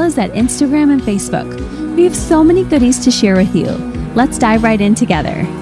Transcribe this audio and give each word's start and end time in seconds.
as 0.00 0.18
at 0.18 0.32
Instagram 0.32 0.92
and 0.92 1.02
Facebook. 1.02 1.48
We 1.96 2.04
have 2.04 2.16
so 2.16 2.42
many 2.42 2.64
goodies 2.64 3.02
to 3.04 3.10
share 3.10 3.36
with 3.36 3.54
you. 3.54 3.70
Let's 4.14 4.38
dive 4.38 4.62
right 4.62 4.80
in 4.80 4.94
together. 4.94 5.61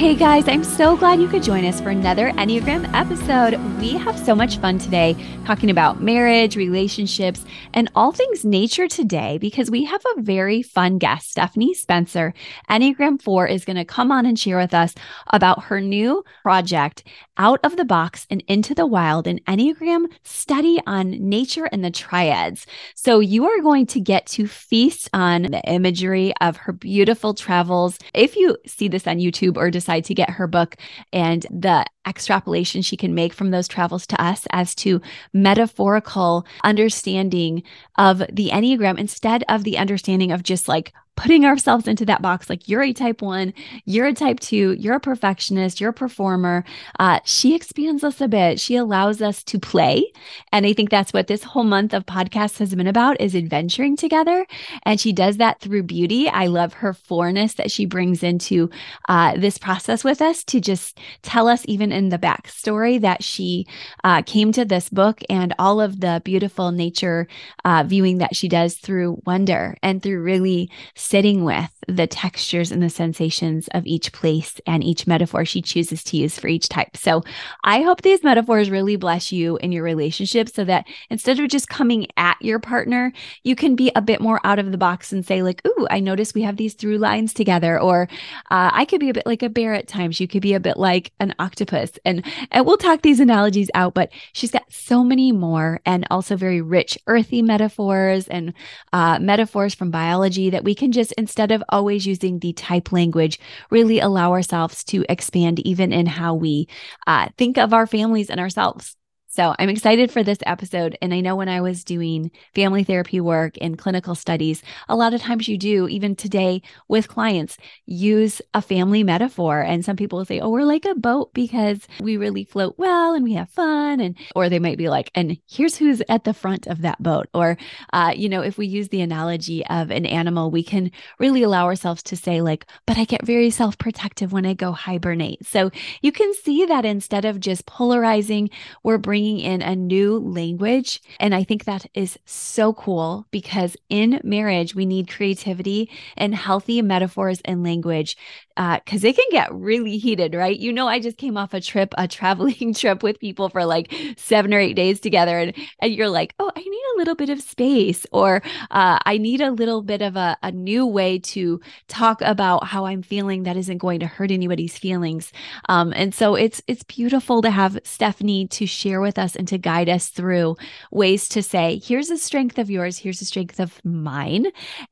Hey 0.00 0.14
guys, 0.14 0.48
I'm 0.48 0.64
so 0.64 0.96
glad 0.96 1.20
you 1.20 1.28
could 1.28 1.42
join 1.42 1.62
us 1.66 1.78
for 1.78 1.90
another 1.90 2.30
Enneagram 2.30 2.90
episode. 2.94 3.60
We 3.82 3.98
have 3.98 4.18
so 4.18 4.34
much 4.34 4.56
fun 4.56 4.78
today 4.78 5.14
talking 5.44 5.68
about 5.68 6.00
marriage, 6.00 6.56
relationships, 6.56 7.44
and 7.74 7.90
all 7.94 8.10
things 8.10 8.42
nature 8.42 8.88
today 8.88 9.36
because 9.36 9.70
we 9.70 9.84
have 9.84 10.00
a 10.16 10.22
very 10.22 10.62
fun 10.62 10.96
guest. 10.96 11.32
Stephanie 11.32 11.74
Spencer, 11.74 12.32
Enneagram 12.70 13.20
4, 13.20 13.46
is 13.48 13.66
going 13.66 13.76
to 13.76 13.84
come 13.84 14.10
on 14.10 14.24
and 14.24 14.38
share 14.38 14.56
with 14.56 14.72
us 14.72 14.94
about 15.26 15.64
her 15.64 15.82
new 15.82 16.24
project, 16.42 17.04
Out 17.36 17.60
of 17.62 17.76
the 17.76 17.84
Box 17.84 18.26
and 18.30 18.42
Into 18.48 18.74
the 18.74 18.86
Wild, 18.86 19.26
an 19.26 19.40
Enneagram 19.40 20.06
study 20.24 20.80
on 20.86 21.10
nature 21.10 21.66
and 21.66 21.84
the 21.84 21.90
triads. 21.90 22.66
So 22.94 23.20
you 23.20 23.44
are 23.44 23.60
going 23.60 23.84
to 23.88 24.00
get 24.00 24.24
to 24.28 24.46
feast 24.46 25.10
on 25.12 25.42
the 25.42 25.62
imagery 25.68 26.32
of 26.40 26.56
her 26.56 26.72
beautiful 26.72 27.34
travels. 27.34 27.98
If 28.14 28.34
you 28.34 28.56
see 28.66 28.88
this 28.88 29.06
on 29.06 29.18
YouTube 29.18 29.58
or 29.58 29.70
decide 29.70 29.89
to 29.98 30.14
get 30.14 30.30
her 30.30 30.46
book 30.46 30.76
and 31.12 31.44
the 31.50 31.84
extrapolation 32.06 32.82
she 32.82 32.96
can 32.96 33.14
make 33.14 33.32
from 33.32 33.50
those 33.50 33.68
travels 33.68 34.06
to 34.06 34.22
us 34.22 34.46
as 34.50 34.74
to 34.74 35.00
metaphorical 35.32 36.46
understanding 36.64 37.62
of 37.98 38.18
the 38.32 38.50
Enneagram 38.50 38.98
instead 38.98 39.44
of 39.48 39.64
the 39.64 39.78
understanding 39.78 40.32
of 40.32 40.42
just 40.42 40.68
like 40.68 40.92
putting 41.20 41.44
ourselves 41.44 41.86
into 41.86 42.06
that 42.06 42.22
box 42.22 42.48
like 42.48 42.66
you're 42.66 42.82
a 42.82 42.94
type 42.94 43.20
one, 43.20 43.52
you're 43.84 44.06
a 44.06 44.14
type 44.14 44.40
two, 44.40 44.74
you're 44.78 44.94
a 44.94 45.00
perfectionist, 45.00 45.78
you're 45.78 45.90
a 45.90 45.92
performer. 45.92 46.64
Uh, 46.98 47.20
she 47.24 47.54
expands 47.54 48.02
us 48.02 48.22
a 48.22 48.28
bit. 48.28 48.58
She 48.58 48.76
allows 48.76 49.20
us 49.20 49.44
to 49.44 49.58
play. 49.58 50.10
And 50.50 50.64
I 50.64 50.72
think 50.72 50.88
that's 50.88 51.12
what 51.12 51.26
this 51.26 51.44
whole 51.44 51.64
month 51.64 51.92
of 51.92 52.06
podcast 52.06 52.58
has 52.58 52.74
been 52.74 52.86
about 52.86 53.20
is 53.20 53.36
adventuring 53.36 53.96
together. 53.96 54.46
And 54.84 54.98
she 54.98 55.12
does 55.12 55.36
that 55.36 55.60
through 55.60 55.82
beauty. 55.82 56.26
I 56.26 56.46
love 56.46 56.72
her 56.74 56.94
fourness 56.94 57.52
that 57.54 57.70
she 57.70 57.84
brings 57.84 58.22
into 58.22 58.70
uh, 59.06 59.36
this 59.36 59.58
process 59.58 60.02
with 60.02 60.22
us 60.22 60.42
to 60.44 60.58
just 60.58 60.98
tell 61.20 61.48
us, 61.48 61.62
even 61.66 61.89
in 61.92 62.08
the 62.08 62.18
backstory, 62.18 63.00
that 63.00 63.22
she 63.22 63.66
uh, 64.04 64.22
came 64.22 64.52
to 64.52 64.64
this 64.64 64.88
book 64.88 65.20
and 65.28 65.54
all 65.58 65.80
of 65.80 66.00
the 66.00 66.20
beautiful 66.24 66.70
nature 66.72 67.26
uh, 67.64 67.84
viewing 67.86 68.18
that 68.18 68.36
she 68.36 68.48
does 68.48 68.74
through 68.76 69.20
wonder 69.26 69.76
and 69.82 70.02
through 70.02 70.22
really 70.22 70.70
sitting 70.94 71.44
with 71.44 71.70
the 71.88 72.06
textures 72.06 72.70
and 72.70 72.82
the 72.82 72.90
sensations 72.90 73.68
of 73.72 73.86
each 73.86 74.12
place 74.12 74.60
and 74.66 74.84
each 74.84 75.06
metaphor 75.06 75.44
she 75.44 75.62
chooses 75.62 76.04
to 76.04 76.16
use 76.16 76.38
for 76.38 76.48
each 76.48 76.68
type. 76.68 76.96
So 76.96 77.22
I 77.64 77.82
hope 77.82 78.02
these 78.02 78.22
metaphors 78.22 78.70
really 78.70 78.96
bless 78.96 79.32
you 79.32 79.56
in 79.58 79.72
your 79.72 79.82
relationship 79.82 80.48
so 80.48 80.64
that 80.64 80.86
instead 81.08 81.40
of 81.40 81.48
just 81.48 81.68
coming 81.68 82.06
at 82.16 82.36
your 82.40 82.58
partner, 82.58 83.12
you 83.42 83.56
can 83.56 83.76
be 83.76 83.90
a 83.96 84.02
bit 84.02 84.20
more 84.20 84.40
out 84.44 84.58
of 84.58 84.70
the 84.70 84.78
box 84.78 85.12
and 85.12 85.24
say, 85.24 85.42
like, 85.42 85.66
Ooh, 85.66 85.86
I 85.90 86.00
noticed 86.00 86.34
we 86.34 86.42
have 86.42 86.56
these 86.56 86.74
through 86.74 86.98
lines 86.98 87.34
together. 87.34 87.80
Or 87.80 88.08
uh, 88.50 88.70
I 88.72 88.84
could 88.84 89.00
be 89.00 89.10
a 89.10 89.14
bit 89.14 89.26
like 89.26 89.42
a 89.42 89.48
bear 89.48 89.74
at 89.74 89.88
times. 89.88 90.20
You 90.20 90.28
could 90.28 90.42
be 90.42 90.54
a 90.54 90.60
bit 90.60 90.76
like 90.76 91.12
an 91.20 91.34
octopus. 91.38 91.79
And, 92.04 92.24
and 92.52 92.64
we'll 92.64 92.76
talk 92.76 93.02
these 93.02 93.20
analogies 93.20 93.70
out, 93.74 93.94
but 93.94 94.10
she's 94.32 94.52
got 94.52 94.70
so 94.72 95.02
many 95.02 95.32
more 95.32 95.80
and 95.84 96.06
also 96.10 96.36
very 96.36 96.60
rich, 96.60 96.96
earthy 97.08 97.42
metaphors 97.42 98.28
and 98.28 98.52
uh, 98.92 99.18
metaphors 99.18 99.74
from 99.74 99.90
biology 99.90 100.50
that 100.50 100.62
we 100.62 100.74
can 100.74 100.92
just 100.92 101.00
just 101.00 101.12
instead 101.12 101.50
of 101.50 101.62
always 101.70 102.06
using 102.06 102.38
the 102.38 102.52
type 102.52 102.92
language, 102.92 103.38
really 103.70 104.00
allow 104.00 104.32
ourselves 104.32 104.84
to 104.84 105.04
expand 105.08 105.58
even 105.66 105.92
in 105.92 106.06
how 106.06 106.34
we 106.34 106.68
uh, 107.06 107.28
think 107.38 107.56
of 107.56 107.72
our 107.72 107.86
families 107.86 108.28
and 108.28 108.38
ourselves. 108.38 108.96
So 109.32 109.54
I'm 109.60 109.68
excited 109.68 110.10
for 110.10 110.24
this 110.24 110.40
episode. 110.44 110.98
And 111.00 111.14
I 111.14 111.20
know 111.20 111.36
when 111.36 111.48
I 111.48 111.60
was 111.60 111.84
doing 111.84 112.32
family 112.52 112.82
therapy 112.82 113.20
work 113.20 113.54
and 113.60 113.78
clinical 113.78 114.16
studies, 114.16 114.60
a 114.88 114.96
lot 114.96 115.14
of 115.14 115.20
times 115.20 115.46
you 115.46 115.56
do, 115.56 115.86
even 115.86 116.16
today 116.16 116.62
with 116.88 117.06
clients, 117.06 117.56
use 117.86 118.42
a 118.54 118.60
family 118.60 119.04
metaphor. 119.04 119.60
And 119.60 119.84
some 119.84 119.94
people 119.94 120.18
will 120.18 120.24
say, 120.24 120.40
oh, 120.40 120.50
we're 120.50 120.64
like 120.64 120.84
a 120.84 120.96
boat 120.96 121.32
because 121.32 121.86
we 122.00 122.16
really 122.16 122.42
float 122.42 122.74
well 122.76 123.14
and 123.14 123.22
we 123.22 123.34
have 123.34 123.48
fun. 123.50 124.00
And, 124.00 124.16
or 124.34 124.48
they 124.48 124.58
might 124.58 124.78
be 124.78 124.88
like, 124.88 125.12
and 125.14 125.38
here's 125.48 125.76
who's 125.76 126.02
at 126.08 126.24
the 126.24 126.34
front 126.34 126.66
of 126.66 126.82
that 126.82 127.00
boat. 127.00 127.28
Or, 127.32 127.56
uh, 127.92 128.12
you 128.16 128.28
know, 128.28 128.42
if 128.42 128.58
we 128.58 128.66
use 128.66 128.88
the 128.88 129.00
analogy 129.00 129.64
of 129.66 129.92
an 129.92 130.06
animal, 130.06 130.50
we 130.50 130.64
can 130.64 130.90
really 131.20 131.44
allow 131.44 131.66
ourselves 131.66 132.02
to 132.02 132.16
say, 132.16 132.40
like, 132.40 132.66
but 132.84 132.98
I 132.98 133.04
get 133.04 133.24
very 133.24 133.50
self 133.50 133.78
protective 133.78 134.32
when 134.32 134.44
I 134.44 134.54
go 134.54 134.72
hibernate. 134.72 135.46
So 135.46 135.70
you 136.02 136.10
can 136.10 136.34
see 136.34 136.64
that 136.64 136.84
instead 136.84 137.24
of 137.24 137.38
just 137.38 137.66
polarizing, 137.66 138.50
we're 138.82 138.98
bringing 138.98 139.29
bringing 139.30 139.44
in 139.44 139.62
a 139.62 139.76
new 139.76 140.18
language. 140.18 141.00
And 141.18 141.34
I 141.34 141.44
think 141.44 141.64
that 141.64 141.86
is 141.94 142.18
so 142.24 142.72
cool 142.72 143.26
because 143.30 143.76
in 143.88 144.20
marriage, 144.24 144.74
we 144.74 144.86
need 144.86 145.08
creativity 145.08 145.90
and 146.16 146.34
healthy 146.34 146.82
metaphors 146.82 147.40
and 147.44 147.62
language 147.62 148.16
because 148.56 149.04
uh, 149.04 149.08
it 149.08 149.16
can 149.16 149.24
get 149.30 149.54
really 149.54 149.96
heated, 149.96 150.34
right? 150.34 150.58
You 150.58 150.70
know, 150.70 150.86
I 150.86 151.00
just 151.00 151.16
came 151.16 151.38
off 151.38 151.54
a 151.54 151.62
trip, 151.62 151.94
a 151.96 152.06
traveling 152.06 152.74
trip 152.76 153.02
with 153.02 153.18
people 153.18 153.48
for 153.48 153.64
like 153.64 153.90
seven 154.18 154.52
or 154.52 154.58
eight 154.58 154.74
days 154.74 155.00
together, 155.00 155.38
and, 155.38 155.56
and 155.80 155.94
you're 155.94 156.10
like, 156.10 156.34
oh, 156.38 156.50
I 156.54 156.60
need 156.60 156.84
a 156.94 156.98
little 156.98 157.14
bit 157.14 157.30
of 157.30 157.40
space, 157.40 158.04
or 158.12 158.42
uh, 158.70 158.98
I 159.06 159.16
need 159.16 159.40
a 159.40 159.50
little 159.50 159.80
bit 159.82 160.02
of 160.02 160.16
a, 160.16 160.36
a 160.42 160.52
new 160.52 160.84
way 160.84 161.18
to 161.20 161.60
talk 161.88 162.20
about 162.20 162.66
how 162.66 162.84
I'm 162.84 163.02
feeling 163.02 163.44
that 163.44 163.56
isn't 163.56 163.78
going 163.78 164.00
to 164.00 164.06
hurt 164.06 164.30
anybody's 164.30 164.76
feelings. 164.76 165.32
Um, 165.70 165.94
and 165.96 166.14
so 166.14 166.34
it's 166.34 166.60
it's 166.66 166.82
beautiful 166.82 167.40
to 167.40 167.50
have 167.50 167.78
Stephanie 167.84 168.46
to 168.48 168.66
share 168.66 169.00
with 169.00 169.09
us 169.18 169.36
and 169.36 169.46
to 169.48 169.58
guide 169.58 169.88
us 169.88 170.08
through 170.08 170.56
ways 170.90 171.28
to 171.28 171.42
say, 171.42 171.80
here's 171.84 172.10
a 172.10 172.18
strength 172.18 172.58
of 172.58 172.68
yours, 172.68 172.98
here's 172.98 173.22
a 173.22 173.24
strength 173.24 173.60
of 173.60 173.80
mine, 173.84 174.46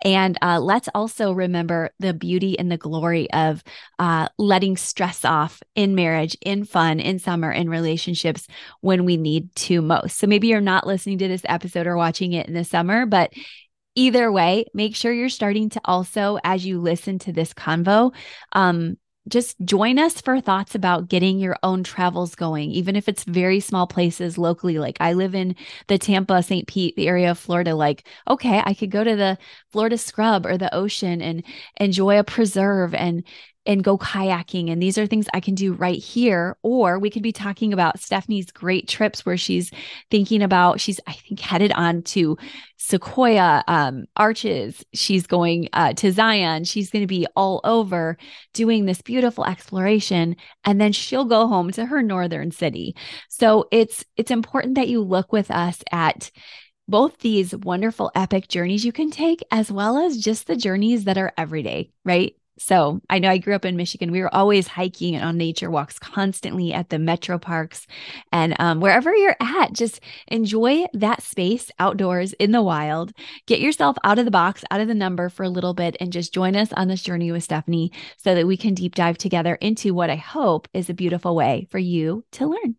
and 0.05 0.39
uh, 0.43 0.61
let's 0.61 0.89
also 0.95 1.33
remember 1.33 1.91
the 1.99 2.15
beauty 2.15 2.59
and 2.59 2.71
the 2.71 2.77
glory 2.77 3.29
of 3.33 3.49
of 3.49 3.65
uh, 3.99 4.29
letting 4.39 4.77
stress 4.77 5.25
off 5.25 5.63
in 5.75 5.95
marriage, 5.95 6.37
in 6.43 6.65
fun, 6.65 7.01
in 7.01 7.19
summer, 7.19 7.51
in 7.51 7.69
relationships 7.69 8.47
when 8.81 9.05
we 9.05 9.17
need 9.17 9.55
to 9.55 9.81
most. 9.81 10.19
So 10.19 10.27
maybe 10.27 10.49
you're 10.49 10.61
not 10.61 10.87
listening 10.87 11.19
to 11.19 11.29
this 11.29 11.43
episode 11.45 11.87
or 11.87 11.97
watching 11.97 12.33
it 12.33 12.47
in 12.47 12.55
the 12.55 12.65
summer, 12.65 13.07
but 13.07 13.33
either 13.95 14.31
way, 14.31 14.67
make 14.75 14.95
sure 14.95 15.13
you're 15.13 15.29
starting 15.29 15.71
to 15.71 15.81
also, 15.85 16.39
as 16.45 16.65
you 16.65 16.81
listen 16.81 17.19
to 17.21 17.33
this 17.33 17.53
convo, 17.53 18.15
um, 18.53 18.97
just 19.29 19.57
join 19.65 19.99
us 19.99 20.21
for 20.21 20.41
thoughts 20.41 20.75
about 20.75 21.09
getting 21.09 21.39
your 21.39 21.57
own 21.63 21.85
travels 21.85 22.35
going, 22.35 22.71
even 22.71 22.97
if 22.97 23.09
it's 23.09 23.25
very 23.25 23.61
small 23.61 23.87
places 23.87 24.39
locally. 24.39 24.79
Like 24.79 24.97
I 25.01 25.13
live 25.13 25.35
in 25.35 25.55
the 25.87 25.99
Tampa, 25.99 26.43
St. 26.43 26.67
Pete, 26.67 26.97
the 26.97 27.09
area 27.09 27.31
of 27.31 27.39
Florida. 27.39 27.75
Like, 27.75 28.07
okay, 28.29 28.63
I 28.65 28.75
could 28.75 28.91
go 28.91 29.05
to 29.05 29.17
the 29.17 29.39
Florida 29.71 29.99
scrub 29.99 30.47
or 30.47 30.59
the 30.59 30.75
ocean 30.75 31.21
and 31.23 31.43
enjoy 31.79 32.19
a 32.19 32.25
preserve 32.25 32.95
and 32.95 33.25
and 33.69 33.85
go 33.85 33.99
kayaking. 33.99 34.73
And 34.73 34.83
these 34.83 34.97
are 34.97 35.07
things 35.07 35.27
I 35.35 35.41
can 35.41 35.55
do 35.55 35.75
right 35.75 35.99
here. 35.99 36.57
Or 36.63 36.99
we 36.99 37.11
could 37.11 37.23
be 37.23 37.33
talking 37.33 37.75
about 37.75 38.01
Stephanie's 38.01 38.51
great 38.51 38.89
trips 38.89 39.27
where 39.27 39.37
she's 39.37 39.71
thinking 40.11 40.43
about, 40.43 40.81
she's, 40.81 40.99
I 41.07 41.13
think, 41.13 41.39
headed 41.39 41.71
on 41.73 42.03
to 42.05 42.39
Sequoia 42.79 43.63
um, 43.69 44.07
Arches. 44.17 44.83
She's 44.95 45.27
going 45.27 45.69
uh, 45.75 45.93
to 45.93 46.11
Zion. 46.11 46.65
She's 46.65 46.91
going 46.91 47.03
to 47.03 47.07
be 47.07 47.27
all 47.37 47.61
over 47.63 48.17
doing 48.55 48.87
this 48.87 49.03
beautiful 49.03 49.45
exploration. 49.45 50.35
And 50.65 50.81
then 50.81 50.93
she'll 50.93 51.27
go 51.27 51.47
home 51.47 51.71
to 51.73 51.85
her 51.85 52.03
northern 52.03 52.51
city. 52.51 52.97
So 53.29 53.69
it's, 53.71 54.03
it's 54.17 54.31
important 54.31 54.77
that 54.77 54.89
you 54.89 55.03
look 55.03 55.31
with 55.31 55.51
us 55.51 55.83
at 55.93 56.31
both 56.89 57.19
these 57.19 57.55
wonderful 57.55 58.11
epic 58.15 58.49
journeys 58.49 58.83
you 58.83 58.93
can 58.93 59.11
take, 59.11 59.43
as 59.51 59.71
well 59.71 59.99
as 59.99 60.17
just 60.17 60.47
the 60.47 60.57
journeys 60.57 61.05
that 61.05 61.19
are 61.19 61.35
everyday, 61.37 61.91
right? 62.03 62.35
So 62.59 63.01
I 63.09 63.19
know 63.19 63.31
I 63.31 63.39
grew 63.39 63.55
up 63.55 63.65
in 63.65 63.77
Michigan. 63.77 64.11
We 64.11 64.21
were 64.21 64.35
always 64.35 64.67
hiking 64.67 65.15
and 65.15 65.25
on 65.25 65.37
nature 65.37 65.71
walks 65.71 65.99
constantly 65.99 66.73
at 66.73 66.91
the 66.91 66.99
metro 66.99 67.39
parks. 67.39 67.87
And 68.33 68.57
um, 68.59 68.81
wherever 68.81 69.15
you're 69.15 69.37
at, 69.41 69.73
just 69.73 70.01
enjoy 70.27 70.87
that 70.93 71.23
space 71.23 71.71
outdoors 71.79 72.33
in 72.35 72.51
the 72.53 72.63
wild. 72.63 73.13
Get 73.47 73.61
yourself 73.61 73.97
out 74.03 74.19
of 74.19 74.25
the 74.25 74.31
box, 74.31 74.65
out 74.71 74.81
of 74.81 74.89
the 74.89 74.95
number 74.95 75.29
for 75.29 75.45
a 75.45 75.49
little 75.49 75.75
bit, 75.75 75.97
and 76.01 76.13
just 76.13 76.35
join 76.35 76.57
us 76.57 76.73
on 76.73 76.89
this 76.89 77.03
journey 77.03 77.31
with 77.31 77.45
Stephanie 77.45 77.93
so 78.17 78.35
that 78.35 78.47
we 78.47 78.57
can 78.57 78.75
deep 78.75 78.95
dive 78.95 79.19
together 79.19 79.55
into 79.55 79.95
what 79.95 80.11
I 80.11 80.17
hope 80.17 80.69
is 80.75 80.91
a 80.91 80.95
beautiful 80.95 81.37
way 81.37 81.69
for 81.71 81.79
you 81.79 82.25
to 82.33 82.47
learn. 82.47 82.77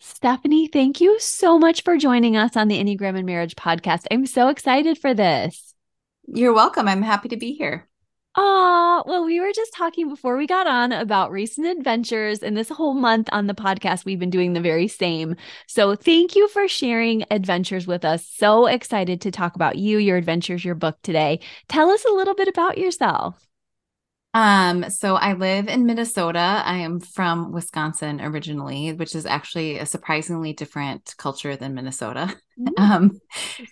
Stephanie, 0.00 0.68
thank 0.68 1.00
you 1.00 1.18
so 1.18 1.58
much 1.58 1.82
for 1.82 1.96
joining 1.96 2.36
us 2.36 2.56
on 2.56 2.68
the 2.68 2.78
Enneagram 2.78 3.16
and 3.16 3.24
Marriage 3.24 3.56
podcast. 3.56 4.04
I'm 4.10 4.26
so 4.26 4.48
excited 4.48 4.98
for 4.98 5.14
this. 5.14 5.74
You're 6.26 6.52
welcome. 6.52 6.88
I'm 6.88 7.02
happy 7.02 7.30
to 7.30 7.36
be 7.36 7.54
here. 7.54 7.88
Oh, 8.36 9.04
well, 9.06 9.24
we 9.24 9.38
were 9.38 9.52
just 9.52 9.72
talking 9.72 10.08
before 10.08 10.36
we 10.36 10.46
got 10.48 10.66
on 10.66 10.90
about 10.92 11.30
recent 11.30 11.66
adventures. 11.68 12.40
And 12.40 12.56
this 12.56 12.68
whole 12.68 12.94
month 12.94 13.28
on 13.30 13.46
the 13.46 13.54
podcast, 13.54 14.04
we've 14.04 14.18
been 14.18 14.30
doing 14.30 14.54
the 14.54 14.60
very 14.60 14.88
same. 14.88 15.36
So 15.68 15.94
thank 15.94 16.34
you 16.34 16.48
for 16.48 16.66
sharing 16.66 17.24
adventures 17.30 17.86
with 17.86 18.04
us. 18.04 18.26
So 18.26 18.66
excited 18.66 19.20
to 19.20 19.30
talk 19.30 19.54
about 19.54 19.76
you, 19.78 19.98
your 19.98 20.16
adventures, 20.16 20.64
your 20.64 20.74
book 20.74 20.98
today. 21.02 21.40
Tell 21.68 21.90
us 21.90 22.04
a 22.04 22.12
little 22.12 22.34
bit 22.34 22.48
about 22.48 22.76
yourself. 22.76 23.53
Um, 24.34 24.90
so 24.90 25.14
I 25.14 25.34
live 25.34 25.68
in 25.68 25.86
Minnesota. 25.86 26.62
I 26.64 26.78
am 26.78 26.98
from 26.98 27.52
Wisconsin 27.52 28.20
originally, 28.20 28.92
which 28.92 29.14
is 29.14 29.26
actually 29.26 29.78
a 29.78 29.86
surprisingly 29.86 30.52
different 30.52 31.14
culture 31.16 31.54
than 31.54 31.74
Minnesota. 31.74 32.26
Mm-hmm. 32.26 32.40
Um, 32.78 33.20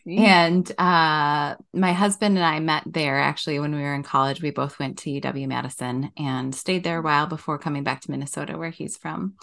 and 0.08 0.68
uh, 0.76 1.54
my 1.72 1.92
husband 1.92 2.36
and 2.36 2.44
I 2.44 2.58
met 2.58 2.82
there 2.84 3.20
actually 3.20 3.60
when 3.60 3.72
we 3.72 3.80
were 3.80 3.94
in 3.94 4.02
college. 4.02 4.42
We 4.42 4.50
both 4.50 4.80
went 4.80 4.98
to 4.98 5.10
UW 5.20 5.46
Madison 5.46 6.10
and 6.16 6.52
stayed 6.52 6.82
there 6.82 6.98
a 6.98 7.02
while 7.02 7.26
before 7.28 7.58
coming 7.58 7.84
back 7.84 8.00
to 8.00 8.10
Minnesota, 8.10 8.58
where 8.58 8.70
he's 8.70 8.96
from. 8.96 9.34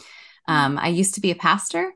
Mm-hmm. 0.49 0.53
Um, 0.53 0.77
I 0.77 0.89
used 0.89 1.15
to 1.15 1.21
be 1.21 1.31
a 1.31 1.35
pastor. 1.35 1.93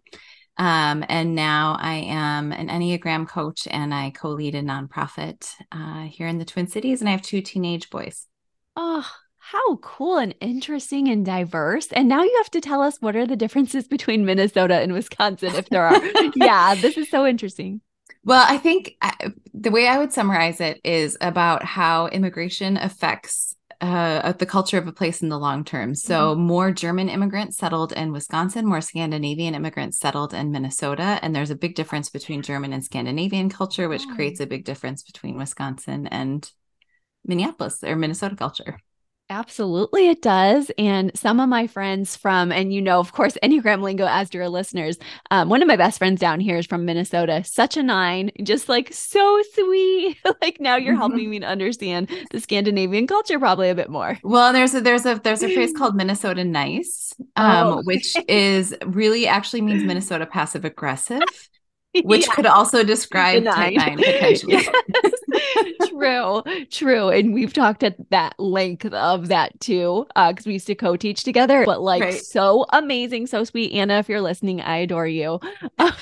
Um, 0.57 1.03
and 1.09 1.35
now 1.35 1.75
I 1.79 1.95
am 1.95 2.53
an 2.53 2.69
Enneagram 2.69 3.27
coach 3.27 3.67
and 3.69 3.93
I 3.93 4.11
co 4.11 4.29
lead 4.29 4.55
a 4.55 4.61
nonprofit 4.61 5.49
uh, 5.71 6.03
here 6.03 6.27
in 6.27 6.37
the 6.37 6.45
Twin 6.45 6.67
Cities. 6.67 7.01
And 7.01 7.09
I 7.09 7.11
have 7.11 7.23
two 7.23 7.41
teenage 7.41 7.89
boys. 7.89 8.27
Oh, 8.75 9.07
how 9.37 9.75
cool 9.77 10.17
and 10.17 10.33
interesting 10.39 11.09
and 11.09 11.25
diverse. 11.25 11.87
And 11.91 12.07
now 12.07 12.23
you 12.23 12.33
have 12.37 12.49
to 12.51 12.61
tell 12.61 12.81
us 12.81 12.97
what 13.01 13.15
are 13.15 13.27
the 13.27 13.35
differences 13.35 13.87
between 13.87 14.25
Minnesota 14.25 14.75
and 14.75 14.93
Wisconsin, 14.93 15.53
if 15.55 15.69
there 15.69 15.85
are. 15.85 16.01
yeah, 16.35 16.75
this 16.75 16.97
is 16.97 17.09
so 17.09 17.25
interesting. 17.25 17.81
Well, 18.23 18.45
I 18.47 18.57
think 18.57 18.95
uh, 19.01 19.31
the 19.53 19.69
way 19.69 19.87
I 19.87 19.97
would 19.97 20.13
summarize 20.13 20.61
it 20.61 20.79
is 20.83 21.17
about 21.19 21.65
how 21.65 22.07
immigration 22.07 22.77
affects 22.77 23.55
uh, 23.81 24.31
the 24.31 24.45
culture 24.45 24.77
of 24.77 24.87
a 24.87 24.93
place 24.93 25.21
in 25.21 25.27
the 25.27 25.37
long 25.37 25.65
term. 25.65 25.93
So, 25.93 26.33
mm-hmm. 26.33 26.41
more 26.41 26.71
German 26.71 27.09
immigrants 27.09 27.57
settled 27.57 27.91
in 27.91 28.13
Wisconsin, 28.13 28.65
more 28.65 28.79
Scandinavian 28.79 29.55
immigrants 29.55 29.99
settled 29.99 30.33
in 30.33 30.51
Minnesota. 30.51 31.19
And 31.21 31.35
there's 31.35 31.51
a 31.51 31.55
big 31.55 31.75
difference 31.75 32.09
between 32.09 32.43
German 32.43 32.71
and 32.71 32.83
Scandinavian 32.83 33.49
culture, 33.49 33.89
which 33.89 34.05
oh. 34.09 34.15
creates 34.15 34.39
a 34.39 34.47
big 34.47 34.63
difference 34.63 35.03
between 35.03 35.37
Wisconsin 35.37 36.07
and 36.07 36.49
Minneapolis 37.25 37.83
or 37.83 37.95
Minnesota 37.95 38.35
culture. 38.35 38.77
Absolutely, 39.29 40.09
it 40.09 40.21
does. 40.21 40.69
And 40.77 41.11
some 41.15 41.39
of 41.39 41.47
my 41.47 41.65
friends 41.65 42.15
from, 42.15 42.51
and 42.51 42.73
you 42.73 42.81
know, 42.81 42.99
of 42.99 43.13
course, 43.13 43.37
Enneagram 43.41 43.81
Lingo 43.81 44.05
as 44.05 44.33
your 44.33 44.49
listeners, 44.49 44.97
um, 45.31 45.49
one 45.49 45.61
of 45.61 45.67
my 45.67 45.77
best 45.77 45.97
friends 45.97 46.19
down 46.19 46.39
here 46.39 46.57
is 46.57 46.65
from 46.65 46.85
Minnesota, 46.85 47.43
such 47.43 47.77
a 47.77 47.83
nine, 47.83 48.31
just 48.43 48.67
like 48.67 48.93
so 48.93 49.41
sweet. 49.53 50.17
like 50.41 50.59
now 50.59 50.75
you're 50.75 50.93
mm-hmm. 50.93 50.99
helping 50.99 51.29
me 51.29 51.39
to 51.39 51.47
understand 51.47 52.09
the 52.31 52.39
Scandinavian 52.39 53.07
culture 53.07 53.39
probably 53.39 53.69
a 53.69 53.75
bit 53.75 53.89
more. 53.89 54.19
Well, 54.23 54.51
there's 54.51 54.75
a 54.75 54.81
there's 54.81 55.05
a 55.05 55.19
there's 55.23 55.41
a 55.41 55.53
phrase 55.53 55.73
called 55.77 55.95
Minnesota 55.95 56.43
nice, 56.43 57.13
um, 57.37 57.67
oh. 57.67 57.81
which 57.85 58.15
is 58.27 58.75
really 58.85 59.25
actually 59.25 59.61
means 59.61 59.83
Minnesota 59.83 60.25
passive 60.25 60.65
aggressive 60.65 61.23
which 62.03 62.27
yeah. 62.27 62.33
could 62.33 62.45
also 62.45 62.83
describe 62.83 63.43
type 63.43 63.73
nine 63.73 63.97
potentially. 63.97 64.53
yes. 64.93 65.89
true, 65.89 66.41
true. 66.71 67.09
And 67.09 67.33
we've 67.33 67.53
talked 67.53 67.83
at 67.83 67.97
that 68.09 68.39
length 68.39 68.85
of 68.85 69.27
that 69.27 69.59
too, 69.59 70.07
Uh 70.15 70.31
because 70.31 70.47
uh, 70.47 70.49
we 70.49 70.53
used 70.53 70.67
to 70.67 70.75
co-teach 70.75 71.23
together. 71.23 71.65
But 71.65 71.81
like, 71.81 72.01
right. 72.01 72.13
so 72.13 72.65
amazing, 72.73 73.27
so 73.27 73.43
sweet, 73.43 73.71
Anna. 73.73 73.99
If 73.99 74.09
you're 74.09 74.21
listening, 74.21 74.61
I 74.61 74.77
adore 74.77 75.07
you. 75.07 75.39
but 75.77 75.99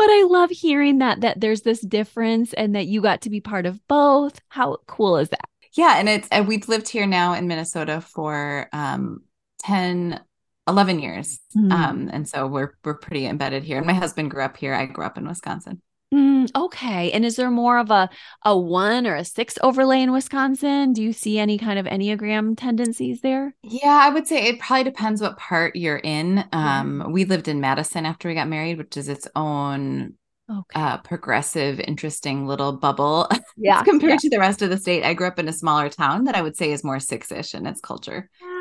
I 0.00 0.26
love 0.28 0.50
hearing 0.50 0.98
that 0.98 1.20
that 1.20 1.40
there's 1.40 1.62
this 1.62 1.80
difference 1.80 2.52
and 2.54 2.74
that 2.74 2.86
you 2.86 3.00
got 3.00 3.20
to 3.22 3.30
be 3.30 3.40
part 3.40 3.66
of 3.66 3.86
both. 3.86 4.40
How 4.48 4.78
cool 4.86 5.16
is 5.16 5.28
that? 5.28 5.48
Yeah, 5.74 5.98
and 5.98 6.08
it's 6.08 6.28
and 6.30 6.48
we've 6.48 6.68
lived 6.68 6.88
here 6.88 7.06
now 7.06 7.34
in 7.34 7.46
Minnesota 7.46 8.00
for 8.00 8.68
um 8.72 9.22
10 9.60 10.20
11 10.66 10.98
years. 10.98 11.38
Mm. 11.56 11.72
Um, 11.72 12.10
and 12.12 12.28
so 12.28 12.46
we're 12.46 12.74
we're 12.84 12.94
pretty 12.94 13.26
embedded 13.26 13.64
here. 13.64 13.78
And 13.78 13.86
my 13.86 13.92
husband 13.92 14.30
grew 14.30 14.42
up 14.42 14.56
here. 14.56 14.74
I 14.74 14.86
grew 14.86 15.04
up 15.04 15.18
in 15.18 15.26
Wisconsin. 15.26 15.82
Mm, 16.12 16.48
okay. 16.54 17.10
And 17.10 17.24
is 17.24 17.36
there 17.36 17.50
more 17.50 17.78
of 17.78 17.90
a 17.90 18.08
a 18.44 18.56
one 18.56 19.06
or 19.06 19.16
a 19.16 19.24
six 19.24 19.58
overlay 19.62 20.00
in 20.00 20.12
Wisconsin? 20.12 20.92
Do 20.92 21.02
you 21.02 21.12
see 21.12 21.38
any 21.38 21.58
kind 21.58 21.78
of 21.78 21.86
Enneagram 21.86 22.56
tendencies 22.56 23.20
there? 23.20 23.54
Yeah, 23.62 24.00
I 24.02 24.10
would 24.10 24.28
say 24.28 24.46
it 24.46 24.60
probably 24.60 24.84
depends 24.84 25.20
what 25.20 25.38
part 25.38 25.74
you're 25.74 25.96
in. 25.96 26.44
Um, 26.52 27.02
mm. 27.04 27.12
we 27.12 27.24
lived 27.24 27.48
in 27.48 27.60
Madison 27.60 28.06
after 28.06 28.28
we 28.28 28.34
got 28.34 28.48
married, 28.48 28.78
which 28.78 28.96
is 28.96 29.08
its 29.08 29.26
own 29.34 30.14
okay. 30.48 30.80
uh, 30.80 30.98
progressive, 30.98 31.80
interesting 31.80 32.46
little 32.46 32.72
bubble. 32.72 33.28
Yeah. 33.56 33.84
compared 33.84 34.14
yeah. 34.14 34.16
to 34.18 34.30
the 34.30 34.40
rest 34.40 34.62
of 34.62 34.70
the 34.70 34.76
state. 34.76 35.04
I 35.04 35.14
grew 35.14 35.28
up 35.28 35.38
in 35.38 35.46
a 35.46 35.52
smaller 35.52 35.88
town 35.88 36.24
that 36.24 36.34
I 36.34 36.42
would 36.42 36.56
say 36.56 36.72
is 36.72 36.82
more 36.82 36.98
six-ish 36.98 37.54
in 37.54 37.66
its 37.66 37.80
culture. 37.80 38.28
Yeah. 38.42 38.53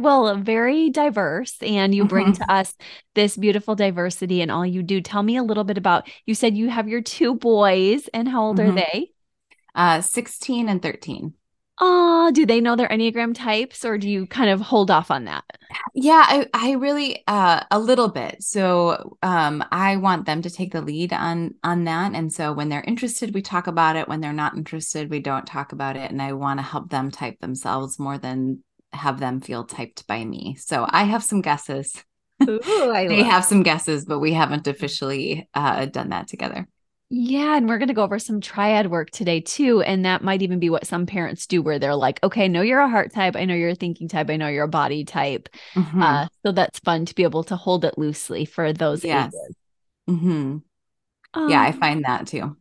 Well, 0.00 0.36
very 0.36 0.90
diverse. 0.90 1.56
And 1.62 1.94
you 1.94 2.04
bring 2.04 2.32
mm-hmm. 2.32 2.42
to 2.42 2.52
us 2.52 2.74
this 3.14 3.36
beautiful 3.36 3.74
diversity 3.74 4.40
in 4.40 4.50
all 4.50 4.64
you 4.64 4.82
do. 4.82 5.00
Tell 5.00 5.22
me 5.22 5.36
a 5.36 5.42
little 5.42 5.64
bit 5.64 5.78
about 5.78 6.08
you 6.26 6.34
said 6.34 6.56
you 6.56 6.68
have 6.68 6.88
your 6.88 7.02
two 7.02 7.34
boys, 7.34 8.08
and 8.14 8.28
how 8.28 8.44
old 8.44 8.58
mm-hmm. 8.58 8.70
are 8.70 8.74
they? 8.74 9.10
Uh, 9.74 10.00
16 10.00 10.68
and 10.68 10.82
13. 10.82 11.34
Oh, 11.82 12.30
do 12.34 12.44
they 12.44 12.60
know 12.60 12.76
their 12.76 12.88
Enneagram 12.88 13.34
types 13.34 13.86
or 13.86 13.96
do 13.96 14.08
you 14.08 14.26
kind 14.26 14.50
of 14.50 14.60
hold 14.60 14.90
off 14.90 15.10
on 15.10 15.24
that? 15.24 15.44
Yeah, 15.94 16.22
I, 16.26 16.46
I 16.52 16.72
really 16.72 17.24
uh 17.26 17.64
a 17.70 17.78
little 17.78 18.08
bit. 18.08 18.42
So 18.42 19.16
um 19.22 19.64
I 19.72 19.96
want 19.96 20.26
them 20.26 20.42
to 20.42 20.50
take 20.50 20.72
the 20.72 20.82
lead 20.82 21.14
on 21.14 21.54
on 21.64 21.84
that. 21.84 22.14
And 22.14 22.30
so 22.30 22.52
when 22.52 22.68
they're 22.68 22.82
interested, 22.82 23.32
we 23.32 23.40
talk 23.40 23.66
about 23.66 23.96
it. 23.96 24.08
When 24.08 24.20
they're 24.20 24.32
not 24.34 24.58
interested, 24.58 25.08
we 25.08 25.20
don't 25.20 25.46
talk 25.46 25.72
about 25.72 25.96
it. 25.96 26.10
And 26.10 26.20
I 26.20 26.34
want 26.34 26.58
to 26.58 26.64
help 26.64 26.90
them 26.90 27.10
type 27.10 27.40
themselves 27.40 27.98
more 27.98 28.18
than 28.18 28.62
have 28.92 29.20
them 29.20 29.40
feel 29.40 29.64
typed 29.64 30.06
by 30.06 30.24
me. 30.24 30.56
So 30.58 30.86
I 30.88 31.04
have 31.04 31.22
some 31.22 31.40
guesses. 31.40 32.04
Ooh, 32.42 32.60
they 32.64 33.22
have 33.22 33.44
some 33.44 33.62
guesses, 33.62 34.04
but 34.04 34.18
we 34.18 34.32
haven't 34.32 34.66
officially 34.66 35.48
uh, 35.54 35.86
done 35.86 36.10
that 36.10 36.28
together. 36.28 36.66
Yeah, 37.12 37.56
and 37.56 37.68
we're 37.68 37.78
going 37.78 37.88
to 37.88 37.94
go 37.94 38.04
over 38.04 38.20
some 38.20 38.40
triad 38.40 38.88
work 38.88 39.10
today 39.10 39.40
too, 39.40 39.82
and 39.82 40.04
that 40.04 40.22
might 40.22 40.42
even 40.42 40.60
be 40.60 40.70
what 40.70 40.86
some 40.86 41.06
parents 41.06 41.48
do, 41.48 41.60
where 41.60 41.80
they're 41.80 41.96
like, 41.96 42.22
"Okay, 42.22 42.44
I 42.44 42.46
know 42.46 42.62
you're 42.62 42.78
a 42.78 42.88
heart 42.88 43.12
type, 43.12 43.34
I 43.34 43.46
know 43.46 43.54
you're 43.54 43.70
a 43.70 43.74
thinking 43.74 44.06
type, 44.06 44.30
I 44.30 44.36
know 44.36 44.46
you're 44.46 44.64
a 44.64 44.68
body 44.68 45.04
type." 45.04 45.48
Mm-hmm. 45.74 46.00
Uh, 46.00 46.28
so 46.46 46.52
that's 46.52 46.78
fun 46.78 47.06
to 47.06 47.14
be 47.16 47.24
able 47.24 47.42
to 47.44 47.56
hold 47.56 47.84
it 47.84 47.98
loosely 47.98 48.44
for 48.44 48.72
those 48.72 49.04
yes. 49.04 49.34
ages. 49.34 49.56
Mm-hmm. 50.08 50.58
Um, 51.34 51.50
yeah, 51.50 51.60
I 51.60 51.70
um, 51.70 51.80
find 51.80 52.04
that 52.04 52.28
too. 52.28 52.56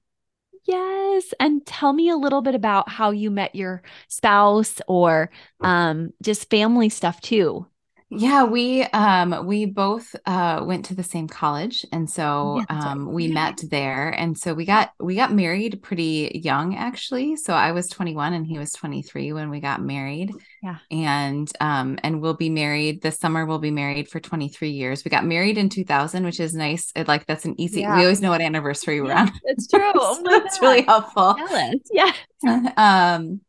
Yes. 0.70 1.34
And 1.40 1.66
tell 1.66 1.94
me 1.94 2.10
a 2.10 2.16
little 2.16 2.42
bit 2.42 2.54
about 2.54 2.90
how 2.90 3.10
you 3.12 3.32
met 3.32 3.56
your 3.56 3.82
spouse 4.08 4.80
or 4.88 5.32
um, 5.62 6.14
just 6.22 6.50
family 6.50 6.90
stuff 6.90 7.20
too. 7.22 7.66
Yeah, 8.12 8.46
we 8.46 8.82
um 8.86 9.46
we 9.46 9.66
both 9.66 10.16
uh 10.26 10.64
went 10.66 10.86
to 10.86 10.96
the 10.96 11.04
same 11.04 11.28
college 11.28 11.86
and 11.92 12.10
so 12.10 12.64
yeah, 12.68 12.92
um 12.92 13.14
we 13.14 13.28
yeah. 13.28 13.34
met 13.36 13.62
there 13.70 14.10
and 14.10 14.36
so 14.36 14.56
we 14.56 14.66
got 14.66 14.92
we 15.00 15.16
got 15.16 15.32
married 15.32 15.84
pretty 15.84 16.42
young 16.44 16.76
actually. 16.76 17.36
So 17.36 17.54
I 17.54 17.72
was 17.72 17.88
21 17.88 18.34
and 18.34 18.48
he 18.48 18.58
was 18.58 18.72
23 18.72 19.34
when 19.34 19.52
we 19.52 19.60
got 19.60 19.84
married. 19.84 20.34
Yeah. 20.64 20.78
And 20.90 21.52
um 21.62 22.00
and 22.02 22.20
we'll 22.20 22.34
be 22.34 22.50
married 22.50 23.04
this 23.04 23.20
summer 23.20 23.46
we'll 23.46 23.60
be 23.60 23.70
married 23.70 24.10
for 24.10 24.20
23 24.20 24.72
years. 24.72 25.06
We 25.06 25.10
got 25.10 25.26
married 25.26 25.60
in 25.60 25.70
2000, 25.70 26.26
which 26.26 26.40
is 26.40 26.56
nice. 26.56 26.92
It, 26.96 27.08
like 27.08 27.28
that's 27.28 27.46
an 27.46 27.62
easy 27.62 27.82
yeah. 27.82 27.96
we 27.96 28.02
always 28.02 28.22
know 28.22 28.32
what 28.32 28.42
anniversary 28.42 29.02
we're 29.02 29.14
on. 29.14 29.32
It's 29.44 29.68
true. 29.72 29.92
Oh 29.94 30.16
so 30.16 30.34
it's 30.46 30.60
really 30.62 30.82
helpful. 30.82 31.36
Yeah. 31.92 32.12
um 32.76 33.42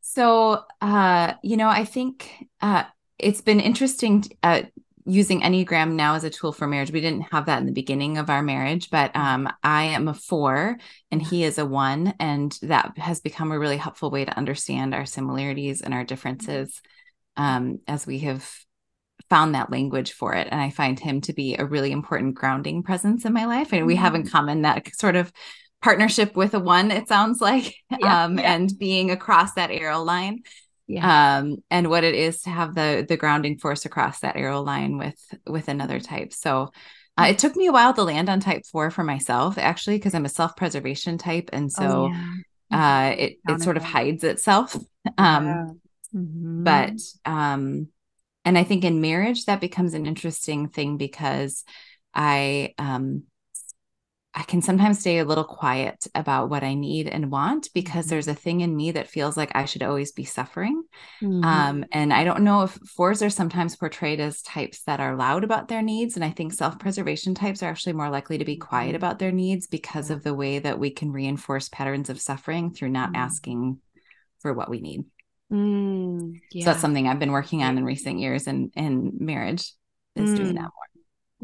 so 0.00 0.64
uh 0.80 1.34
you 1.42 1.58
know, 1.58 1.68
I 1.68 1.84
think 1.84 2.30
uh 2.62 2.84
it's 3.18 3.40
been 3.40 3.60
interesting 3.60 4.24
uh, 4.42 4.62
using 5.06 5.40
Enneagram 5.40 5.92
now 5.92 6.14
as 6.14 6.24
a 6.24 6.30
tool 6.30 6.52
for 6.52 6.66
marriage. 6.66 6.90
We 6.90 7.00
didn't 7.00 7.32
have 7.32 7.46
that 7.46 7.60
in 7.60 7.66
the 7.66 7.72
beginning 7.72 8.18
of 8.18 8.28
our 8.28 8.42
marriage, 8.42 8.90
but 8.90 9.14
um, 9.14 9.48
I 9.62 9.84
am 9.84 10.08
a 10.08 10.14
four 10.14 10.76
and 11.12 11.22
he 11.22 11.44
is 11.44 11.58
a 11.58 11.64
one. 11.64 12.14
And 12.18 12.56
that 12.62 12.98
has 12.98 13.20
become 13.20 13.52
a 13.52 13.58
really 13.58 13.76
helpful 13.76 14.10
way 14.10 14.24
to 14.24 14.36
understand 14.36 14.94
our 14.94 15.06
similarities 15.06 15.80
and 15.80 15.94
our 15.94 16.04
differences 16.04 16.82
um, 17.36 17.78
as 17.86 18.06
we 18.06 18.18
have 18.20 18.50
found 19.30 19.54
that 19.54 19.70
language 19.70 20.12
for 20.12 20.34
it. 20.34 20.48
And 20.50 20.60
I 20.60 20.70
find 20.70 20.98
him 20.98 21.20
to 21.22 21.32
be 21.32 21.54
a 21.54 21.64
really 21.64 21.92
important 21.92 22.34
grounding 22.34 22.82
presence 22.82 23.24
in 23.24 23.32
my 23.32 23.46
life. 23.46 23.72
And 23.72 23.86
we 23.86 23.96
have 23.96 24.14
in 24.14 24.22
mm-hmm. 24.22 24.30
common 24.30 24.62
that 24.62 24.94
sort 24.96 25.14
of 25.14 25.32
partnership 25.82 26.34
with 26.34 26.52
a 26.54 26.60
one, 26.60 26.90
it 26.90 27.06
sounds 27.06 27.40
like, 27.40 27.76
yeah, 28.00 28.24
um, 28.24 28.38
yeah. 28.38 28.54
and 28.54 28.76
being 28.76 29.12
across 29.12 29.54
that 29.54 29.70
arrow 29.70 30.02
line 30.02 30.42
yeah. 30.86 31.38
um 31.38 31.56
and 31.70 31.88
what 31.88 32.04
it 32.04 32.14
is 32.14 32.42
to 32.42 32.50
have 32.50 32.74
the 32.74 33.04
the 33.08 33.16
grounding 33.16 33.58
force 33.58 33.84
across 33.84 34.20
that 34.20 34.36
arrow 34.36 34.60
line 34.62 34.98
with 34.98 35.18
with 35.46 35.68
another 35.68 36.00
type 36.00 36.32
so 36.32 36.70
uh, 37.18 37.26
it 37.30 37.38
took 37.38 37.56
me 37.56 37.66
a 37.66 37.72
while 37.72 37.94
to 37.94 38.02
land 38.02 38.28
on 38.28 38.40
type 38.40 38.62
four 38.70 38.90
for 38.90 39.02
myself 39.02 39.58
actually 39.58 39.96
because 39.96 40.14
i'm 40.14 40.24
a 40.24 40.30
self-preservation 40.30 41.18
type 41.18 41.50
and 41.52 41.70
oh, 41.78 41.82
so 41.82 42.10
oh, 42.12 42.12
yeah. 42.70 43.08
uh 43.10 43.14
it 43.16 43.38
it 43.48 43.60
sort 43.62 43.76
of 43.76 43.82
hides 43.82 44.22
itself 44.24 44.74
um 45.18 45.46
yeah. 45.46 45.66
mm-hmm. 46.14 46.64
but 46.64 47.00
um 47.24 47.88
and 48.46 48.56
I 48.56 48.62
think 48.62 48.84
in 48.84 49.00
marriage 49.00 49.44
that 49.46 49.60
becomes 49.60 49.92
an 49.92 50.06
interesting 50.06 50.68
thing 50.68 50.96
because 50.96 51.64
I 52.14 52.74
um 52.78 53.24
I 54.36 54.42
can 54.42 54.62
sometimes 54.62 55.00
stay 55.00 55.18
a 55.18 55.24
little 55.24 55.44
quiet 55.44 56.06
about 56.14 56.50
what 56.50 56.62
I 56.62 56.74
need 56.74 57.08
and 57.08 57.30
want 57.30 57.70
because 57.74 58.06
Mm-hmm. 58.06 58.08
there's 58.08 58.28
a 58.28 58.34
thing 58.34 58.60
in 58.60 58.76
me 58.76 58.92
that 58.92 59.08
feels 59.08 59.36
like 59.36 59.50
I 59.54 59.64
should 59.64 59.82
always 59.82 60.12
be 60.12 60.24
suffering. 60.24 60.84
Mhm. 61.20 61.66
Um, 61.66 61.84
and 61.92 62.12
I 62.12 62.24
don't 62.24 62.42
know 62.42 62.62
if 62.62 62.72
fours 62.72 63.22
are 63.22 63.30
sometimes 63.30 63.76
portrayed 63.76 64.20
as 64.20 64.42
types 64.42 64.82
that 64.84 65.00
are 65.00 65.16
loud 65.16 65.44
about 65.44 65.68
their 65.68 65.82
needs. 65.82 66.16
And 66.16 66.24
I 66.24 66.30
think 66.30 66.52
self 66.52 66.78
preservation 66.78 67.34
types 67.34 67.62
are 67.62 67.70
actually 67.70 67.94
more 67.94 68.10
likely 68.10 68.38
to 68.38 68.44
be 68.44 68.56
quiet 68.56 68.94
Mhm. 68.94 68.96
about 68.96 69.18
their 69.18 69.32
needs 69.32 69.66
because 69.66 70.10
of 70.10 70.24
the 70.24 70.34
way 70.34 70.58
that 70.60 70.78
we 70.78 70.90
can 70.90 71.12
reinforce 71.12 71.68
patterns 71.68 72.10
of 72.10 72.20
suffering 72.20 72.72
through 72.72 72.90
not 72.90 73.10
Mhm. 73.10 73.14
asking 73.14 73.80
for 74.40 74.52
what 74.54 74.70
we 74.70 74.80
need. 74.80 75.04
Mm, 75.50 76.40
yeah. 76.50 76.64
So 76.64 76.70
that's 76.70 76.80
something 76.80 77.06
I've 77.06 77.18
been 77.18 77.32
working 77.32 77.62
on 77.62 77.78
in 77.78 77.84
recent 77.84 78.18
years 78.18 78.46
and 78.46 78.72
in 78.74 79.12
marriage 79.20 79.72
is 80.14 80.34
doing 80.34 80.54
Mm. 80.54 80.56
that 80.56 80.62
more. 80.62 80.95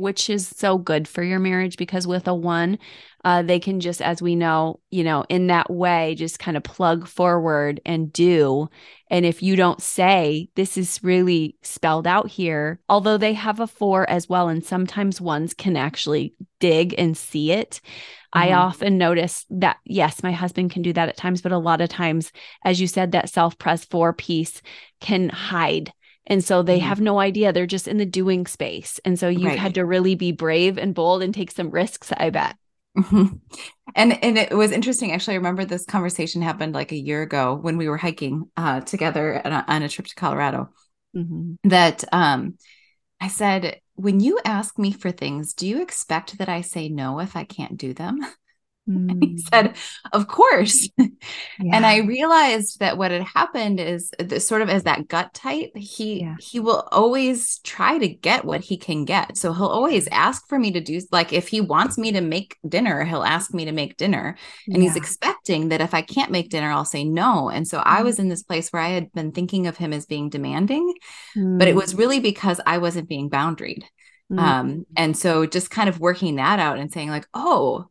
Which 0.02 0.28
is 0.28 0.46
so 0.48 0.76
good 0.78 1.08
for 1.08 1.22
your 1.22 1.38
marriage 1.38 1.76
because 1.76 2.06
with 2.06 2.28
a 2.28 2.34
one, 2.34 2.78
uh, 3.24 3.42
they 3.42 3.60
can 3.60 3.80
just, 3.80 4.02
as 4.02 4.20
we 4.20 4.34
know, 4.34 4.80
you 4.90 5.04
know, 5.04 5.24
in 5.28 5.46
that 5.46 5.70
way, 5.70 6.14
just 6.16 6.40
kind 6.40 6.56
of 6.56 6.64
plug 6.64 7.06
forward 7.06 7.80
and 7.86 8.12
do. 8.12 8.68
And 9.10 9.24
if 9.24 9.42
you 9.42 9.54
don't 9.56 9.80
say, 9.80 10.48
this 10.56 10.76
is 10.76 10.98
really 11.04 11.56
spelled 11.62 12.06
out 12.06 12.28
here, 12.28 12.80
although 12.88 13.16
they 13.16 13.34
have 13.34 13.60
a 13.60 13.66
four 13.66 14.08
as 14.10 14.28
well, 14.28 14.48
and 14.48 14.64
sometimes 14.64 15.20
ones 15.20 15.54
can 15.54 15.76
actually 15.76 16.34
dig 16.58 16.94
and 16.98 17.16
see 17.16 17.52
it. 17.52 17.80
I 18.32 18.48
Mhm. 18.48 18.56
often 18.56 18.98
notice 18.98 19.44
that, 19.50 19.76
yes, 19.84 20.22
my 20.22 20.32
husband 20.32 20.70
can 20.72 20.82
do 20.82 20.92
that 20.94 21.08
at 21.08 21.16
times, 21.16 21.42
but 21.42 21.52
a 21.52 21.58
lot 21.58 21.80
of 21.80 21.88
times, 21.88 22.32
as 22.64 22.80
you 22.80 22.86
said, 22.86 23.12
that 23.12 23.28
self 23.28 23.58
press 23.58 23.84
four 23.84 24.12
piece 24.12 24.62
can 25.00 25.28
hide 25.28 25.92
and 26.26 26.42
so 26.44 26.62
they 26.62 26.78
Mhm. 26.78 26.82
have 26.82 27.00
no 27.00 27.18
idea. 27.20 27.52
They're 27.52 27.66
just 27.66 27.88
in 27.88 27.98
the 27.98 28.06
doing 28.06 28.46
space. 28.46 29.00
And 29.04 29.18
so 29.18 29.28
you've 29.28 29.42
Right. 29.44 29.58
had 29.58 29.74
to 29.74 29.84
really 29.84 30.14
be 30.14 30.32
brave 30.32 30.78
and 30.78 30.94
bold 30.94 31.22
and 31.22 31.34
take 31.34 31.50
some 31.50 31.70
risks, 31.70 32.12
I 32.16 32.30
bet. 32.30 32.56
Mhm. 32.96 33.40
And 33.94 34.22
and 34.24 34.38
it 34.38 34.54
was 34.54 34.70
interesting. 34.70 35.12
Actually, 35.12 35.34
I 35.34 35.38
remember 35.38 35.64
this 35.64 35.84
conversation 35.84 36.42
happened 36.42 36.74
like 36.74 36.92
a 36.92 36.96
year 36.96 37.22
ago 37.22 37.54
when 37.54 37.76
we 37.76 37.88
were 37.88 37.96
hiking 37.96 38.50
uh, 38.56 38.80
together 38.80 39.40
on 39.44 39.52
a, 39.52 39.64
on 39.68 39.82
a 39.82 39.88
trip 39.88 40.06
to 40.08 40.14
Colorado. 40.14 40.70
Mhm. 41.16 41.56
That 41.64 42.04
um, 42.12 42.58
I 43.20 43.28
said, 43.28 43.80
when 43.94 44.20
you 44.20 44.40
ask 44.44 44.78
me 44.78 44.92
for 44.92 45.10
things, 45.12 45.54
do 45.54 45.66
you 45.66 45.82
expect 45.82 46.38
that 46.38 46.48
I 46.48 46.62
say 46.62 46.88
no 46.88 47.20
if 47.20 47.36
I 47.36 47.44
can't 47.44 47.78
do 47.78 47.94
them? 47.94 48.20
He 49.20 49.34
Mm, 49.34 49.44
said, 49.52 49.76
of 50.12 50.28
course. 50.28 50.88
And 51.72 51.86
I 51.86 51.98
realized 51.98 52.80
that 52.80 52.98
what 52.98 53.10
had 53.10 53.22
happened 53.22 53.80
is 53.80 54.10
the, 54.18 54.40
sort 54.40 54.62
of 54.62 54.68
as 54.68 54.84
that 54.84 55.08
gut 55.08 55.32
type, 55.34 55.70
he 55.76 56.28
Yeah. 56.28 56.38
he 56.38 56.60
will 56.60 56.86
always 56.92 57.58
try 57.60 57.98
to 57.98 58.08
get 58.08 58.44
what 58.44 58.60
he 58.60 58.76
can 58.76 59.04
get. 59.06 59.38
So 59.38 59.52
he'll 59.54 59.66
always 59.66 60.06
ask 60.08 60.46
for 60.48 60.58
me 60.58 60.70
to 60.72 60.80
do 60.80 61.00
like 61.10 61.32
if 61.32 61.48
he 61.48 61.60
wants 61.62 61.98
me 61.98 62.12
to 62.12 62.20
make 62.20 62.58
dinner, 62.68 63.04
he'll 63.04 63.24
ask 63.24 63.54
me 63.54 63.64
to 63.66 63.72
make 63.72 63.96
dinner. 63.96 64.36
And 64.72 64.82
he's 64.82 64.96
expecting 64.96 65.70
that 65.70 65.80
if 65.80 65.94
I 65.94 66.02
can't 66.02 66.30
make 66.30 66.50
dinner, 66.50 66.70
I'll 66.70 66.84
say 66.84 67.04
no. 67.04 67.48
And 67.50 67.66
so 67.66 67.78
I 67.78 68.02
Mm. 68.02 68.04
was 68.04 68.18
in 68.18 68.28
this 68.28 68.42
place 68.42 68.70
where 68.70 68.82
I 68.82 68.90
had 68.90 69.12
been 69.12 69.32
thinking 69.32 69.66
of 69.66 69.78
him 69.78 69.92
as 69.94 70.06
being 70.06 70.28
demanding, 70.30 70.94
but 71.58 71.68
it 71.68 71.76
Mm, 71.76 71.76
was 71.76 71.94
really 71.94 72.20
because 72.20 72.60
I 72.66 72.78
wasn't 72.78 73.08
being 73.08 73.30
boundaried. 73.30 73.84
mm, 74.30 74.52
Um, 74.62 74.86
and 74.96 75.16
so 75.16 75.46
just 75.46 75.70
kind 75.70 75.88
of 75.88 76.00
working 76.00 76.36
that 76.36 76.58
out 76.58 76.78
and 76.78 76.92
saying, 76.92 77.10
like, 77.10 77.26
oh, 77.34 77.86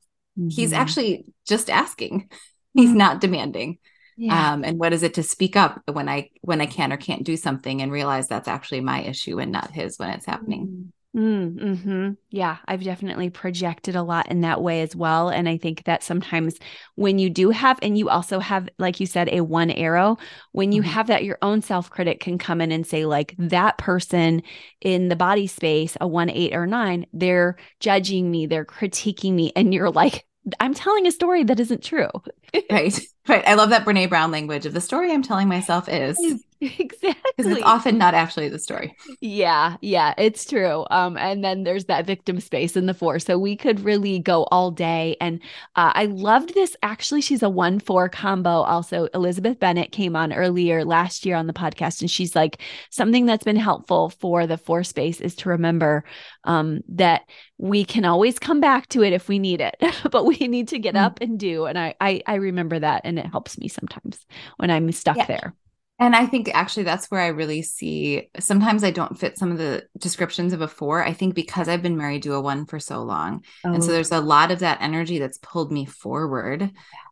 he's 0.48 0.74
mhm. 0.74 0.77
actually 0.77 1.25
just 1.48 1.69
asking. 1.69 2.29
He's 2.74 2.93
Mm. 2.93 2.95
not 2.95 3.19
demanding 3.21 3.79
yeah. 4.17 4.48
um 4.53 4.63
and 4.63 4.79
what 4.79 4.93
is 4.93 5.03
it 5.03 5.15
to 5.15 5.24
speak 5.24 5.55
up 5.57 5.81
when 5.91 6.07
i 6.07 6.29
when 6.41 6.62
i 6.62 6.65
can 6.65 6.93
or 6.93 6.98
can't 6.98 7.24
do 7.25 7.36
something 7.36 7.81
and 7.81 7.91
realize 7.91 8.27
that's 8.27 8.48
actually 8.48 8.79
my 8.81 9.01
issue 9.01 9.39
and 9.39 9.51
not 9.51 9.71
his 9.71 9.98
when 9.98 10.10
it's 10.12 10.25
happening 10.25 10.71
Mm, 11.13 11.60
mhm. 11.60 12.17
Yeah, 12.29 12.60
I've 12.65 12.86
definitely 12.86 13.29
projected 13.29 13.98
a 13.98 14.01
lot 14.01 14.31
in 14.31 14.41
that 14.41 14.62
way 14.62 14.81
as 14.81 14.95
well. 14.95 15.27
And 15.27 15.50
I 15.50 15.57
think 15.57 15.83
that 15.83 16.03
sometimes 16.03 16.57
when 16.95 17.19
you 17.19 17.29
do 17.29 17.50
have, 17.50 17.77
and 17.81 17.98
you 17.98 18.07
also 18.10 18.39
have, 18.39 18.69
like 18.79 19.01
you 19.01 19.05
said, 19.05 19.27
a 19.27 19.41
one 19.41 19.71
arrow, 19.71 20.15
when 20.53 20.71
you 20.71 20.81
Mhm. 20.81 20.83
have 20.83 21.07
that, 21.07 21.25
your 21.25 21.38
own 21.41 21.62
self 21.62 21.89
critic 21.89 22.21
can 22.21 22.38
come 22.38 22.62
in 22.62 22.71
and 22.71 22.88
say, 22.88 23.05
like, 23.05 23.36
that 23.38 23.77
person 23.77 24.41
in 24.79 25.10
the 25.10 25.17
body 25.17 25.48
space, 25.48 25.98
a 26.00 26.07
one, 26.07 26.29
eight, 26.29 26.53
or 26.55 26.65
nine, 26.65 27.05
they're 27.12 27.57
judging 27.81 28.31
me, 28.31 28.45
they're 28.45 28.63
critiquing 28.65 29.33
me. 29.33 29.51
And 29.53 29.74
you're 29.74 29.91
like, 29.91 30.25
I'm 30.60 30.74
telling 30.74 31.05
a 31.07 31.12
story 31.12 31.43
that 31.43 31.60
isn't 31.60 31.83
true. 31.83 32.10
right 32.71 33.00
right 33.28 33.44
i 33.48 33.54
love 33.54 33.70
that 33.70 33.86
brene 33.86 34.10
brown 34.10 34.32
language 34.32 34.66
of 34.66 34.74
the 34.74 34.82
story 34.82 35.12
i'm 35.12 35.22
telling 35.24 35.48
myself 35.48 35.88
is 35.90 36.36
exactly 36.62 37.13
because 37.38 37.51
it's 37.51 37.62
often 37.62 37.98
not 37.98 38.13
actually 38.13 38.50
the 38.50 38.60
story 38.60 38.96
Yeah, 39.20 39.78
yeah, 39.82 40.13
it's 40.18 40.46
true. 40.46 40.86
Um, 40.92 41.18
and 41.18 41.44
then 41.44 41.63
there's 41.63 41.86
that 41.86 42.06
victim 42.06 42.40
space 42.40 42.75
in 42.78 42.86
the 42.86 42.94
four. 42.94 43.20
So 43.20 43.38
we 43.40 43.56
could 43.56 43.80
really 43.80 44.20
go 44.20 44.44
all 44.51 44.72
day. 44.72 45.16
And 45.20 45.40
uh, 45.75 45.92
I 45.96 46.06
loved 46.06 46.54
this. 46.54 46.75
Actually, 46.84 47.22
she's 47.22 47.44
a 47.44 47.50
one 47.50 47.80
four 47.80 48.10
combo. 48.10 48.50
Also, 48.50 49.08
Elizabeth 49.13 49.60
Bennett 49.60 49.92
came 49.92 50.16
on 50.16 50.34
earlier 50.34 50.86
last 50.86 51.25
year 51.25 51.36
on 51.36 51.48
the 51.48 51.54
podcast, 51.54 52.01
and 52.01 52.12
she's 52.12 52.36
like, 52.36 52.62
something 52.90 53.25
that's 53.25 53.44
been 53.44 53.56
helpful 53.56 54.10
for 54.10 54.46
the 54.48 54.58
four 54.58 54.84
space 54.84 55.22
is 55.22 55.36
to 55.38 55.50
remember 55.50 56.04
um, 56.44 56.82
that 56.90 57.24
we 57.58 57.86
can 57.86 58.06
always 58.06 58.40
come 58.40 58.60
back 58.60 58.88
to 58.90 59.04
it 59.04 59.13
if 59.13 59.28
we 59.28 59.40
need 59.40 59.62
it, 59.62 59.75
but 60.12 60.25
we 60.25 60.36
need 60.48 60.68
to 60.70 60.80
get 60.80 60.96
Mm. 60.96 61.01
up 61.04 61.20
and 61.22 61.40
do. 61.40 61.66
And 61.66 61.78
I, 61.78 61.96
I, 62.01 62.22
I 62.25 62.36
remember 62.36 62.80
that, 62.80 63.01
and 63.06 63.21
it 63.22 63.28
helps 63.32 63.58
me 63.58 63.70
sometimes 63.70 64.25
when 64.58 64.72
I'm 64.72 64.92
stuck 64.92 65.18
Yeah. 65.18 65.25
there. 65.28 65.56
and 66.00 66.16
i 66.16 66.25
think 66.25 66.50
actually 66.54 66.84
that's 66.84 67.12
where 67.12 67.22
i 67.22 67.28
really 67.28 67.62
see 67.62 68.30
sometimes 68.40 68.84
i 68.84 68.92
don't 68.92 69.20
fit 69.20 69.38
some 69.38 69.51
of 69.51 69.58
the 69.58 69.84
descriptions 70.00 70.54
of 70.54 70.62
a 70.62 70.68
four 70.68 71.04
i 71.04 71.13
think 71.13 71.36
because 71.36 71.68
i've 71.70 71.84
been 71.84 71.98
married 71.98 72.24
to 72.24 72.34
a 72.34 72.42
one 72.42 72.66
for 72.66 72.80
so 72.80 73.04
long 73.04 73.44
and 73.74 73.84
so 73.84 73.92
Oh, 73.92 73.94
there's 73.94 74.12
a 74.12 74.20
lot 74.22 74.51
of 74.51 74.60
that 74.60 74.82
energy 74.82 75.20
that's 75.20 75.38
pulled 75.40 75.72
me 75.72 75.86
forward 75.86 76.72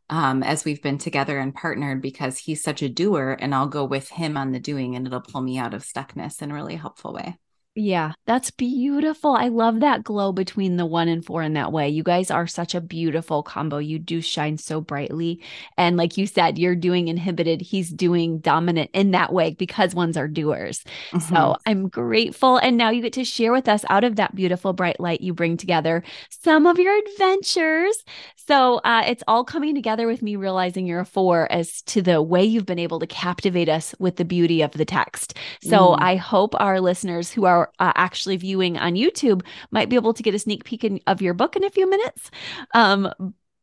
um, 0.10 0.42
as 0.44 0.66
we've 0.66 0.82
been 0.82 0.98
together 0.98 1.38
and 1.40 1.54
partnered 1.54 2.02
because 2.02 2.38
he's 2.38 2.64
such 2.64 2.82
a 2.82 2.90
doer 2.90 3.38
and 3.40 3.54
I'll 3.54 3.68
go 3.68 3.86
with 3.86 4.10
him 4.10 4.38
on 4.38 4.52
the 4.52 4.60
doing 4.60 4.96
and 4.96 5.06
it'll 5.06 5.22
pull 5.22 5.42
me 5.42 5.60
out 5.60 5.76
of 5.76 5.84
stuckness 5.84 6.42
in 6.42 6.50
a 6.52 6.54
really 6.56 6.76
helpful 6.76 7.14
way. 7.14 7.38
Yeah, 7.82 8.12
that's 8.26 8.52
beautiful. 8.52 9.32
I 9.36 9.48
love 9.48 9.80
that 9.80 10.04
glow 10.04 10.34
between 10.34 10.76
the 10.76 10.86
one 10.86 11.08
and 11.08 11.24
four 11.24 11.42
in 11.44 11.54
that 11.54 11.72
way. 11.72 11.88
You 11.88 12.04
guys 12.04 12.30
are 12.30 12.46
such 12.46 12.76
a 12.76 12.82
beautiful 12.82 13.42
combo. 13.42 13.78
You 13.78 14.00
do 14.00 14.20
shine 14.22 14.58
so 14.58 14.82
brightly. 14.82 15.42
And 15.78 15.96
like 15.96 16.18
you 16.18 16.28
said, 16.28 16.58
you're 16.60 16.76
doing 16.76 17.08
inhibited, 17.08 17.62
he's 17.62 17.90
doing 17.90 18.40
dominant 18.40 18.90
in 18.94 19.12
that 19.12 19.32
way 19.32 19.54
because 19.54 19.96
ones 19.96 20.18
are 20.18 20.28
doers. 20.28 20.84
Mhm. 21.14 21.22
So 21.22 21.56
I'm 21.66 21.88
grateful. 21.88 22.58
And 22.58 22.76
now 22.76 22.90
you 22.90 23.02
get 23.02 23.14
to 23.14 23.24
share 23.24 23.54
with 23.54 23.70
us 23.70 23.86
out 23.90 24.04
of 24.04 24.18
that 24.18 24.36
beautiful 24.36 24.74
bright 24.74 25.00
light 25.00 25.22
you 25.22 25.34
bring 25.34 25.56
together 25.56 26.04
some 26.30 26.68
of 26.68 26.80
your 26.80 26.98
adventures. 26.98 28.04
So 28.36 28.78
uh, 28.84 29.04
it's 29.08 29.24
all 29.28 29.44
coming 29.44 29.76
together 29.76 30.08
with 30.08 30.22
me 30.24 30.36
realizing 30.36 30.86
you're 30.88 31.02
a 31.02 31.06
four 31.06 31.50
as 31.52 31.82
to 31.84 32.02
the 32.02 32.20
way 32.22 32.44
you've 32.44 32.66
been 32.66 32.80
able 32.80 33.00
to 33.00 33.08
captivate 33.08 33.70
us 33.70 33.94
with 34.00 34.16
the 34.18 34.26
beauty 34.26 34.64
of 34.64 34.72
the 34.72 34.86
text. 34.86 35.36
So 35.62 35.90
Mm. 35.90 36.02
I 36.02 36.16
hope 36.16 36.56
our 36.60 36.82
listeners 36.82 37.32
who 37.32 37.46
are 37.46 37.69
uh, 37.80 37.94
actually 37.96 38.38
viewing 38.38 38.78
on 38.78 38.94
YouTube 38.94 39.44
might 39.72 39.90
be 39.90 39.96
able 39.96 40.14
to 40.14 40.24
get 40.24 40.34
a 40.34 40.40
sneak 40.40 40.64
peek 40.64 40.84
in, 40.84 41.00
of 41.08 41.22
your 41.22 41.34
book 41.34 41.56
in 41.56 41.64
a 41.64 41.70
few 41.70 41.90
minutes. 41.90 42.32
Um, 42.74 43.12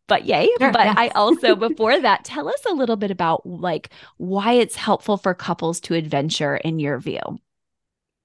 but 0.08 0.24
yay. 0.24 0.48
Sure, 0.58 0.72
but 0.72 0.86
yeah. 0.86 0.94
I 0.96 1.08
also, 1.08 1.56
before 1.68 2.00
that, 2.00 2.24
tell 2.24 2.48
us 2.48 2.64
a 2.68 2.74
little 2.74 2.96
bit 2.96 3.10
about 3.10 3.44
like 3.46 3.90
why 4.18 4.52
it's 4.52 4.76
helpful 4.76 5.16
for 5.16 5.34
couples 5.34 5.80
to 5.80 5.94
adventure 5.94 6.56
in 6.56 6.78
your 6.78 6.98
view. 6.98 7.20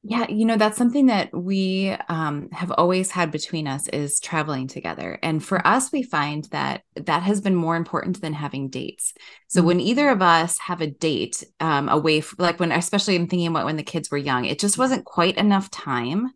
Yeah, 0.03 0.27
you 0.29 0.45
know, 0.45 0.57
that's 0.57 0.79
something 0.79 1.05
that 1.07 1.29
we 1.31 1.95
um, 2.09 2.49
have 2.51 2.71
always 2.71 3.11
had 3.11 3.29
between 3.29 3.67
us 3.67 3.87
is 3.89 4.19
traveling 4.19 4.67
together. 4.67 5.19
And 5.21 5.43
for 5.45 5.65
us, 5.65 5.91
we 5.91 6.01
find 6.01 6.45
that 6.45 6.81
that 6.95 7.21
has 7.21 7.39
been 7.39 7.53
more 7.53 7.75
important 7.75 8.19
than 8.19 8.33
having 8.33 8.69
dates. 8.69 9.13
So 9.47 9.61
Mm. 9.61 9.65
when 9.65 9.79
either 9.79 10.09
of 10.09 10.23
us 10.23 10.57
have 10.57 10.81
a 10.81 10.87
date 10.87 11.43
um, 11.59 11.87
away, 11.87 12.17
f- 12.19 12.33
like 12.39 12.59
when, 12.59 12.71
especially 12.71 13.15
I'm 13.15 13.27
thinking 13.27 13.47
about 13.47 13.65
when 13.65 13.75
the 13.77 13.83
kids 13.83 14.09
were 14.09 14.17
young, 14.17 14.45
it 14.45 14.57
just 14.57 14.77
wasn't 14.77 15.05
quite 15.05 15.37
enough 15.37 15.69
time 15.69 16.31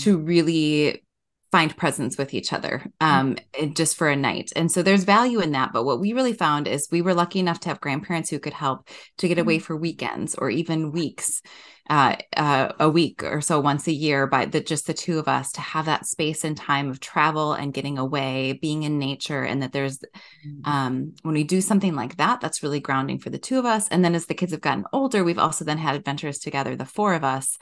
to 0.00 0.18
really 0.18 1.04
find 1.52 1.76
presence 1.76 2.18
with 2.18 2.34
each 2.34 2.52
other 2.52 2.84
um 3.00 3.36
and 3.60 3.76
just 3.76 3.96
for 3.96 4.08
a 4.08 4.16
night. 4.16 4.50
And 4.56 4.72
so 4.72 4.82
there's 4.82 5.04
value 5.04 5.38
in 5.38 5.52
that. 5.52 5.72
But 5.72 5.84
what 5.84 6.00
we 6.00 6.12
really 6.12 6.32
found 6.32 6.66
is 6.66 6.88
we 6.90 7.00
were 7.00 7.14
lucky 7.14 7.38
enough 7.38 7.60
to 7.60 7.68
have 7.68 7.80
grandparents 7.80 8.28
who 8.28 8.40
could 8.40 8.52
help 8.54 8.88
to 9.18 9.28
get 9.28 9.38
away 9.38 9.60
for 9.60 9.76
weekends 9.76 10.34
or 10.34 10.50
even 10.50 10.90
weeks 10.90 11.40
uh, 11.90 12.16
uh 12.36 12.72
a 12.80 12.88
week 12.88 13.22
or 13.22 13.40
so 13.40 13.60
once 13.60 13.86
a 13.86 13.92
year 13.92 14.26
by 14.26 14.46
the 14.46 14.60
just 14.60 14.86
the 14.86 14.94
two 14.94 15.18
of 15.18 15.28
us 15.28 15.52
to 15.52 15.60
have 15.60 15.86
that 15.86 16.06
space 16.06 16.44
and 16.44 16.56
time 16.56 16.88
of 16.90 17.00
travel 17.00 17.52
and 17.52 17.74
getting 17.74 17.98
away 17.98 18.58
being 18.60 18.82
in 18.84 18.98
nature 18.98 19.42
and 19.42 19.62
that 19.62 19.72
there's 19.72 20.02
um, 20.64 21.12
when 21.22 21.34
we 21.34 21.44
do 21.44 21.60
something 21.60 21.94
like 21.94 22.16
that, 22.16 22.40
that's 22.40 22.62
really 22.62 22.80
grounding 22.80 23.18
for 23.18 23.30
the 23.30 23.38
two 23.38 23.58
of 23.58 23.64
us. 23.64 23.88
And 23.88 24.04
then 24.04 24.14
as 24.14 24.26
the 24.26 24.34
kids 24.34 24.52
have 24.52 24.60
gotten 24.60 24.84
older, 24.92 25.24
we've 25.24 25.38
also 25.38 25.64
then 25.64 25.78
had 25.78 25.94
adventures 25.94 26.38
together, 26.38 26.76
the 26.76 26.84
four 26.84 27.14
of 27.14 27.24
us, 27.24 27.58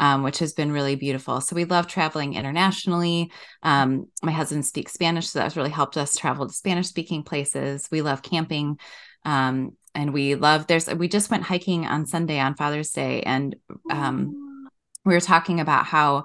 um, 0.00 0.22
which 0.22 0.38
has 0.38 0.52
been 0.52 0.72
really 0.72 0.96
beautiful. 0.96 1.40
So 1.40 1.54
we 1.56 1.64
love 1.64 1.86
traveling 1.86 2.34
internationally. 2.34 3.30
Um, 3.62 4.06
my 4.22 4.32
husband 4.32 4.66
speaks 4.66 4.92
Spanish, 4.92 5.28
so 5.28 5.38
that's 5.38 5.56
really 5.56 5.70
helped 5.70 5.96
us 5.96 6.16
travel 6.16 6.46
to 6.46 6.54
Spanish 6.54 6.88
speaking 6.88 7.22
places. 7.22 7.88
We 7.90 8.02
love 8.02 8.22
camping. 8.22 8.78
Um, 9.24 9.76
and 9.94 10.12
we 10.12 10.34
love 10.34 10.66
there's 10.66 10.88
we 10.88 11.08
just 11.08 11.30
went 11.30 11.44
hiking 11.44 11.86
on 11.86 12.06
Sunday 12.06 12.40
on 12.40 12.56
Father's 12.56 12.90
Day 12.90 13.22
and 13.22 13.54
um 13.90 14.68
we 15.04 15.14
were 15.14 15.20
talking 15.20 15.60
about 15.60 15.86
how 15.86 16.24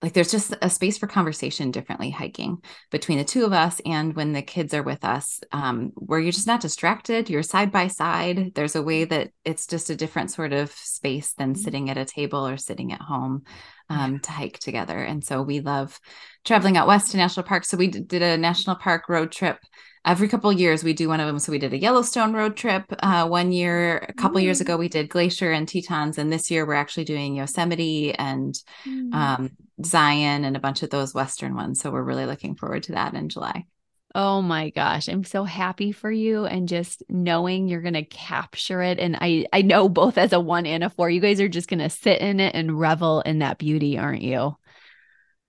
like 0.00 0.12
there's 0.12 0.30
just 0.30 0.54
a 0.62 0.70
space 0.70 0.96
for 0.96 1.08
conversation 1.08 1.72
differently 1.72 2.10
hiking 2.10 2.58
between 2.90 3.18
the 3.18 3.24
two 3.24 3.44
of 3.44 3.52
us 3.52 3.80
and 3.84 4.14
when 4.14 4.32
the 4.32 4.42
kids 4.42 4.72
are 4.72 4.82
with 4.82 5.04
us 5.04 5.40
um, 5.50 5.90
where 5.96 6.20
you're 6.20 6.32
just 6.32 6.46
not 6.46 6.60
distracted 6.60 7.28
you're 7.28 7.42
side 7.42 7.72
by 7.72 7.88
side 7.88 8.52
there's 8.54 8.76
a 8.76 8.82
way 8.82 9.04
that 9.04 9.30
it's 9.44 9.66
just 9.66 9.90
a 9.90 9.96
different 9.96 10.30
sort 10.30 10.52
of 10.52 10.70
space 10.70 11.32
than 11.34 11.52
mm-hmm. 11.52 11.62
sitting 11.62 11.90
at 11.90 11.98
a 11.98 12.04
table 12.04 12.46
or 12.46 12.56
sitting 12.56 12.92
at 12.92 13.00
home 13.00 13.42
um, 13.88 14.18
to 14.22 14.30
hike 14.30 14.58
together. 14.58 14.98
And 14.98 15.24
so 15.24 15.42
we 15.42 15.60
love 15.60 15.98
traveling 16.44 16.76
out 16.76 16.86
west 16.86 17.10
to 17.10 17.16
national 17.16 17.44
parks. 17.46 17.68
So 17.68 17.76
we 17.76 17.88
did 17.88 18.22
a 18.22 18.36
national 18.36 18.76
park 18.76 19.08
road 19.08 19.32
trip 19.32 19.58
every 20.04 20.28
couple 20.28 20.52
years. 20.52 20.84
We 20.84 20.92
do 20.92 21.08
one 21.08 21.20
of 21.20 21.26
them. 21.26 21.38
So 21.38 21.52
we 21.52 21.58
did 21.58 21.72
a 21.72 21.78
yellowstone 21.78 22.32
road 22.32 22.56
trip 22.56 22.84
uh, 23.00 23.28
one 23.28 23.52
year 23.52 23.98
a 24.08 24.12
couple 24.14 24.40
mm. 24.40 24.44
years 24.44 24.60
ago. 24.60 24.76
We 24.76 24.88
did 24.88 25.08
glacier 25.08 25.50
and 25.52 25.68
tetons. 25.68 26.18
And 26.18 26.32
this 26.32 26.50
year 26.50 26.66
we're 26.66 26.74
actually 26.74 27.04
doing 27.04 27.36
yosemite 27.36 28.14
and 28.14 28.54
mm. 28.86 29.12
um, 29.12 29.50
zion 29.84 30.44
and 30.44 30.56
a 30.56 30.60
bunch 30.60 30.82
of 30.82 30.90
those 30.90 31.14
western 31.14 31.54
ones. 31.54 31.80
So 31.80 31.90
we're 31.90 32.02
really 32.02 32.26
looking 32.26 32.54
forward 32.54 32.84
to 32.84 32.92
that 32.92 33.14
in 33.14 33.28
july 33.28 33.66
Oh 34.20 34.42
my 34.42 34.70
gosh, 34.70 35.06
I'm 35.06 35.22
so 35.22 35.44
happy 35.44 35.92
for 35.92 36.10
you 36.10 36.44
and 36.44 36.66
just 36.66 37.04
knowing 37.08 37.68
you're 37.68 37.82
going 37.82 37.94
to 37.94 38.02
capture 38.02 38.82
it 38.82 38.98
and 38.98 39.16
I 39.20 39.46
I 39.52 39.62
know 39.62 39.88
both 39.88 40.18
as 40.18 40.32
a 40.32 40.40
1 40.40 40.66
and 40.66 40.82
a 40.82 40.90
4 40.90 41.08
you 41.08 41.20
guys 41.20 41.40
are 41.40 41.46
just 41.46 41.68
going 41.68 41.78
to 41.78 41.88
sit 41.88 42.20
in 42.20 42.40
it 42.40 42.52
and 42.56 42.80
revel 42.80 43.20
in 43.20 43.38
that 43.38 43.58
beauty, 43.58 43.96
aren't 43.96 44.22
you? 44.22 44.56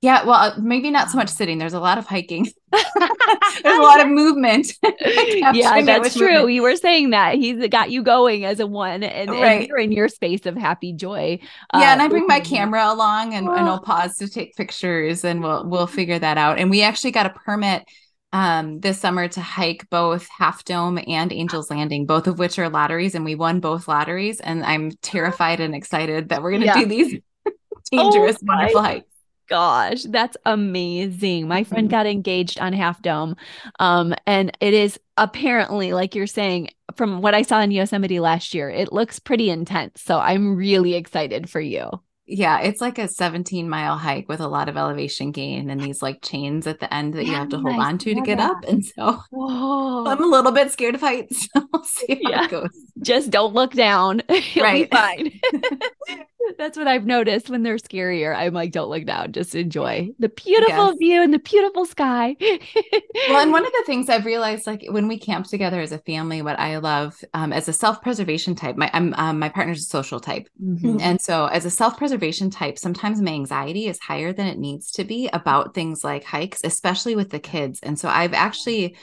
Yeah, 0.01 0.23
well, 0.23 0.35
uh, 0.35 0.53
maybe 0.59 0.91
not 0.91 1.09
so 1.09 1.17
much 1.17 1.29
sitting. 1.29 1.57
There's 1.57 1.73
a 1.73 1.79
lot 1.79 1.97
of 1.97 2.05
hiking. 2.05 2.45
There's 2.71 3.79
a 3.79 3.81
lot 3.81 4.01
of 4.01 4.07
movement. 4.07 4.71
yeah, 5.01 5.81
that's 5.81 6.15
true. 6.15 6.27
Movement. 6.27 6.53
You 6.53 6.61
were 6.61 6.75
saying 6.75 7.09
that 7.09 7.35
he's 7.35 7.67
got 7.69 7.89
you 7.89 8.03
going 8.03 8.45
as 8.45 8.59
a 8.59 8.67
one, 8.67 9.01
and, 9.01 9.31
right. 9.31 9.61
and 9.61 9.67
you're 9.67 9.79
in 9.79 9.91
your 9.91 10.07
space 10.07 10.45
of 10.45 10.55
happy 10.55 10.93
joy. 10.93 11.39
Yeah, 11.73 11.79
uh, 11.79 11.83
and 11.85 12.01
I 12.03 12.07
bring 12.07 12.27
my 12.27 12.39
camera 12.39 12.93
along, 12.93 13.33
and, 13.33 13.47
and 13.47 13.67
I'll 13.67 13.81
pause 13.81 14.17
to 14.17 14.29
take 14.29 14.55
pictures, 14.55 15.25
and 15.25 15.41
we'll 15.41 15.67
we'll 15.67 15.87
figure 15.87 16.19
that 16.19 16.37
out. 16.37 16.59
And 16.59 16.69
we 16.69 16.83
actually 16.83 17.11
got 17.11 17.25
a 17.25 17.31
permit 17.31 17.83
um 18.31 18.79
this 18.79 18.99
summer 18.99 19.27
to 19.27 19.41
hike 19.41 19.89
both 19.89 20.27
Half 20.27 20.65
Dome 20.65 20.99
and 21.07 21.33
Angels 21.33 21.69
Landing, 21.69 22.05
both 22.05 22.27
of 22.27 22.39
which 22.39 22.59
are 22.59 22.69
lotteries, 22.69 23.15
and 23.15 23.25
we 23.25 23.35
won 23.35 23.59
both 23.59 23.87
lotteries. 23.87 24.39
And 24.39 24.63
I'm 24.63 24.91
terrified 25.01 25.59
and 25.59 25.75
excited 25.75 26.29
that 26.29 26.41
we're 26.41 26.51
going 26.51 26.61
to 26.61 26.67
yeah. 26.67 26.79
do 26.79 26.85
these 26.85 27.21
dangerous, 27.91 28.37
oh 28.41 28.45
wonderful 28.45 28.81
hikes 28.81 29.09
gosh, 29.49 30.03
that's 30.03 30.37
amazing. 30.45 31.47
My 31.47 31.63
friend 31.63 31.87
mm-hmm. 31.87 31.91
got 31.91 32.05
engaged 32.05 32.59
on 32.59 32.71
Half 32.71 33.01
Dome. 33.01 33.35
Um, 33.79 34.13
and 34.25 34.55
it 34.61 34.73
is 34.73 34.99
apparently, 35.17 35.91
like 35.91 36.15
you're 36.15 36.27
saying, 36.27 36.69
from 36.95 37.21
what 37.21 37.33
I 37.33 37.41
saw 37.41 37.59
in 37.59 37.71
Yosemite 37.71 38.19
last 38.19 38.53
year, 38.53 38.69
it 38.69 38.93
looks 38.93 39.19
pretty 39.19 39.49
intense. 39.49 40.01
So 40.01 40.19
I'm 40.19 40.55
really 40.55 40.93
excited 40.93 41.49
for 41.49 41.59
you 41.59 41.89
yeah, 42.29 42.59
it's 42.59 42.79
like 42.79 42.99
a 42.99 43.07
17 43.07 43.67
mile 43.67 43.97
hike 43.97 44.29
with 44.29 44.39
a 44.39 44.47
lot 44.47 44.69
of 44.69 44.77
elevation 44.77 45.31
gain 45.31 45.69
and 45.69 45.81
these 45.81 46.01
like 46.01 46.21
chains 46.21 46.67
at 46.67 46.79
the 46.79 46.93
end 46.93 47.15
that 47.15 47.25
yeah, 47.25 47.31
you 47.31 47.35
have 47.37 47.49
to 47.49 47.57
hold 47.57 47.79
on 47.79 47.97
to 47.97 48.13
to 48.13 48.21
get 48.21 48.37
that. 48.37 48.51
up. 48.51 48.63
And 48.65 48.85
so 48.85 49.19
Whoa. 49.31 50.05
I'm 50.07 50.23
a 50.23 50.27
little 50.27 50.51
bit 50.51 50.71
scared 50.71 50.95
of 50.95 51.01
heights. 51.01 51.49
we'll 51.73 51.83
see 51.83 52.21
how 52.23 52.29
yeah. 52.29 52.45
it 52.45 52.51
goes. 52.51 52.69
Just 53.01 53.31
don't 53.31 53.53
look 53.53 53.73
down. 53.73 54.21
Right. 54.55 54.89
be 54.89 54.95
fine. 54.97 56.25
That's 56.57 56.77
what 56.77 56.87
I've 56.87 57.05
noticed 57.05 57.49
when 57.49 57.63
they're 57.63 57.77
scarier. 57.77 58.35
I'm 58.35 58.53
like, 58.53 58.71
don't 58.71 58.89
look 58.89 59.05
down, 59.05 59.31
just 59.31 59.55
enjoy 59.55 60.09
the 60.19 60.29
beautiful 60.29 60.95
view 60.95 61.21
and 61.21 61.33
the 61.33 61.39
beautiful 61.39 61.85
sky. 61.85 62.35
well, 62.39 63.39
and 63.39 63.51
one 63.51 63.65
of 63.65 63.71
the 63.71 63.83
things 63.85 64.09
I've 64.09 64.25
realized, 64.25 64.67
like 64.67 64.85
when 64.89 65.07
we 65.07 65.17
camp 65.17 65.47
together 65.47 65.79
as 65.79 65.91
a 65.91 65.99
family, 65.99 66.41
what 66.41 66.59
I 66.59 66.77
love 66.77 67.21
um, 67.33 67.53
as 67.53 67.67
a 67.67 67.73
self 67.73 68.01
preservation 68.01 68.55
type, 68.55 68.77
my 68.77 68.89
I'm 68.93 69.13
um, 69.15 69.39
my 69.39 69.49
partner's 69.49 69.81
a 69.81 69.85
social 69.85 70.19
type, 70.19 70.47
mm-hmm. 70.61 70.97
and 70.99 71.21
so 71.21 71.45
as 71.47 71.65
a 71.65 71.71
self 71.71 71.97
preservation 71.97 72.49
type, 72.49 72.77
sometimes 72.77 73.21
my 73.21 73.31
anxiety 73.31 73.87
is 73.87 73.99
higher 73.99 74.33
than 74.33 74.47
it 74.47 74.57
needs 74.57 74.91
to 74.91 75.03
be 75.03 75.29
about 75.31 75.73
things 75.73 76.03
like 76.03 76.23
hikes, 76.23 76.61
especially 76.63 77.15
with 77.15 77.29
the 77.29 77.39
kids. 77.39 77.79
And 77.83 77.99
so 77.99 78.09
I've 78.09 78.33
actually 78.33 78.95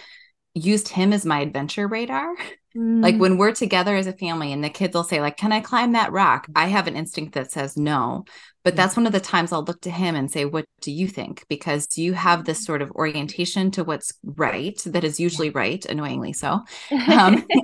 used 0.54 0.88
him 0.88 1.12
as 1.12 1.26
my 1.26 1.40
adventure 1.40 1.86
radar. 1.86 2.34
Like 2.76 3.14
mm. 3.14 3.20
when 3.20 3.38
we're 3.38 3.54
together 3.54 3.96
as 3.96 4.06
a 4.06 4.12
family 4.12 4.52
and 4.52 4.62
the 4.62 4.68
kids 4.68 4.94
will 4.94 5.02
say 5.02 5.22
like, 5.22 5.38
"Can 5.38 5.50
I 5.50 5.60
climb 5.60 5.92
that 5.92 6.12
rock?" 6.12 6.46
I 6.54 6.66
have 6.66 6.86
an 6.86 6.94
instinct 6.94 7.32
that 7.32 7.50
says 7.50 7.74
no. 7.74 8.26
But 8.64 8.74
mm. 8.74 8.76
that's 8.76 8.96
one 8.96 9.06
of 9.06 9.14
the 9.14 9.20
times 9.20 9.50
I'll 9.50 9.64
look 9.64 9.80
to 9.82 9.90
him 9.90 10.14
and 10.14 10.30
say, 10.30 10.44
"What 10.44 10.66
do 10.82 10.92
you 10.92 11.08
think?" 11.08 11.46
Because 11.48 11.86
you 11.96 12.12
have 12.12 12.44
this 12.44 12.64
sort 12.66 12.82
of 12.82 12.90
orientation 12.90 13.70
to 13.72 13.84
what's 13.84 14.12
right 14.22 14.78
that 14.84 15.04
is 15.04 15.18
usually 15.18 15.48
right, 15.48 15.82
annoyingly 15.86 16.34
so. 16.34 16.60
Um, 17.08 17.46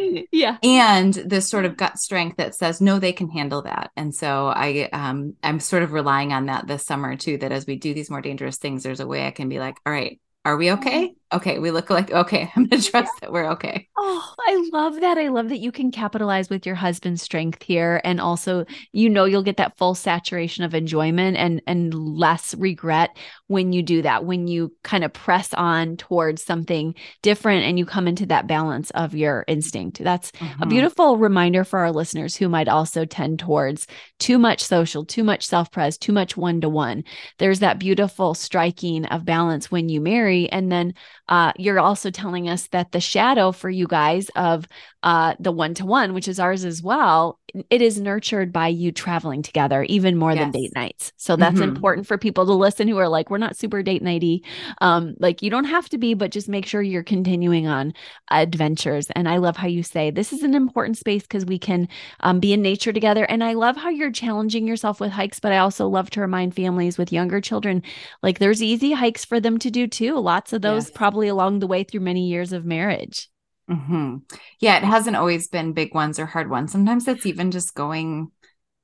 yeah. 0.32 0.58
And 0.62 1.14
this 1.14 1.48
sort 1.48 1.64
of 1.64 1.78
gut 1.78 1.98
strength 1.98 2.36
that 2.36 2.54
says, 2.54 2.82
"No, 2.82 2.98
they 2.98 3.12
can 3.12 3.30
handle 3.30 3.62
that." 3.62 3.90
And 3.96 4.14
so 4.14 4.48
I 4.48 4.90
um 4.92 5.36
I'm 5.42 5.60
sort 5.60 5.84
of 5.84 5.92
relying 5.92 6.34
on 6.34 6.46
that 6.46 6.66
this 6.66 6.84
summer 6.84 7.16
too 7.16 7.38
that 7.38 7.52
as 7.52 7.66
we 7.66 7.76
do 7.76 7.94
these 7.94 8.10
more 8.10 8.20
dangerous 8.20 8.58
things, 8.58 8.82
there's 8.82 9.00
a 9.00 9.06
way 9.06 9.26
I 9.26 9.30
can 9.30 9.48
be 9.48 9.58
like, 9.58 9.78
"All 9.86 9.92
right, 9.92 10.20
are 10.44 10.58
we 10.58 10.72
okay? 10.72 11.14
Okay, 11.32 11.60
we 11.60 11.70
look 11.70 11.90
like 11.90 12.10
okay. 12.10 12.50
I'm 12.56 12.66
gonna 12.66 12.82
trust 12.82 13.12
that 13.20 13.32
we're 13.32 13.50
okay. 13.52 13.88
Oh, 13.96 14.34
I 14.40 14.68
love 14.72 15.00
that. 15.00 15.16
I 15.16 15.28
love 15.28 15.48
that 15.50 15.58
you 15.58 15.70
can 15.70 15.90
capitalize 15.90 16.50
with 16.50 16.66
your 16.66 16.74
husband's 16.74 17.22
strength 17.22 17.62
here, 17.62 18.00
and 18.04 18.20
also 18.20 18.64
you 18.92 19.08
know 19.08 19.24
you'll 19.24 19.42
get 19.42 19.58
that 19.58 19.76
full 19.76 19.94
saturation 19.94 20.64
of 20.64 20.74
enjoyment 20.74 21.36
and 21.36 21.62
and 21.66 21.94
less 21.94 22.54
regret 22.54 23.16
when 23.46 23.72
you 23.72 23.82
do 23.82 24.02
that. 24.02 24.24
When 24.24 24.48
you 24.48 24.74
kind 24.82 25.04
of 25.04 25.12
press 25.12 25.54
on 25.54 25.96
towards 25.96 26.42
something 26.42 26.94
different, 27.22 27.64
and 27.64 27.78
you 27.78 27.86
come 27.86 28.08
into 28.08 28.26
that 28.26 28.48
balance 28.48 28.90
of 28.90 29.14
your 29.14 29.44
instinct. 29.46 30.02
That's 30.02 30.32
mm-hmm. 30.32 30.62
a 30.62 30.66
beautiful 30.66 31.16
reminder 31.16 31.62
for 31.62 31.80
our 31.80 31.92
listeners 31.92 32.34
who 32.34 32.48
might 32.48 32.68
also 32.68 33.04
tend 33.04 33.38
towards 33.38 33.86
too 34.18 34.38
much 34.38 34.64
social, 34.64 35.04
too 35.04 35.22
much 35.22 35.46
self 35.46 35.70
pres, 35.70 35.96
too 35.96 36.12
much 36.12 36.36
one 36.36 36.60
to 36.62 36.68
one. 36.68 37.04
There's 37.38 37.60
that 37.60 37.78
beautiful 37.78 38.34
striking 38.34 39.04
of 39.06 39.24
balance 39.24 39.70
when 39.70 39.88
you 39.88 40.00
marry, 40.00 40.50
and 40.50 40.72
then 40.72 40.94
uh, 41.30 41.52
you're 41.56 41.80
also 41.80 42.10
telling 42.10 42.48
us 42.48 42.66
that 42.68 42.92
the 42.92 43.00
shadow 43.00 43.52
for 43.52 43.70
you 43.70 43.86
guys 43.86 44.28
of 44.30 44.66
uh, 45.02 45.34
the 45.40 45.52
one 45.52 45.74
to 45.74 45.86
one, 45.86 46.12
which 46.12 46.28
is 46.28 46.38
ours 46.38 46.64
as 46.64 46.82
well, 46.82 47.38
it 47.70 47.82
is 47.82 48.00
nurtured 48.00 48.52
by 48.52 48.68
you 48.68 48.92
traveling 48.92 49.42
together 49.42 49.82
even 49.84 50.16
more 50.16 50.32
yes. 50.32 50.40
than 50.40 50.50
date 50.50 50.74
nights. 50.74 51.12
So 51.16 51.36
that's 51.36 51.54
mm-hmm. 51.54 51.70
important 51.70 52.06
for 52.06 52.18
people 52.18 52.46
to 52.46 52.52
listen 52.52 52.86
who 52.86 52.98
are 52.98 53.08
like, 53.08 53.30
we're 53.30 53.38
not 53.38 53.56
super 53.56 53.82
date 53.82 54.02
nighty. 54.02 54.44
Um, 54.80 55.14
like 55.18 55.42
you 55.42 55.50
don't 55.50 55.64
have 55.64 55.88
to 55.90 55.98
be, 55.98 56.14
but 56.14 56.30
just 56.30 56.48
make 56.48 56.66
sure 56.66 56.82
you're 56.82 57.02
continuing 57.02 57.66
on 57.66 57.94
adventures. 58.30 59.08
And 59.16 59.28
I 59.28 59.38
love 59.38 59.56
how 59.56 59.68
you 59.68 59.82
say 59.82 60.10
this 60.10 60.32
is 60.32 60.42
an 60.42 60.54
important 60.54 60.98
space 60.98 61.22
because 61.22 61.46
we 61.46 61.58
can 61.58 61.88
um, 62.20 62.40
be 62.40 62.52
in 62.52 62.62
nature 62.62 62.92
together. 62.92 63.24
And 63.24 63.42
I 63.42 63.54
love 63.54 63.76
how 63.76 63.88
you're 63.88 64.12
challenging 64.12 64.66
yourself 64.66 65.00
with 65.00 65.10
hikes, 65.10 65.40
but 65.40 65.52
I 65.52 65.58
also 65.58 65.88
love 65.88 66.10
to 66.10 66.20
remind 66.20 66.54
families 66.54 66.98
with 66.98 67.12
younger 67.12 67.40
children 67.40 67.82
like 68.22 68.38
there's 68.38 68.62
easy 68.62 68.92
hikes 68.92 69.24
for 69.24 69.40
them 69.40 69.58
to 69.58 69.70
do 69.70 69.86
too. 69.86 70.18
Lots 70.18 70.52
of 70.52 70.62
those 70.62 70.88
yes. 70.88 70.92
probably 70.94 71.28
along 71.28 71.58
the 71.58 71.66
way 71.66 71.84
through 71.84 72.00
many 72.00 72.28
years 72.28 72.52
of 72.52 72.64
marriage. 72.64 73.28
Mm-hmm. 73.70 74.16
Yeah, 74.58 74.78
it 74.78 74.82
hasn't 74.82 75.16
always 75.16 75.48
been 75.48 75.72
big 75.72 75.94
ones 75.94 76.18
or 76.18 76.26
hard 76.26 76.50
ones. 76.50 76.72
Sometimes 76.72 77.06
it's 77.06 77.26
even 77.26 77.50
just 77.52 77.74
going, 77.74 78.32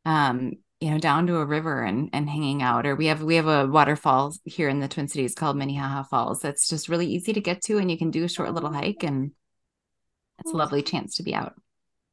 um, 0.05 0.53
you 0.81 0.91
know, 0.91 0.99
down 0.99 1.27
to 1.27 1.39
a 1.39 1.45
river 1.45 1.83
and 1.83 2.11
and 2.13 2.31
hanging 2.31 2.63
out. 2.63 2.87
Or 2.87 2.95
we 2.95 3.07
have 3.07 3.23
we 3.23 3.35
have 3.37 3.49
a 3.49 3.67
waterfall 3.67 4.33
here 4.45 4.69
in 4.69 4.79
the 4.79 4.89
Twin 4.89 5.09
Cities 5.09 5.35
called 5.35 5.57
Minnehaha 5.57 6.05
Falls. 6.05 6.41
That's 6.41 6.69
just 6.69 6.89
really 6.89 7.07
easy 7.07 7.33
to 7.33 7.41
get 7.41 7.63
to, 7.63 7.79
and 7.79 7.91
you 7.91 7.99
can 7.99 8.11
do 8.11 8.25
a 8.25 8.29
short 8.29 8.55
little 8.55 8.73
hike, 8.73 9.03
and 9.03 9.33
it's 10.39 10.53
a 10.53 10.57
lovely 10.57 10.83
chance 10.83 11.17
to 11.17 11.25
be 11.25 11.35
out. 11.35 11.55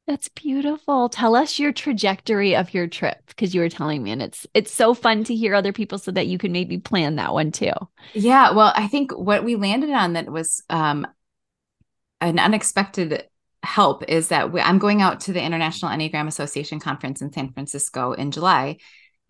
That's 0.06 0.28
beautiful. 0.28 1.08
Tell 1.08 1.34
us 1.34 1.58
your 1.58 1.72
trajectory 1.72 2.54
of 2.56 2.74
your 2.74 2.86
trip 2.86 3.16
because 3.28 3.54
you 3.54 3.62
were 3.62 3.70
telling 3.70 4.02
me, 4.02 4.10
and 4.10 4.20
it's 4.20 4.46
it's 4.52 4.72
so 4.72 4.92
fun 4.92 5.24
to 5.24 5.34
hear 5.34 5.54
other 5.54 5.72
people 5.72 5.98
so 5.98 6.10
that 6.10 6.26
you 6.26 6.36
can 6.38 6.52
maybe 6.52 6.78
plan 6.78 7.16
that 7.16 7.32
one 7.32 7.52
too. 7.52 7.72
Yeah, 8.12 8.50
well, 8.50 8.72
I 8.74 8.88
think 8.88 9.12
what 9.12 9.44
we 9.44 9.56
landed 9.56 9.90
on 9.90 10.14
that 10.14 10.30
was 10.30 10.62
um, 10.68 11.06
an 12.28 12.38
unexpected 12.38 13.24
help 13.62 14.04
is 14.08 14.28
that 14.28 14.52
we, 14.52 14.60
I'm 14.60 14.78
going 14.78 15.02
out 15.02 15.20
to 15.20 15.32
the 15.32 15.42
International 15.42 15.90
Enneagram 15.90 16.26
Association 16.26 16.80
conference 16.80 17.22
in 17.22 17.32
San 17.32 17.52
Francisco 17.52 18.12
in 18.12 18.30
July. 18.30 18.78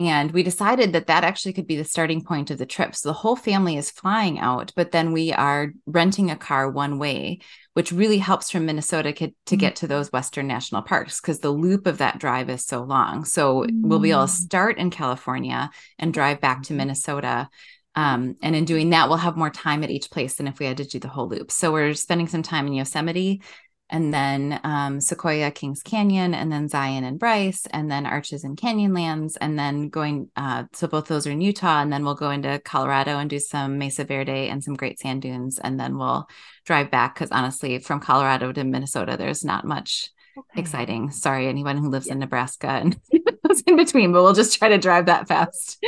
And 0.00 0.32
we 0.32 0.42
decided 0.42 0.92
that 0.92 1.06
that 1.06 1.22
actually 1.22 1.52
could 1.52 1.68
be 1.68 1.76
the 1.76 1.84
starting 1.84 2.24
point 2.24 2.50
of 2.50 2.58
the 2.58 2.66
trip. 2.66 2.96
So 2.96 3.08
the 3.08 3.12
whole 3.12 3.36
family 3.36 3.76
is 3.76 3.92
flying 3.92 4.40
out, 4.40 4.72
but 4.74 4.90
then 4.90 5.12
we 5.12 5.32
are 5.32 5.72
renting 5.86 6.32
a 6.32 6.36
car 6.36 6.68
one 6.68 6.98
way, 6.98 7.38
which 7.74 7.92
really 7.92 8.18
helps 8.18 8.50
from 8.50 8.66
Minnesota 8.66 9.12
to 9.12 9.28
mm-hmm. 9.28 9.56
get 9.56 9.76
to 9.76 9.86
those 9.86 10.10
Western 10.10 10.48
national 10.48 10.82
parks 10.82 11.20
because 11.20 11.38
the 11.38 11.50
loop 11.50 11.86
of 11.86 11.98
that 11.98 12.18
drive 12.18 12.50
is 12.50 12.64
so 12.64 12.82
long. 12.82 13.24
So 13.24 13.62
mm-hmm. 13.62 13.88
we'll 13.88 14.00
be 14.00 14.10
able 14.10 14.26
to 14.26 14.32
mm. 14.32 14.36
start 14.36 14.78
in 14.78 14.90
California 14.90 15.70
and 15.98 16.12
drive 16.12 16.40
back 16.40 16.62
to 16.62 16.68
mm-hmm. 16.70 16.78
Minnesota 16.78 17.48
um, 17.94 18.36
and 18.42 18.56
in 18.56 18.64
doing 18.64 18.90
that, 18.90 19.08
we'll 19.08 19.18
have 19.18 19.36
more 19.36 19.50
time 19.50 19.84
at 19.84 19.90
each 19.90 20.10
place 20.10 20.34
than 20.34 20.46
if 20.46 20.58
we 20.58 20.66
had 20.66 20.78
to 20.78 20.84
do 20.84 20.98
the 20.98 21.08
whole 21.08 21.28
loop. 21.28 21.50
So 21.50 21.72
we're 21.72 21.94
spending 21.94 22.28
some 22.28 22.42
time 22.42 22.66
in 22.66 22.74
Yosemite 22.74 23.42
and 23.90 24.12
then 24.12 24.60
um, 24.64 25.00
Sequoia, 25.00 25.50
Kings 25.50 25.82
Canyon, 25.82 26.34
and 26.34 26.50
then 26.50 26.68
Zion 26.68 27.04
and 27.04 27.18
Bryce, 27.18 27.66
and 27.66 27.90
then 27.90 28.06
Arches 28.06 28.42
and 28.42 28.56
Canyonlands, 28.56 29.36
and 29.40 29.58
then 29.58 29.88
going. 29.88 30.30
Uh, 30.36 30.64
so 30.72 30.88
both 30.88 31.06
those 31.06 31.26
are 31.26 31.30
in 31.30 31.40
Utah, 31.40 31.82
and 31.82 31.92
then 31.92 32.04
we'll 32.04 32.14
go 32.14 32.30
into 32.30 32.58
Colorado 32.64 33.18
and 33.18 33.28
do 33.28 33.38
some 33.38 33.78
Mesa 33.78 34.04
Verde 34.04 34.48
and 34.48 34.64
some 34.64 34.74
great 34.74 34.98
sand 34.98 35.22
dunes, 35.22 35.58
and 35.58 35.78
then 35.78 35.98
we'll 35.98 36.26
drive 36.64 36.90
back 36.90 37.14
because 37.14 37.30
honestly, 37.30 37.78
from 37.78 38.00
Colorado 38.00 38.52
to 38.52 38.64
Minnesota, 38.64 39.16
there's 39.18 39.44
not 39.44 39.66
much 39.66 40.10
okay. 40.36 40.60
exciting. 40.60 41.10
Sorry, 41.10 41.46
anyone 41.48 41.76
who 41.76 41.88
lives 41.88 42.06
yeah. 42.06 42.14
in 42.14 42.18
Nebraska 42.18 42.68
and 42.68 42.98
in 43.66 43.76
between, 43.76 44.12
but 44.12 44.22
we'll 44.22 44.32
just 44.32 44.58
try 44.58 44.68
to 44.68 44.78
drive 44.78 45.06
that 45.06 45.28
fast. 45.28 45.82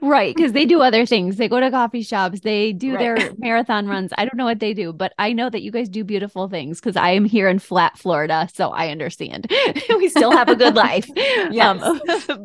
Right. 0.00 0.34
Because 0.34 0.52
they 0.52 0.64
do 0.64 0.82
other 0.82 1.06
things. 1.06 1.36
They 1.36 1.48
go 1.48 1.60
to 1.60 1.70
coffee 1.70 2.02
shops, 2.02 2.40
they 2.40 2.72
do 2.72 2.94
Right. 2.94 2.98
their 2.98 3.32
marathon 3.38 3.86
runs. 3.86 4.12
I 4.18 4.24
don't 4.24 4.36
know 4.36 4.44
what 4.44 4.60
they 4.60 4.74
do, 4.74 4.92
but 4.92 5.12
I 5.18 5.32
know 5.32 5.48
that 5.48 5.62
you 5.62 5.70
guys 5.70 5.88
do 5.88 6.04
beautiful 6.04 6.48
things 6.48 6.80
because 6.80 6.96
I 6.96 7.10
am 7.10 7.24
here 7.24 7.48
in 7.48 7.58
flat 7.58 7.98
Florida. 7.98 8.48
So 8.52 8.70
I 8.70 8.88
understand. 8.88 9.50
we 9.88 10.08
still 10.08 10.32
have 10.32 10.48
a 10.48 10.56
good 10.56 10.74
life. 10.74 11.08
Um, 11.62 12.00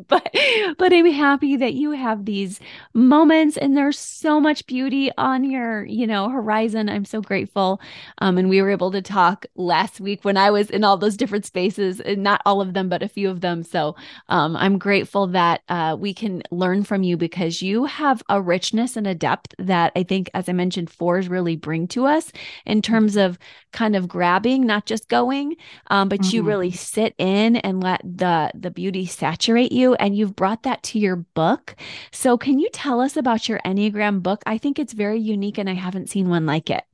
but 0.08 0.34
but 0.78 0.92
I'm 0.92 1.06
happy 1.06 1.56
that 1.56 1.74
you 1.74 1.90
have 1.92 2.24
these 2.24 2.60
moments 2.94 3.56
and 3.56 3.76
there's 3.76 3.98
so 3.98 4.40
much 4.40 4.66
beauty 4.66 5.10
on 5.18 5.44
your, 5.44 5.84
you 5.84 6.06
know, 6.06 6.28
horizon. 6.28 6.88
I'm 6.88 7.04
so 7.04 7.20
grateful. 7.20 7.80
Um, 8.18 8.38
and 8.38 8.48
we 8.48 8.62
were 8.62 8.70
able 8.70 8.90
to 8.92 9.02
talk 9.02 9.46
last 9.56 10.00
week 10.00 10.24
when 10.24 10.36
I 10.36 10.50
was 10.50 10.70
in 10.70 10.84
all 10.84 10.96
those 10.96 11.16
different 11.16 11.46
spaces, 11.48 12.00
and 12.00 12.22
not 12.22 12.40
all 12.46 12.60
of 12.60 12.74
them, 12.74 12.88
but 12.88 13.02
a 13.02 13.08
few 13.08 13.28
of 13.28 13.40
them. 13.40 13.64
So 13.64 13.96
um, 14.28 14.56
I'm 14.56 14.78
grateful 14.78 15.26
that 15.28 15.62
uh, 15.68 15.96
we 15.98 16.14
can 16.14 16.42
learn 16.52 16.84
from 16.84 17.02
you 17.02 17.16
because 17.16 17.60
you 17.62 17.86
have 17.86 18.22
a 18.28 18.40
richness 18.40 18.96
and 18.96 19.06
a 19.06 19.14
depth 19.14 19.54
that 19.58 19.92
I 19.96 20.04
think, 20.04 20.30
as 20.34 20.48
I 20.48 20.52
mentioned, 20.52 20.90
fours 20.90 21.28
really 21.28 21.56
bring 21.56 21.88
to 21.88 22.06
us 22.06 22.30
in 22.64 22.82
terms 22.82 23.16
of 23.16 23.38
kind 23.72 23.96
of 23.96 24.06
grabbing, 24.08 24.66
not 24.66 24.86
just 24.86 25.08
going, 25.08 25.56
um, 25.90 26.08
but 26.08 26.32
you 26.32 26.42
Mhm. 26.42 26.46
really 26.46 26.70
sit 26.70 27.14
in 27.18 27.56
and 27.56 27.82
let 27.82 28.00
the 28.04 28.50
the 28.54 28.70
beauty 28.70 29.06
saturate 29.06 29.72
you. 29.72 29.94
And 29.94 30.16
you've 30.16 30.36
brought 30.36 30.62
that 30.62 30.82
to 30.84 30.98
your 30.98 31.16
book. 31.16 31.74
So 32.12 32.38
can 32.38 32.58
you 32.58 32.68
tell 32.72 33.00
us 33.00 33.16
about 33.16 33.48
your 33.48 33.60
Enneagram 33.64 34.22
book? 34.22 34.42
I 34.46 34.58
think 34.58 34.78
it's 34.78 34.92
very 34.92 35.20
unique, 35.20 35.58
and 35.58 35.68
I 35.70 35.74
haven't 35.74 36.08
seen 36.10 36.28
one 36.28 36.46
like 36.46 36.70
it. 36.70 36.84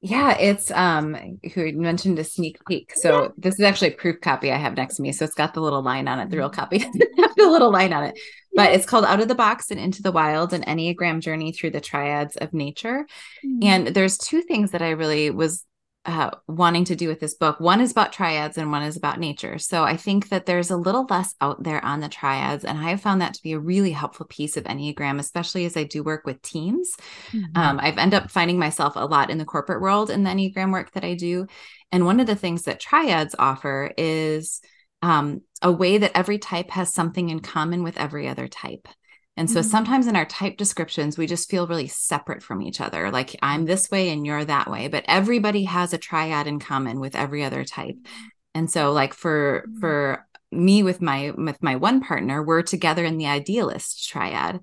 Yeah, 0.00 0.36
it's 0.38 0.70
um 0.70 1.40
who 1.54 1.72
mentioned 1.72 2.18
a 2.18 2.24
sneak 2.24 2.58
peek. 2.68 2.92
So 2.94 3.32
this 3.36 3.54
is 3.54 3.60
actually 3.60 3.88
a 3.88 3.96
proof 3.96 4.20
copy 4.20 4.52
I 4.52 4.56
have 4.56 4.76
next 4.76 4.96
to 4.96 5.02
me. 5.02 5.10
So 5.12 5.24
it's 5.24 5.34
got 5.34 5.54
the 5.54 5.60
little 5.60 5.82
line 5.82 6.06
on 6.06 6.20
it. 6.20 6.30
The 6.30 6.36
real 6.36 6.50
copy 6.50 6.78
doesn't 6.78 7.02
have 7.18 7.34
the 7.36 7.50
little 7.50 7.72
line 7.72 7.92
on 7.92 8.04
it. 8.04 8.18
But 8.54 8.72
it's 8.72 8.86
called 8.86 9.04
Out 9.04 9.20
of 9.20 9.28
the 9.28 9.34
Box 9.34 9.70
and 9.70 9.78
Into 9.78 10.02
the 10.02 10.12
Wild, 10.12 10.52
an 10.52 10.62
Enneagram 10.62 11.20
journey 11.20 11.52
through 11.52 11.70
the 11.70 11.80
triads 11.80 12.36
of 12.36 12.52
nature. 12.52 13.06
Mm. 13.44 13.64
And 13.64 13.86
there's 13.88 14.18
two 14.18 14.42
things 14.42 14.70
that 14.70 14.82
I 14.82 14.90
really 14.90 15.30
was 15.30 15.64
uh, 16.08 16.30
wanting 16.46 16.84
to 16.86 16.96
do 16.96 17.06
with 17.06 17.20
this 17.20 17.34
book. 17.34 17.60
One 17.60 17.82
is 17.82 17.90
about 17.90 18.14
triads 18.14 18.56
and 18.56 18.72
one 18.72 18.82
is 18.82 18.96
about 18.96 19.20
nature. 19.20 19.58
So 19.58 19.84
I 19.84 19.98
think 19.98 20.30
that 20.30 20.46
there's 20.46 20.70
a 20.70 20.76
little 20.76 21.06
less 21.10 21.34
out 21.42 21.62
there 21.62 21.84
on 21.84 22.00
the 22.00 22.08
triads. 22.08 22.64
And 22.64 22.78
I 22.78 22.88
have 22.90 23.02
found 23.02 23.20
that 23.20 23.34
to 23.34 23.42
be 23.42 23.52
a 23.52 23.58
really 23.58 23.92
helpful 23.92 24.24
piece 24.24 24.56
of 24.56 24.64
Enneagram, 24.64 25.18
especially 25.18 25.66
as 25.66 25.76
I 25.76 25.84
do 25.84 26.02
work 26.02 26.24
with 26.24 26.40
teams. 26.40 26.96
Mhm. 27.32 27.54
Um, 27.54 27.78
I've 27.78 27.98
ended 27.98 28.22
up 28.22 28.30
finding 28.30 28.58
myself 28.58 28.94
a 28.96 29.04
lot 29.04 29.28
in 29.28 29.36
the 29.36 29.44
corporate 29.44 29.82
world 29.82 30.08
in 30.08 30.24
the 30.24 30.30
Enneagram 30.30 30.72
work 30.72 30.92
that 30.92 31.04
I 31.04 31.12
do. 31.12 31.46
And 31.92 32.06
one 32.06 32.20
of 32.20 32.26
the 32.26 32.36
things 32.36 32.62
that 32.62 32.80
triads 32.80 33.34
offer 33.38 33.92
is 33.98 34.62
um, 35.02 35.42
a 35.60 35.70
way 35.70 35.98
that 35.98 36.16
every 36.16 36.38
type 36.38 36.70
has 36.70 36.92
something 36.92 37.28
in 37.28 37.40
common 37.40 37.82
with 37.82 37.98
every 37.98 38.28
other 38.28 38.48
type. 38.48 38.88
And 39.38 39.48
so 39.48 39.60
Mhm. 39.60 39.64
sometimes 39.64 40.06
in 40.08 40.16
our 40.16 40.24
type 40.26 40.56
descriptions, 40.56 41.16
we 41.16 41.26
just 41.26 41.48
feel 41.48 41.66
really 41.68 41.86
separate 41.86 42.42
from 42.42 42.60
each 42.60 42.80
other. 42.80 43.10
Like 43.10 43.36
I'm 43.40 43.64
this 43.64 43.90
way 43.90 44.10
and 44.10 44.26
you're 44.26 44.44
that 44.44 44.68
way, 44.68 44.88
but 44.88 45.04
everybody 45.06 45.64
has 45.64 45.92
a 45.92 45.98
triad 45.98 46.46
in 46.48 46.58
common 46.58 46.98
with 46.98 47.14
every 47.14 47.44
other 47.44 47.64
type. 47.64 47.96
And 48.54 48.68
so 48.70 48.92
like 48.92 49.14
for 49.14 49.64
Mhm. 49.68 49.80
for 49.80 50.26
me 50.50 50.82
with 50.82 51.02
my 51.02 51.30
with 51.36 51.62
my 51.62 51.76
one 51.76 52.00
partner, 52.00 52.42
we're 52.42 52.62
together 52.62 53.04
in 53.04 53.18
the 53.18 53.26
idealist 53.26 54.08
triad. 54.08 54.60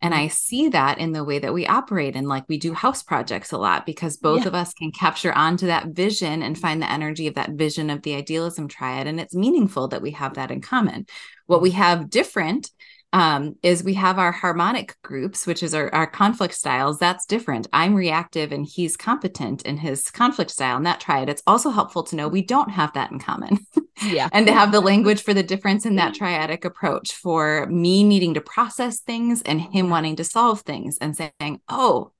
And 0.00 0.14
Mhm. 0.14 0.18
I 0.18 0.28
see 0.28 0.70
that 0.70 0.98
in 0.98 1.12
the 1.12 1.24
way 1.24 1.38
that 1.38 1.52
we 1.54 1.66
operate 1.66 2.16
and 2.16 2.26
like 2.26 2.44
we 2.48 2.56
do 2.58 2.72
house 2.72 3.02
projects 3.02 3.52
a 3.52 3.58
lot 3.58 3.84
because 3.86 4.16
both 4.16 4.42
Yeah. 4.42 4.48
of 4.48 4.54
us 4.54 4.72
can 4.72 4.90
capture 4.92 5.34
onto 5.34 5.66
that 5.66 5.88
vision 5.88 6.42
and 6.42 6.58
find 6.58 6.80
the 6.80 6.90
energy 6.90 7.26
of 7.26 7.34
that 7.34 7.50
vision 7.50 7.90
of 7.90 8.00
the 8.02 8.14
idealism 8.14 8.66
triad. 8.66 9.06
And 9.06 9.20
it's 9.20 9.34
meaningful 9.34 9.88
that 9.88 10.02
we 10.02 10.12
have 10.12 10.34
that 10.34 10.50
in 10.50 10.62
common. 10.62 11.06
What 11.44 11.62
we 11.62 11.72
have 11.72 12.10
different 12.10 12.70
um, 13.12 13.56
is 13.62 13.84
we 13.84 13.94
have 13.94 14.18
our 14.18 14.32
harmonic 14.32 14.94
groups, 15.02 15.46
which 15.46 15.62
is 15.62 15.74
our, 15.74 15.94
our 15.94 16.06
conflict 16.06 16.54
styles. 16.54 16.98
That's 16.98 17.24
different. 17.26 17.66
I'm 17.72 17.94
reactive 17.94 18.52
and 18.52 18.66
he's 18.66 18.96
competent 18.96 19.62
in 19.62 19.78
his 19.78 20.10
conflict 20.10 20.50
style. 20.50 20.76
And 20.76 20.86
that 20.86 21.00
triad, 21.00 21.28
it's 21.28 21.42
also 21.46 21.70
helpful 21.70 22.02
to 22.04 22.16
know 22.16 22.28
we 22.28 22.42
don't 22.42 22.70
have 22.70 22.92
that 22.94 23.10
in 23.10 23.18
common 23.18 23.58
yeah. 24.02 24.28
and 24.32 24.46
to 24.46 24.52
have 24.52 24.72
the 24.72 24.80
language 24.80 25.22
for 25.22 25.32
the 25.32 25.42
difference 25.42 25.86
in 25.86 25.96
that 25.96 26.14
triadic 26.14 26.64
approach 26.64 27.14
for 27.14 27.66
me 27.66 28.04
needing 28.04 28.34
to 28.34 28.40
process 28.40 29.00
things 29.00 29.42
and 29.42 29.60
him 29.60 29.88
wanting 29.88 30.16
to 30.16 30.24
solve 30.24 30.60
things 30.62 30.98
and 30.98 31.16
saying, 31.16 31.60
oh, 31.68 32.12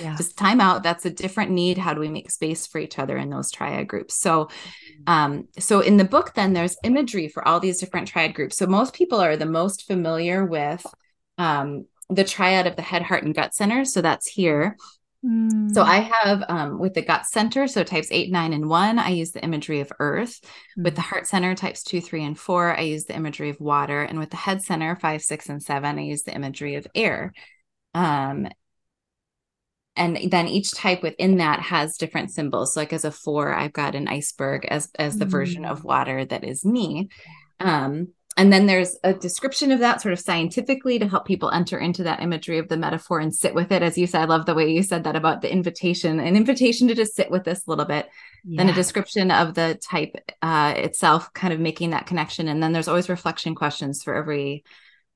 Yeah. 0.00 0.16
just 0.16 0.36
time 0.36 0.60
out. 0.60 0.82
That's 0.82 1.06
a 1.06 1.10
different 1.10 1.50
need. 1.50 1.78
How 1.78 1.94
do 1.94 2.00
we 2.00 2.08
make 2.08 2.30
space 2.30 2.66
for 2.66 2.78
each 2.78 2.98
other 2.98 3.16
in 3.16 3.30
those 3.30 3.50
triad 3.50 3.88
groups? 3.88 4.14
So, 4.14 4.48
um, 5.06 5.48
so 5.58 5.80
in 5.80 5.96
the 5.96 6.04
book, 6.04 6.34
then 6.34 6.52
there's 6.52 6.76
imagery 6.84 7.28
for 7.28 7.46
all 7.46 7.60
these 7.60 7.78
different 7.78 8.08
triad 8.08 8.34
groups. 8.34 8.56
So 8.56 8.66
most 8.66 8.94
people 8.94 9.20
are 9.20 9.36
the 9.36 9.46
most 9.46 9.86
familiar 9.86 10.44
with 10.44 10.84
um, 11.36 11.86
the 12.10 12.24
triad 12.24 12.66
of 12.66 12.76
the 12.76 12.82
head, 12.82 13.02
heart, 13.02 13.24
and 13.24 13.34
gut 13.34 13.54
centers. 13.54 13.92
So 13.92 14.00
that's 14.00 14.26
here. 14.26 14.76
Mm. 15.24 15.72
So 15.74 15.82
I 15.82 15.98
have 15.98 16.44
um, 16.48 16.78
with 16.78 16.94
the 16.94 17.02
gut 17.02 17.26
center, 17.26 17.66
so 17.66 17.82
types 17.82 18.08
eight, 18.10 18.30
nine, 18.30 18.52
and 18.52 18.68
one, 18.68 18.98
I 18.98 19.10
use 19.10 19.32
the 19.32 19.42
imagery 19.42 19.80
of 19.80 19.92
earth. 19.98 20.40
With 20.76 20.94
the 20.94 21.00
heart 21.00 21.26
center, 21.26 21.54
types 21.54 21.82
two, 21.82 22.00
three, 22.00 22.24
and 22.24 22.38
four, 22.38 22.76
I 22.76 22.82
use 22.82 23.04
the 23.04 23.16
imagery 23.16 23.50
of 23.50 23.60
water. 23.60 24.02
And 24.02 24.18
with 24.18 24.30
the 24.30 24.36
head 24.36 24.62
center, 24.62 24.94
five, 24.96 25.22
six, 25.22 25.48
and 25.48 25.62
seven, 25.62 25.98
I 25.98 26.02
use 26.02 26.22
the 26.22 26.34
imagery 26.34 26.76
of 26.76 26.86
air. 26.94 27.32
Um, 27.94 28.48
and 29.98 30.30
then 30.30 30.48
each 30.48 30.72
type 30.72 31.02
within 31.02 31.36
that 31.38 31.60
has 31.60 31.98
different 31.98 32.30
symbols. 32.30 32.74
So 32.74 32.80
like 32.80 32.92
as 32.92 33.04
a 33.04 33.10
four, 33.10 33.52
I've 33.52 33.72
got 33.72 33.94
an 33.94 34.08
iceberg 34.08 34.64
as 34.66 34.88
as 34.98 35.18
the 35.18 35.26
version 35.26 35.64
of 35.64 35.84
water 35.84 36.24
that 36.24 36.44
is 36.44 36.64
me. 36.64 37.08
Um, 37.60 38.08
and 38.38 38.52
then 38.52 38.66
there's 38.66 38.96
a 39.02 39.12
description 39.12 39.72
of 39.72 39.80
that 39.80 40.00
sort 40.00 40.12
of 40.12 40.20
scientifically 40.20 41.00
to 41.00 41.08
help 41.08 41.26
people 41.26 41.50
enter 41.50 41.76
into 41.76 42.04
that 42.04 42.22
imagery 42.22 42.58
of 42.58 42.68
the 42.68 42.76
metaphor 42.76 43.18
and 43.18 43.34
sit 43.34 43.52
with 43.52 43.72
it. 43.72 43.82
As 43.82 43.98
you 43.98 44.06
said, 44.06 44.22
I 44.22 44.24
love 44.26 44.46
the 44.46 44.54
way 44.54 44.70
you 44.70 44.84
said 44.84 45.02
that 45.04 45.16
about 45.16 45.42
the 45.42 45.52
invitation, 45.52 46.20
an 46.20 46.36
invitation 46.36 46.86
to 46.86 46.94
just 46.94 47.16
sit 47.16 47.32
with 47.32 47.42
this 47.42 47.66
a 47.66 47.70
little 47.70 47.84
bit. 47.84 48.08
Then 48.44 48.68
a 48.68 48.72
description 48.72 49.32
of 49.32 49.54
the 49.54 49.76
type 49.82 50.14
uh, 50.40 50.72
itself, 50.76 51.32
kind 51.32 51.52
of 51.52 51.58
making 51.58 51.90
that 51.90 52.06
connection. 52.06 52.46
And 52.46 52.62
then 52.62 52.72
there's 52.72 52.86
always 52.86 53.08
reflection 53.08 53.56
questions 53.56 54.04
for 54.04 54.14
every 54.14 54.62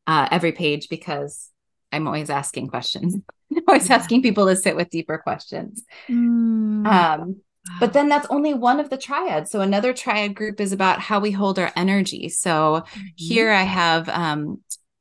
uh, 0.09 0.27
every 0.33 0.51
page 0.51 0.89
because 0.89 1.52
I'm 1.93 2.07
always 2.07 2.31
asking 2.31 2.69
questions. 2.69 3.17
I'm 3.57 3.63
always 3.69 3.89
Yeah. 3.89 3.97
asking 3.97 4.23
people 4.23 4.47
to 4.47 4.57
sit 4.57 4.77
with 4.77 4.91
deeper 4.91 5.19
questions. 5.19 5.85
Mm. 6.09 6.87
Um, 6.87 7.37
but 7.79 7.93
then 7.93 8.09
that's 8.09 8.27
only 8.29 8.55
one 8.55 8.81
of 8.81 8.91
the 8.91 8.97
triads. 8.97 9.51
So 9.51 9.61
another 9.61 9.93
triad 9.93 10.35
group 10.35 10.61
is 10.61 10.73
about 10.73 11.01
how 11.01 11.21
we 11.21 11.31
hold 11.31 11.59
our 11.59 11.71
energy. 11.77 12.29
So 12.29 12.85
Mhm. 12.95 13.03
here 13.17 13.51
I 13.53 13.63
have 13.63 14.09
um, 14.09 14.61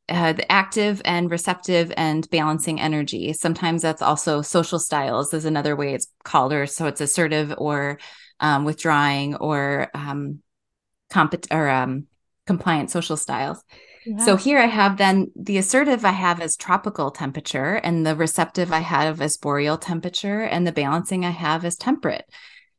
uh, 0.10 0.34
the 0.34 0.51
active 0.51 1.01
and 1.06 1.32
receptive 1.32 1.91
and 1.95 2.30
balancing 2.30 2.80
energy. 2.82 3.32
Sometimes 3.34 3.82
that's 3.82 4.01
also 4.01 4.41
social 4.41 4.77
styles 4.77 5.34
is 5.34 5.45
another 5.45 5.75
way 5.75 5.93
it's 5.93 6.08
called, 6.23 6.51
or 6.51 6.65
so 6.65 6.86
it's 6.86 7.01
assertive 7.01 7.54
or 7.58 7.97
um, 8.41 8.65
withdrawing 8.65 9.36
or 9.36 9.88
um, 9.93 10.39
compet 11.10 11.47
or 11.51 11.69
um, 11.69 12.08
compliant 12.45 12.91
social 12.91 13.15
styles. 13.15 13.63
So 14.18 14.36
here 14.36 14.58
I 14.58 14.66
have 14.66 14.98
then 14.98 15.32
the 15.36 15.58
assertive 15.58 16.06
I 16.06 16.12
have 16.12 16.42
as 16.42 16.58
tropical 16.58 17.12
temperature, 17.12 17.76
and 17.76 18.06
the 18.06 18.16
receptive 18.16 18.72
I 18.72 18.80
have 18.80 19.22
as 19.22 19.38
boreal 19.38 19.78
temperature, 19.78 20.42
and 20.42 20.66
the 20.66 20.72
balancing 20.72 21.24
I 21.24 21.30
have 21.30 21.66
as 21.66 21.76
temperate. 21.76 22.26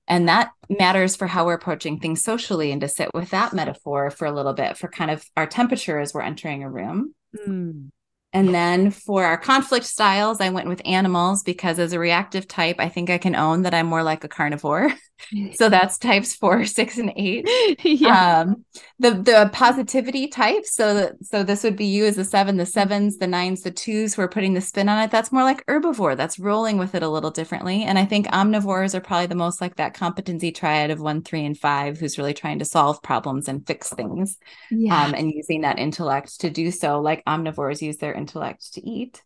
And 0.09 0.29
that 0.29 0.51
matters 0.69 1.15
for 1.15 1.29
how 1.29 1.47
we're 1.47 1.55
approaching 1.55 2.01
things 2.01 2.25
socially, 2.25 2.73
and 2.73 2.81
to 2.81 2.89
sit 2.89 3.15
with 3.15 3.31
that 3.31 3.53
metaphor 3.53 4.11
for 4.11 4.27
a 4.27 4.33
little 4.33 4.53
bit 4.53 4.77
for 4.77 4.89
kind 4.89 5.11
of 5.11 5.25
our 5.37 5.47
temperature 5.47 6.01
as 6.01 6.13
we're 6.13 6.23
entering 6.23 6.65
a 6.65 6.71
room. 6.71 7.15
Mm. 7.47 7.91
And 8.35 8.55
then 8.55 8.91
for 8.91 9.25
our 9.25 9.37
conflict 9.37 9.85
styles, 9.85 10.41
I 10.41 10.49
went 10.49 10.69
with 10.69 10.81
animals 10.87 11.43
because 11.43 11.79
as 11.79 11.93
a 11.93 11.99
reactive 11.99 12.49
type, 12.49 12.77
I 12.79 12.89
think 12.89 13.11
I 13.11 13.19
can 13.19 13.37
own 13.37 13.63
that 13.63 13.75
I'm 13.75 13.87
more 13.87 14.03
like 14.03 14.25
a 14.25 14.29
carnivore. 14.29 14.91
so 15.55 15.69
that's 15.69 15.99
types 15.99 16.35
four, 16.35 16.65
six, 16.79 16.99
and 16.99 17.13
eight. 17.17 17.49
Yeah. 17.83 18.41
um 18.41 18.65
the 18.99 19.11
the 19.11 19.51
positivity 19.53 20.29
type 20.29 20.65
so 20.65 21.13
so 21.21 21.43
this 21.43 21.63
would 21.63 21.77
be 21.77 21.85
you 21.85 22.05
as 22.05 22.17
the 22.17 22.25
seven 22.25 22.57
the 22.57 22.67
sevens 22.67 23.19
the 23.19 23.27
nines 23.27 23.63
the 23.63 23.71
twos 23.71 24.15
who 24.15 24.23
are 24.23 24.29
putting 24.29 24.55
the 24.55 24.61
spin 24.61 24.89
on 24.89 25.03
it. 25.03 25.11
That's 25.11 25.33
more 25.33 25.43
like 25.43 25.65
herbivore. 25.67 26.17
That's 26.17 26.39
rolling 26.39 26.79
with 26.79 26.95
it 26.95 27.03
a 27.03 27.09
little 27.09 27.31
differently. 27.31 27.83
And 27.83 27.99
i 27.99 28.05
think 28.05 28.27
omnivores 28.29 28.95
are 28.95 29.01
probably 29.01 29.27
the 29.27 29.35
most 29.35 29.61
like 29.61 29.77
that 29.77 29.95
competency 29.95 30.53
triad 30.53 30.91
of 30.91 31.01
one 31.01 31.23
three 31.23 31.45
and 31.45 31.59
five 31.59 31.99
who's 31.99 32.19
really 32.19 32.35
trying 32.35 32.59
to 32.61 32.65
solve 32.65 33.03
problems 33.03 33.49
and 33.49 33.67
fix 33.67 33.91
things 33.91 34.39
yeah. 34.71 35.05
um 35.05 35.15
and 35.15 35.33
using 35.33 35.63
that 35.63 35.79
intellect 35.79 36.41
to 36.41 36.51
do 36.51 36.71
so. 36.71 37.01
Like 37.01 37.25
omnivores 37.25 37.83
use 37.83 37.97
their 37.97 38.13
intellect 38.13 38.75
to 38.75 38.87
eat. 38.89 39.23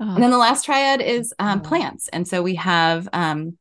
Oh, 0.00 0.14
and 0.14 0.22
then 0.22 0.30
the 0.30 0.38
last 0.38 0.64
triad 0.64 1.00
is 1.00 1.34
um, 1.38 1.60
plants. 1.60 2.08
And 2.08 2.26
so 2.26 2.42
we 2.42 2.54
have 2.54 3.08
um, 3.12 3.58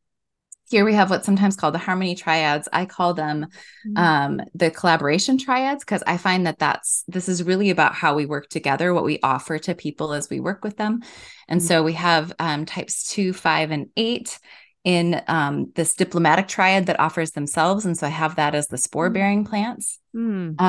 here 0.70 0.86
we 0.86 0.94
have 0.94 1.10
what's 1.10 1.26
sometimes 1.26 1.56
called 1.56 1.74
the 1.74 1.80
harmony 1.80 2.16
triads. 2.16 2.68
I 2.72 2.86
call 2.86 3.14
them 3.14 3.48
Mm. 3.86 3.98
um, 3.98 4.42
the 4.54 4.70
collaboration 4.70 5.38
triads 5.38 5.84
because 5.84 6.04
I 6.06 6.18
find 6.18 6.46
that 6.46 6.60
that's 6.60 7.04
this 7.08 7.30
is 7.30 7.44
really 7.44 7.70
about 7.70 7.94
how 7.96 8.16
we 8.16 8.26
work 8.26 8.50
together, 8.50 8.94
what 8.94 9.06
we 9.06 9.20
offer 9.24 9.60
to 9.60 9.76
people 9.76 10.14
as 10.14 10.30
we 10.30 10.40
work 10.40 10.64
with 10.64 10.76
them. 10.78 11.02
And 11.48 11.62
Mm. 11.62 11.64
so 11.64 11.84
we 11.84 11.94
have 11.94 12.34
um, 12.40 12.66
types 12.66 13.08
two, 13.10 13.32
five, 13.34 13.72
and 13.72 13.88
eight 13.96 14.40
in 14.84 15.22
um, 15.28 15.72
this 15.76 15.96
diplomatic 15.96 16.48
triad 16.48 16.86
that 16.86 17.00
offers 17.00 17.32
themselves. 17.32 17.86
And 17.86 17.98
so 17.98 18.08
I 18.08 18.10
have 18.10 18.36
that 18.36 18.56
as 18.56 18.68
the 18.68 18.78
spore 18.78 19.10
bearing 19.10 19.46
plants. 19.46 20.00
Mm. 20.16 20.60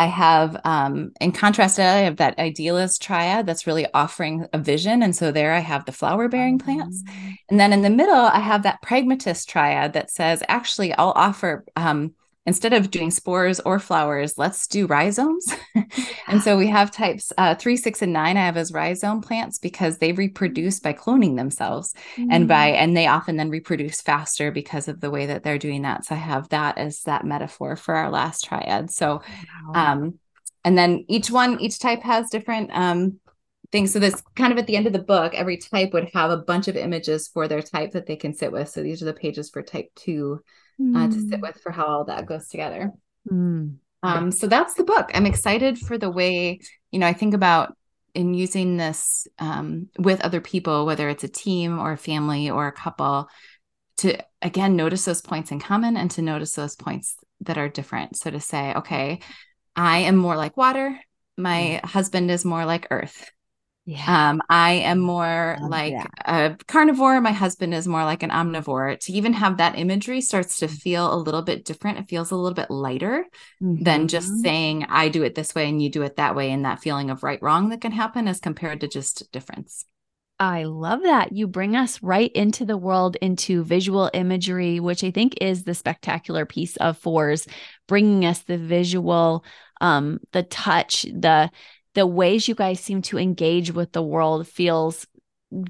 I 0.00 0.06
have, 0.06 0.58
um, 0.64 1.12
in 1.20 1.30
contrast, 1.30 1.78
I 1.78 2.04
have 2.08 2.16
that 2.16 2.38
idealist 2.38 3.02
triad 3.02 3.44
that's 3.44 3.66
really 3.66 3.86
offering 3.92 4.46
a 4.54 4.58
vision. 4.58 5.02
And 5.02 5.14
so 5.14 5.30
there 5.30 5.52
I 5.52 5.58
have 5.58 5.84
the 5.84 5.92
flower 5.92 6.26
bearing 6.26 6.58
plants. 6.58 7.02
Mm. 7.02 7.34
And 7.50 7.60
then 7.60 7.72
in 7.74 7.82
the 7.82 7.90
middle, 7.90 8.14
I 8.14 8.40
have 8.40 8.62
that 8.62 8.80
pragmatist 8.80 9.50
triad 9.50 9.92
that 9.92 10.10
says, 10.10 10.42
actually, 10.48 10.94
I'll 10.94 11.12
offer, 11.14 11.66
um, 11.76 12.14
instead 12.46 12.72
of 12.72 12.90
doing 12.90 13.10
spores 13.10 13.60
or 13.60 13.78
flowers, 13.78 14.38
let's 14.38 14.66
do 14.66 14.86
rhizomes. 14.86 15.46
and 16.28 16.42
so 16.42 16.56
we 16.56 16.66
have 16.66 16.90
types 16.90 17.32
uh, 17.38 17.54
three, 17.54 17.76
six, 17.76 18.02
and 18.02 18.12
nine. 18.12 18.36
I 18.36 18.46
have 18.46 18.56
as 18.56 18.72
rhizome 18.72 19.20
plants 19.20 19.58
because 19.58 19.98
they 19.98 20.12
reproduce 20.12 20.80
by 20.80 20.92
cloning 20.92 21.36
themselves, 21.36 21.94
and 22.28 22.48
by 22.48 22.70
Mm. 22.70 22.74
and 22.76 22.96
they 22.96 23.06
often 23.06 23.36
then 23.36 23.50
reproduce 23.50 24.00
faster 24.00 24.50
because 24.50 24.88
of 24.88 25.00
the 25.00 25.10
way 25.10 25.26
that 25.26 25.42
they're 25.42 25.58
doing 25.58 25.82
that. 25.82 26.04
So 26.04 26.14
I 26.14 26.18
have 26.18 26.48
that 26.48 26.78
as 26.78 27.02
that 27.02 27.24
metaphor 27.24 27.76
for 27.76 27.94
our 27.94 28.10
last 28.10 28.44
triad. 28.44 28.90
So, 28.90 29.22
Wow. 29.74 29.92
um, 29.92 30.18
and 30.64 30.76
then 30.76 31.04
each 31.08 31.30
one, 31.30 31.60
each 31.60 31.78
type 31.78 32.02
has 32.02 32.30
different 32.30 32.70
um 32.72 33.20
things. 33.72 33.92
So 33.92 33.98
this 34.00 34.20
kind 34.34 34.52
of 34.52 34.58
at 34.58 34.66
the 34.66 34.76
end 34.76 34.86
of 34.86 34.92
the 34.92 34.98
book, 34.98 35.34
every 35.34 35.56
type 35.56 35.92
would 35.92 36.10
have 36.12 36.30
a 36.30 36.36
bunch 36.38 36.68
of 36.68 36.76
images 36.76 37.28
for 37.28 37.46
their 37.46 37.62
type 37.62 37.92
that 37.92 38.06
they 38.06 38.16
can 38.16 38.34
sit 38.34 38.50
with. 38.50 38.68
So 38.68 38.82
these 38.82 39.00
are 39.02 39.06
the 39.06 39.12
pages 39.12 39.50
for 39.50 39.62
type 39.62 39.90
two 39.94 40.40
uh, 40.80 41.08
to 41.08 41.20
sit 41.20 41.40
Mm. 41.40 41.42
with 41.42 41.60
for 41.62 41.72
how 41.72 41.86
all 41.86 42.04
that 42.04 42.26
goes 42.26 42.48
together. 42.48 42.92
Mm. 43.30 43.76
Um, 44.02 44.30
so 44.32 44.46
that's 44.46 44.74
the 44.74 44.84
book. 44.84 45.10
I'm 45.12 45.26
excited 45.26 45.78
for 45.78 45.98
the 45.98 46.10
way, 46.10 46.60
you 46.90 46.98
know, 46.98 47.06
I 47.06 47.12
think 47.12 47.34
about 47.34 47.76
in 48.14 48.32
using 48.34 48.76
this 48.78 49.28
um, 49.38 49.88
with 49.98 50.22
other 50.22 50.40
people, 50.40 50.86
whether 50.86 51.08
it's 51.08 51.22
a 51.22 51.28
team 51.28 51.78
or 51.78 51.92
a 51.92 51.98
family 51.98 52.50
or 52.50 52.66
a 52.66 52.72
couple, 52.72 53.28
to 53.98 54.16
again 54.40 54.74
notice 54.74 55.04
those 55.04 55.20
points 55.20 55.52
in 55.52 55.60
common 55.60 55.96
and 55.98 56.10
to 56.12 56.22
notice 56.22 56.54
those 56.54 56.76
points 56.76 57.16
that 57.42 57.58
are 57.58 57.68
different. 57.68 58.16
So 58.16 58.30
to 58.30 58.40
say, 58.40 58.72
okay, 58.74 59.20
I 59.76 59.98
am 59.98 60.16
more 60.16 60.36
like 60.36 60.56
water, 60.56 60.98
my 61.36 61.80
husband 61.84 62.30
is 62.30 62.44
more 62.44 62.64
like 62.64 62.88
earth. 62.90 63.30
Yeah. 63.90 64.30
Um, 64.30 64.42
I 64.48 64.72
am 64.72 65.00
more 65.00 65.58
Love 65.60 65.70
like 65.70 65.92
that. 65.94 66.10
a 66.24 66.56
carnivore. 66.68 67.20
My 67.20 67.32
husband 67.32 67.74
is 67.74 67.88
more 67.88 68.04
like 68.04 68.22
an 68.22 68.30
omnivore. 68.30 68.98
To 69.00 69.12
even 69.12 69.32
have 69.32 69.56
that 69.56 69.78
imagery 69.78 70.20
starts 70.20 70.58
to 70.58 70.68
feel 70.68 71.12
a 71.12 71.16
little 71.16 71.42
bit 71.42 71.64
different. 71.64 71.98
It 71.98 72.08
feels 72.08 72.30
a 72.30 72.36
little 72.36 72.54
bit 72.54 72.70
lighter 72.70 73.24
than 73.60 74.06
just 74.06 74.28
Mhm. 74.28 74.42
saying, 74.42 74.86
I 74.88 75.08
do 75.08 75.24
it 75.24 75.34
this 75.34 75.54
way 75.54 75.68
and 75.68 75.82
you 75.82 75.90
do 75.90 76.02
it 76.02 76.16
that 76.16 76.36
way. 76.36 76.52
And 76.52 76.64
that 76.64 76.80
feeling 76.82 77.10
of 77.10 77.22
right, 77.24 77.42
wrong 77.42 77.70
that 77.70 77.80
can 77.80 77.92
happen 77.92 78.28
as 78.28 78.38
compared 78.38 78.80
to 78.82 78.88
just 78.88 79.30
difference. 79.32 79.84
I 80.38 80.64
love 80.64 81.02
that. 81.02 81.32
You 81.32 81.46
bring 81.46 81.76
us 81.76 82.02
right 82.02 82.32
into 82.32 82.64
the 82.64 82.76
world, 82.76 83.16
into 83.16 83.62
visual 83.62 84.10
imagery, 84.14 84.80
which 84.80 85.04
I 85.04 85.10
think 85.10 85.34
is 85.40 85.64
the 85.64 85.74
spectacular 85.74 86.46
piece 86.46 86.76
of 86.78 86.96
fours, 86.96 87.46
bringing 87.86 88.24
us 88.24 88.40
the 88.40 88.56
visual, 88.56 89.44
um, 89.82 90.18
the 90.32 90.42
touch, 90.42 91.02
the 91.02 91.50
the 92.00 92.06
ways 92.06 92.48
you 92.48 92.54
guys 92.54 92.80
seem 92.80 93.02
to 93.02 93.18
engage 93.18 93.74
with 93.74 93.92
the 93.92 94.02
world 94.02 94.48
feels 94.48 95.06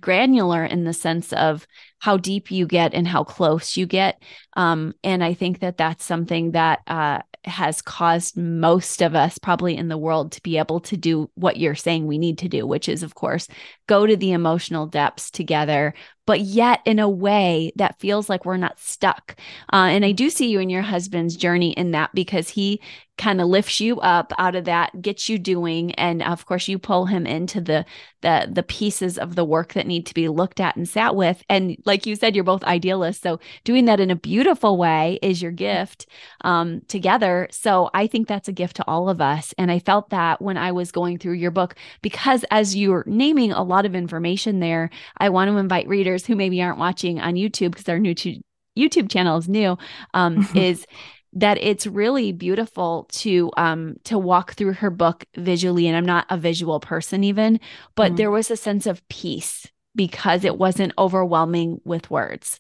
granular 0.01 0.65
in 0.65 0.85
the 0.85 0.93
sense 0.93 1.33
of 1.33 1.67
how 1.99 2.17
deep 2.17 2.53
you 2.53 2.69
get 2.69 2.95
and 2.95 3.09
how 3.09 3.25
close 3.25 3.77
you 3.77 3.85
get. 3.85 4.23
Um, 4.57 4.95
and 5.03 5.25
I 5.25 5.35
think 5.35 5.59
that 5.59 5.77
that's 5.77 6.05
something 6.05 6.53
that 6.53 6.83
uh, 6.87 7.23
has 7.45 7.83
caused 7.83 8.37
most 8.37 9.03
of 9.03 9.17
us, 9.17 9.39
probably 9.39 9.77
in 9.77 9.89
the 9.89 9.99
world, 9.99 10.31
to 10.33 10.43
be 10.43 10.57
able 10.57 10.79
to 10.83 10.97
do 10.97 11.29
what 11.35 11.57
you're 11.57 11.75
saying 11.75 12.07
we 12.07 12.19
need 12.19 12.39
to 12.39 12.49
do, 12.49 12.65
which 12.65 12.89
is, 12.89 13.03
of 13.03 13.17
course, 13.17 13.49
go 13.89 14.07
to 14.07 14.17
the 14.17 14.31
emotional 14.31 14.87
depths 14.87 15.33
together, 15.33 15.95
but 16.31 16.43
yet 16.43 16.81
in 16.85 17.01
a 17.01 17.09
way 17.09 17.73
that 17.75 17.99
feels 17.99 18.29
like 18.29 18.45
we're 18.45 18.57
not 18.57 18.79
stuck. 18.79 19.35
Uh, 19.73 19.89
and 19.91 20.05
I 20.05 20.13
do 20.13 20.31
see 20.31 20.49
you 20.49 20.61
and 20.61 20.71
your 20.71 20.83
husband's 20.83 21.35
journey 21.35 21.73
in 21.73 21.91
that 21.91 22.15
because 22.15 22.51
he 22.51 22.81
kind 23.21 23.43
of 23.43 23.49
lifts 23.49 23.81
you 23.81 24.01
up 24.01 24.33
out 24.39 24.55
of 24.55 24.65
that, 24.65 25.03
gets 25.03 25.29
you 25.29 25.39
doing, 25.39 25.93
and 25.97 26.23
of 26.23 26.47
course 26.47 26.69
you 26.69 26.79
pull 26.79 27.05
him 27.05 27.27
into 27.27 27.61
the 27.61 27.85
the 28.23 28.49
the 28.51 28.63
pieces 28.63 29.19
of 29.19 29.35
the 29.35 29.45
work 29.45 29.75
that 29.75 29.87
need 29.87 30.07
to 30.07 30.15
be 30.15 30.27
looked 30.29 30.59
at 30.59 30.75
and 30.75 30.89
sat 30.89 31.15
with. 31.15 31.43
And 31.51 31.77
like 31.85 32.07
you 32.07 32.17
said, 32.17 32.35
you're 32.35 32.45
both 32.45 32.65
idealists, 32.65 33.23
so 33.23 33.39
doing 33.63 33.85
that 33.85 34.01
in 34.01 34.11
a 34.11 34.17
beautiful 34.17 34.79
way 34.79 35.19
is 35.21 35.43
your 35.43 35.53
gift 35.53 36.07
um, 36.41 36.81
together. 36.89 37.47
So 37.51 37.91
I 37.93 38.07
think 38.07 38.27
that's 38.27 38.49
a 38.49 38.53
gift 38.53 38.77
to 38.77 38.85
all 38.89 39.11
of 39.11 39.21
us. 39.21 39.53
And 39.59 39.71
I 39.71 39.81
felt 39.81 40.09
that 40.11 40.41
when 40.41 40.57
I 40.57 40.73
was 40.73 40.91
going 40.91 41.19
through 41.19 41.35
your 41.35 41.51
book, 41.51 41.75
because 42.01 42.47
as 42.51 42.75
you're 42.75 43.05
naming 43.07 43.53
a 43.53 43.63
lot 43.63 43.85
of 43.85 43.95
information 43.95 44.61
there, 44.61 44.89
I 45.19 45.29
want 45.29 45.51
to 45.51 45.59
invite 45.59 45.89
readers 45.89 46.20
who 46.27 46.37
maybe 46.37 46.63
aren't 46.63 46.79
watching 46.79 47.21
on 47.21 47.35
YouTube 47.35 47.73
because 47.73 47.89
our 47.89 47.99
new 47.99 48.15
to 48.17 48.41
YouTube 48.79 49.11
channel 49.11 49.37
is 49.39 49.49
new, 49.49 49.77
um, 50.15 50.43
is 50.55 50.87
that 51.33 51.59
it's 51.59 51.87
really 51.87 52.33
beautiful 52.33 53.07
to 53.11 53.51
um 53.57 53.95
to 54.05 54.19
walk 54.19 54.55
through 54.55 54.73
her 54.73 54.91
book 54.91 55.25
visually 55.37 55.87
and 55.87 55.97
I'm 55.97 56.05
not 56.05 56.27
a 56.29 56.37
visual 56.37 56.81
person 56.81 57.23
even 57.23 57.61
but 57.95 58.13
Mhm. 58.13 58.17
there 58.17 58.33
was 58.33 58.51
a 58.51 58.57
sense 58.57 58.87
of 58.87 59.07
peace 59.09 59.65
because 59.95 60.45
it 60.45 60.59
wasn't 60.59 60.93
overwhelming 60.99 61.81
with 61.85 62.11
words 62.11 62.59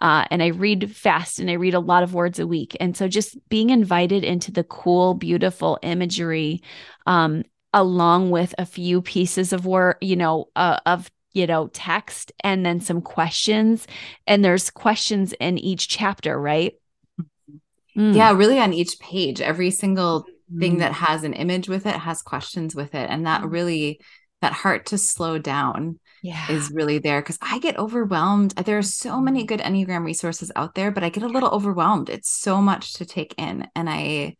uh, 0.00 0.24
and 0.30 0.42
I 0.42 0.48
read 0.48 0.94
fast 0.94 1.38
and 1.38 1.50
I 1.50 1.54
read 1.54 1.74
a 1.74 1.80
lot 1.80 2.02
of 2.02 2.14
words 2.14 2.38
a 2.38 2.46
week 2.46 2.76
and 2.80 2.96
so 2.96 3.08
just 3.08 3.36
being 3.48 3.70
invited 3.70 4.24
into 4.24 4.52
the 4.52 4.64
cool 4.64 5.14
beautiful 5.14 5.78
imagery 5.82 6.62
um 7.06 7.42
along 7.72 8.30
with 8.30 8.54
a 8.58 8.66
few 8.66 9.02
pieces 9.02 9.52
of 9.52 9.66
work 9.66 9.98
you 10.00 10.16
know 10.16 10.48
uh, 10.56 10.78
of 10.86 11.10
you 11.32 11.46
know 11.46 11.68
text 11.68 12.32
and 12.44 12.64
then 12.64 12.80
some 12.80 13.00
questions 13.00 13.86
and 14.26 14.44
there's 14.44 14.70
questions 14.70 15.32
in 15.34 15.58
each 15.58 15.88
chapter 15.88 16.40
right 16.40 16.74
Mm. 17.96 18.16
Yeah, 18.16 18.32
really 18.32 18.58
on 18.58 18.72
each 18.72 18.98
page, 19.00 19.40
every 19.40 19.70
single 19.70 20.24
thing 20.58 20.76
Mm. 20.76 20.78
that 20.78 20.92
has 20.92 21.24
an 21.24 21.34
image 21.34 21.68
with 21.68 21.86
it 21.86 21.94
has 21.94 22.22
questions 22.22 22.74
with 22.74 22.94
it. 22.94 23.10
And 23.10 23.26
that 23.26 23.44
really, 23.44 24.00
that 24.40 24.52
heart 24.52 24.86
to 24.86 24.98
slow 24.98 25.38
down 25.38 26.00
yeah 26.22 26.50
is 26.50 26.70
really 26.72 26.98
there 26.98 27.20
because 27.20 27.38
I 27.42 27.58
get 27.58 27.78
overwhelmed. 27.78 28.52
There 28.52 28.78
are 28.78 28.82
so 28.82 29.20
many 29.20 29.44
good 29.44 29.60
Enneagram 29.60 30.04
resources 30.04 30.50
out 30.56 30.74
there, 30.74 30.90
but 30.90 31.04
I 31.04 31.10
get 31.10 31.22
a 31.22 31.28
little 31.28 31.50
overwhelmed. 31.50 32.08
It's 32.08 32.30
so 32.30 32.62
much 32.62 32.94
to 32.94 33.04
take 33.04 33.34
in. 33.36 33.68
And 33.76 33.90
I 33.90 34.36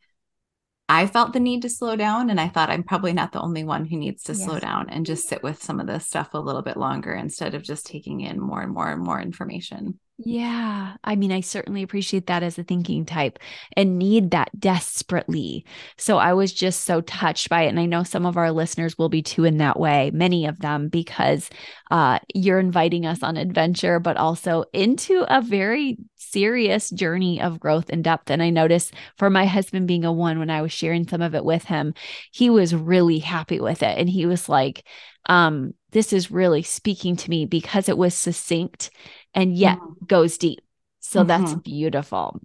I 0.94 1.06
felt 1.06 1.32
the 1.32 1.40
need 1.40 1.62
to 1.62 1.70
slow 1.70 1.96
down 1.96 2.28
and 2.28 2.38
I 2.38 2.48
thought 2.48 2.68
I'm 2.68 2.82
probably 2.82 3.14
not 3.14 3.32
the 3.32 3.40
only 3.40 3.64
one 3.64 3.86
who 3.86 3.96
needs 3.96 4.24
to 4.24 4.34
slow 4.34 4.58
down 4.58 4.90
and 4.90 5.06
just 5.06 5.26
sit 5.26 5.42
with 5.42 5.62
some 5.62 5.80
of 5.80 5.86
this 5.86 6.06
stuff 6.06 6.34
a 6.34 6.38
little 6.38 6.60
bit 6.60 6.76
longer 6.76 7.14
instead 7.14 7.54
of 7.54 7.62
just 7.62 7.86
taking 7.86 8.20
in 8.20 8.38
more 8.38 8.60
and 8.60 8.74
more 8.74 8.90
and 8.90 9.02
more 9.02 9.18
information. 9.18 9.98
Yeah. 10.18 10.94
I 11.02 11.16
mean, 11.16 11.32
I 11.32 11.40
certainly 11.40 11.82
appreciate 11.82 12.26
that 12.28 12.44
as 12.44 12.56
a 12.56 12.62
thinking 12.62 13.04
type 13.04 13.40
and 13.76 13.98
need 13.98 14.30
that 14.30 14.50
desperately. 14.60 15.64
So 15.96 16.18
I 16.18 16.32
was 16.32 16.52
just 16.52 16.84
so 16.84 17.00
touched 17.00 17.48
by 17.48 17.62
it. 17.62 17.68
And 17.70 17.80
I 17.80 17.86
know 17.86 18.04
some 18.04 18.24
of 18.24 18.36
our 18.36 18.52
listeners 18.52 18.96
will 18.96 19.08
be 19.08 19.22
too 19.22 19.44
in 19.44 19.56
that 19.56 19.80
way, 19.80 20.12
many 20.14 20.46
of 20.46 20.60
them, 20.60 20.88
because 20.88 21.50
uh, 21.90 22.20
you're 22.34 22.60
inviting 22.60 23.04
us 23.04 23.22
on 23.24 23.36
adventure, 23.36 23.98
but 23.98 24.16
also 24.16 24.64
into 24.72 25.24
a 25.28 25.40
very 25.40 25.98
serious 26.14 26.90
journey 26.90 27.40
of 27.42 27.58
growth 27.58 27.90
and 27.90 28.04
depth. 28.04 28.30
And 28.30 28.42
I 28.42 28.50
noticed 28.50 28.94
for 29.16 29.28
my 29.28 29.46
husband 29.46 29.88
being 29.88 30.04
a 30.04 30.12
one, 30.12 30.38
when 30.38 30.50
I 30.50 30.62
was 30.62 30.72
sharing 30.72 31.08
some 31.08 31.22
of 31.22 31.34
it 31.34 31.44
with 31.44 31.64
him, 31.64 31.94
he 32.30 32.48
was 32.48 32.74
really 32.76 33.18
happy 33.18 33.58
with 33.60 33.82
it. 33.82 33.98
And 33.98 34.08
he 34.08 34.26
was 34.26 34.48
like, 34.48 34.84
um, 35.26 35.74
this 35.92 36.12
is 36.12 36.30
really 36.30 36.62
speaking 36.62 37.16
to 37.16 37.30
me 37.30 37.44
because 37.46 37.88
it 37.88 37.98
was 37.98 38.14
succinct 38.14 38.90
and 39.34 39.56
yet 39.56 39.78
Mhm. 39.78 40.06
goes 40.06 40.38
deep. 40.38 40.60
So 41.00 41.24
that's 41.24 41.54
Mhm. 41.54 41.64
beautiful. 41.64 42.40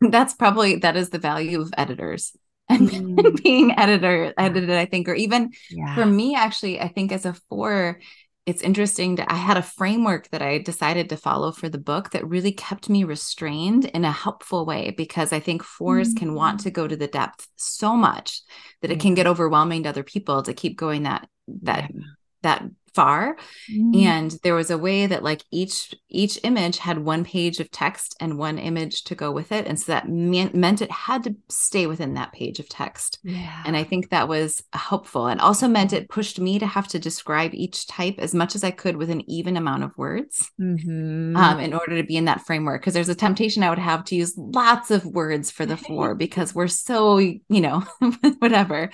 That's 0.00 0.34
probably 0.34 0.76
that 0.76 0.96
is 0.96 1.10
the 1.10 1.18
value 1.18 1.60
of 1.60 1.72
editors 1.76 2.36
and 2.68 2.88
Mm. 2.90 3.42
being 3.42 3.78
editor 3.78 4.32
edited, 4.38 4.70
I 4.70 4.86
think, 4.86 5.08
or 5.08 5.14
even 5.14 5.50
Yeah. 5.70 5.94
for 5.94 6.06
me, 6.06 6.34
actually, 6.34 6.80
I 6.80 6.88
think 6.88 7.12
as 7.12 7.26
a 7.26 7.34
four, 7.48 8.00
it's 8.46 8.62
interesting 8.62 9.16
to 9.16 9.32
I 9.32 9.36
had 9.36 9.56
a 9.56 9.62
framework 9.62 10.28
that 10.30 10.42
I 10.42 10.58
decided 10.58 11.08
to 11.10 11.16
follow 11.16 11.52
for 11.52 11.68
the 11.68 11.78
book 11.78 12.10
that 12.10 12.26
really 12.26 12.50
kept 12.52 12.88
me 12.88 13.04
restrained 13.04 13.84
in 13.84 14.04
a 14.04 14.10
helpful 14.10 14.66
way 14.66 14.90
because 14.96 15.32
I 15.32 15.38
think 15.38 15.62
fours 15.62 16.12
can 16.14 16.34
want 16.34 16.60
Mm. 16.60 16.62
to 16.64 16.70
go 16.72 16.88
to 16.88 16.96
the 16.96 17.06
depth 17.06 17.46
so 17.56 17.96
much 17.96 18.42
that 18.80 18.90
it 18.90 18.98
can 18.98 19.14
get 19.14 19.28
overwhelming 19.28 19.84
to 19.84 19.90
other 19.90 20.02
people 20.02 20.42
to 20.42 20.54
keep 20.54 20.76
going 20.76 21.04
that 21.04 21.28
that 21.62 21.90
Yeah. 21.94 22.00
that 22.42 22.64
far 22.94 23.36
Mm. 23.70 23.96
and 24.04 24.30
there 24.42 24.54
was 24.54 24.70
a 24.70 24.78
way 24.78 25.06
that 25.06 25.22
like 25.22 25.42
each 25.50 25.94
each 26.08 26.38
image 26.42 26.78
had 26.78 26.98
one 26.98 27.24
page 27.24 27.60
of 27.60 27.70
text 27.70 28.16
and 28.20 28.36
one 28.38 28.58
image 28.58 29.04
to 29.04 29.14
go 29.14 29.30
with 29.32 29.52
it 29.52 29.66
and 29.66 29.78
so 29.78 29.92
that 29.92 30.08
meant, 30.08 30.54
meant 30.54 30.82
it 30.82 30.90
had 30.90 31.22
to 31.24 31.34
stay 31.48 31.86
within 31.86 32.14
that 32.14 32.32
page 32.32 32.58
of 32.58 32.68
text 32.68 33.18
yeah. 33.22 33.62
and 33.64 33.76
i 33.76 33.84
think 33.84 34.10
that 34.10 34.28
was 34.28 34.62
helpful 34.72 35.26
and 35.28 35.40
also 35.40 35.68
meant 35.68 35.92
it 35.92 36.08
pushed 36.08 36.38
me 36.40 36.58
to 36.58 36.66
have 36.66 36.88
to 36.88 36.98
describe 36.98 37.52
each 37.54 37.86
type 37.86 38.16
as 38.18 38.34
much 38.34 38.54
as 38.54 38.64
i 38.64 38.70
could 38.70 38.96
with 38.96 39.10
an 39.10 39.22
even 39.30 39.56
amount 39.56 39.84
of 39.84 39.96
words 39.96 40.50
Mhm. 40.60 41.36
um, 41.36 41.60
in 41.60 41.72
order 41.72 41.96
to 41.96 42.06
be 42.06 42.16
in 42.16 42.26
that 42.26 42.44
framework 42.46 42.80
because 42.82 42.94
there's 42.94 43.08
a 43.08 43.14
temptation 43.14 43.62
i 43.62 43.70
would 43.70 43.78
have 43.78 44.04
to 44.06 44.16
use 44.16 44.34
lots 44.36 44.90
of 44.90 45.04
words 45.06 45.50
for 45.50 45.64
the 45.66 45.76
four 45.76 46.14
because 46.24 46.54
we're 46.54 46.68
so 46.68 47.18
you 47.18 47.40
know 47.48 47.82
whatever 48.38 48.90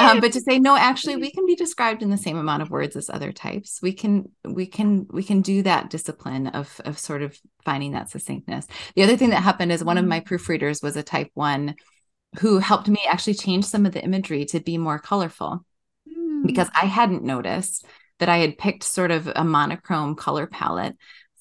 um, 0.00 0.20
but 0.20 0.32
to 0.32 0.40
say 0.40 0.58
no 0.58 0.76
actually 0.76 1.16
we 1.16 1.30
can 1.36 1.46
be 1.46 1.54
described 1.54 2.02
in 2.02 2.10
the 2.10 2.16
same 2.16 2.36
amount 2.36 2.62
of 2.62 2.70
words 2.70 2.96
as 2.96 3.08
other 3.10 3.27
types 3.32 3.80
we 3.82 3.92
can 3.92 4.30
we 4.44 4.66
can 4.66 5.06
we 5.10 5.22
can 5.22 5.40
do 5.40 5.62
that 5.62 5.90
discipline 5.90 6.48
of 6.48 6.80
of 6.84 6.98
sort 6.98 7.22
of 7.22 7.38
finding 7.64 7.92
that 7.92 8.10
succinctness. 8.10 8.66
The 8.94 9.02
other 9.02 9.16
thing 9.16 9.30
that 9.30 9.42
happened 9.42 9.72
is 9.72 9.84
one 9.84 9.98
of 9.98 10.04
my 10.04 10.20
proofreaders 10.20 10.82
was 10.82 10.96
a 10.96 11.02
type 11.02 11.30
one 11.34 11.74
who 12.40 12.58
helped 12.58 12.88
me 12.88 13.00
actually 13.08 13.34
change 13.34 13.64
some 13.64 13.86
of 13.86 13.92
the 13.92 14.02
imagery 14.02 14.44
to 14.46 14.60
be 14.60 14.78
more 14.78 14.98
colorful 14.98 15.64
mm. 16.08 16.46
because 16.46 16.68
I 16.74 16.86
hadn't 16.86 17.24
noticed 17.24 17.86
that 18.18 18.28
I 18.28 18.38
had 18.38 18.58
picked 18.58 18.84
sort 18.84 19.10
of 19.10 19.30
a 19.34 19.44
monochrome 19.44 20.14
color 20.14 20.46
palette 20.46 20.96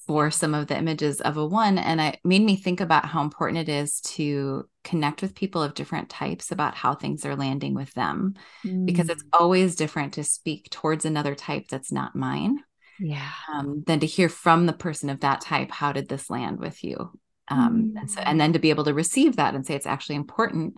for 0.08 0.32
some 0.32 0.54
of 0.54 0.68
the 0.68 0.78
images 0.78 1.20
of 1.22 1.36
a 1.36 1.46
one 1.46 1.78
and 1.78 2.00
it 2.00 2.18
made 2.24 2.42
me 2.42 2.56
think 2.56 2.80
about 2.80 3.06
how 3.06 3.22
important 3.22 3.60
it 3.60 3.70
is 3.70 4.00
to 4.00 4.68
connect 4.84 5.22
with 5.22 5.36
people 5.36 5.62
of 5.62 5.74
different 5.74 6.10
types 6.10 6.50
about 6.50 6.74
how 6.74 6.96
things 6.96 7.26
are 7.26 7.36
landing 7.36 7.74
with 7.74 7.94
them 7.94 8.34
mm. 8.66 8.86
because 8.86 9.10
it's 9.10 9.24
mm. 9.24 9.30
always 9.34 9.76
different 9.76 10.14
to 10.14 10.24
speak 10.24 10.70
towards 10.72 11.04
another 11.04 11.36
type 11.36 11.68
that's 11.70 11.92
not 11.92 12.16
mine 12.16 12.58
yeah 13.00 13.30
um, 13.54 13.84
than 13.86 14.00
to 14.00 14.08
hear 14.08 14.30
from 14.30 14.66
the 14.66 14.74
person 14.74 15.10
of 15.10 15.20
that 15.20 15.42
type 15.42 15.70
how 15.70 15.92
did 15.92 16.08
this 16.08 16.30
land 16.30 16.58
with 16.58 16.84
you 16.84 17.12
um, 17.50 17.92
mm. 17.94 18.00
and 18.00 18.10
so 18.10 18.22
and 18.22 18.40
then 18.40 18.54
to 18.54 18.60
be 18.60 18.70
able 18.70 18.86
to 18.86 18.94
receive 18.94 19.36
that 19.36 19.56
and 19.56 19.66
say 19.66 19.76
it's 19.76 19.86
actually 19.86 20.16
important 20.16 20.74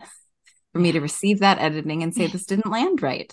for 0.74 0.80
me 0.80 0.92
to 0.92 1.00
receive 1.00 1.40
that 1.40 1.60
editing 1.60 2.02
and 2.02 2.16
say 2.16 2.26
this 2.32 2.46
didn't 2.46 2.72
land 2.72 3.04
right 3.04 3.32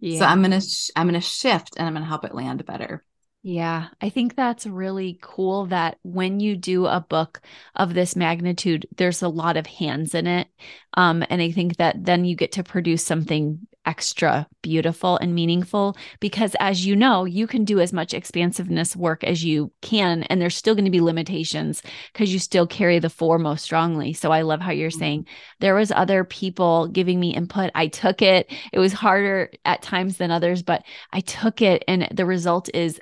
yeah. 0.00 0.18
so 0.18 0.24
i'm 0.24 0.42
gonna 0.42 0.60
sh- 0.60 0.90
i'm 0.96 1.06
gonna 1.06 1.20
shift 1.20 1.76
and 1.76 1.86
i'm 1.86 1.94
gonna 1.94 2.04
help 2.04 2.24
it 2.24 2.34
land 2.34 2.66
better 2.66 3.04
yeah, 3.48 3.90
I 4.00 4.08
think 4.08 4.34
that's 4.34 4.66
really 4.66 5.20
cool 5.22 5.66
that 5.66 6.00
when 6.02 6.40
you 6.40 6.56
do 6.56 6.86
a 6.86 6.98
book 6.98 7.40
of 7.76 7.94
this 7.94 8.16
magnitude, 8.16 8.88
there's 8.96 9.22
a 9.22 9.28
lot 9.28 9.56
of 9.56 9.68
hands 9.68 10.16
in 10.16 10.26
it. 10.26 10.48
Um, 10.94 11.22
and 11.30 11.40
I 11.40 11.52
think 11.52 11.76
that 11.76 12.04
then 12.04 12.24
you 12.24 12.34
get 12.34 12.50
to 12.52 12.64
produce 12.64 13.04
something 13.04 13.60
extra 13.86 14.48
beautiful 14.62 15.16
and 15.18 15.32
meaningful 15.32 15.96
because, 16.18 16.56
as 16.58 16.84
you 16.84 16.96
know, 16.96 17.24
you 17.24 17.46
can 17.46 17.64
do 17.64 17.78
as 17.78 17.92
much 17.92 18.12
expansiveness 18.12 18.96
work 18.96 19.22
as 19.22 19.44
you 19.44 19.72
can, 19.80 20.24
and 20.24 20.40
there's 20.40 20.56
still 20.56 20.74
going 20.74 20.84
to 20.84 20.90
be 20.90 21.00
limitations 21.00 21.82
because 22.12 22.32
you 22.32 22.40
still 22.40 22.66
carry 22.66 22.98
the 22.98 23.08
four 23.08 23.38
most 23.38 23.62
strongly. 23.62 24.12
So 24.12 24.32
I 24.32 24.42
love 24.42 24.60
how 24.60 24.72
you're 24.72 24.90
mm-hmm. 24.90 24.98
saying 24.98 25.26
there 25.60 25.76
was 25.76 25.92
other 25.92 26.24
people 26.24 26.88
giving 26.88 27.20
me 27.20 27.34
input. 27.34 27.70
I 27.76 27.86
took 27.86 28.22
it. 28.22 28.52
It 28.72 28.80
was 28.80 28.92
harder 28.92 29.50
at 29.64 29.82
times 29.82 30.16
than 30.16 30.32
others, 30.32 30.64
but 30.64 30.82
I 31.12 31.20
took 31.20 31.62
it, 31.62 31.84
and 31.86 32.08
the 32.10 32.26
result 32.26 32.68
is 32.74 33.00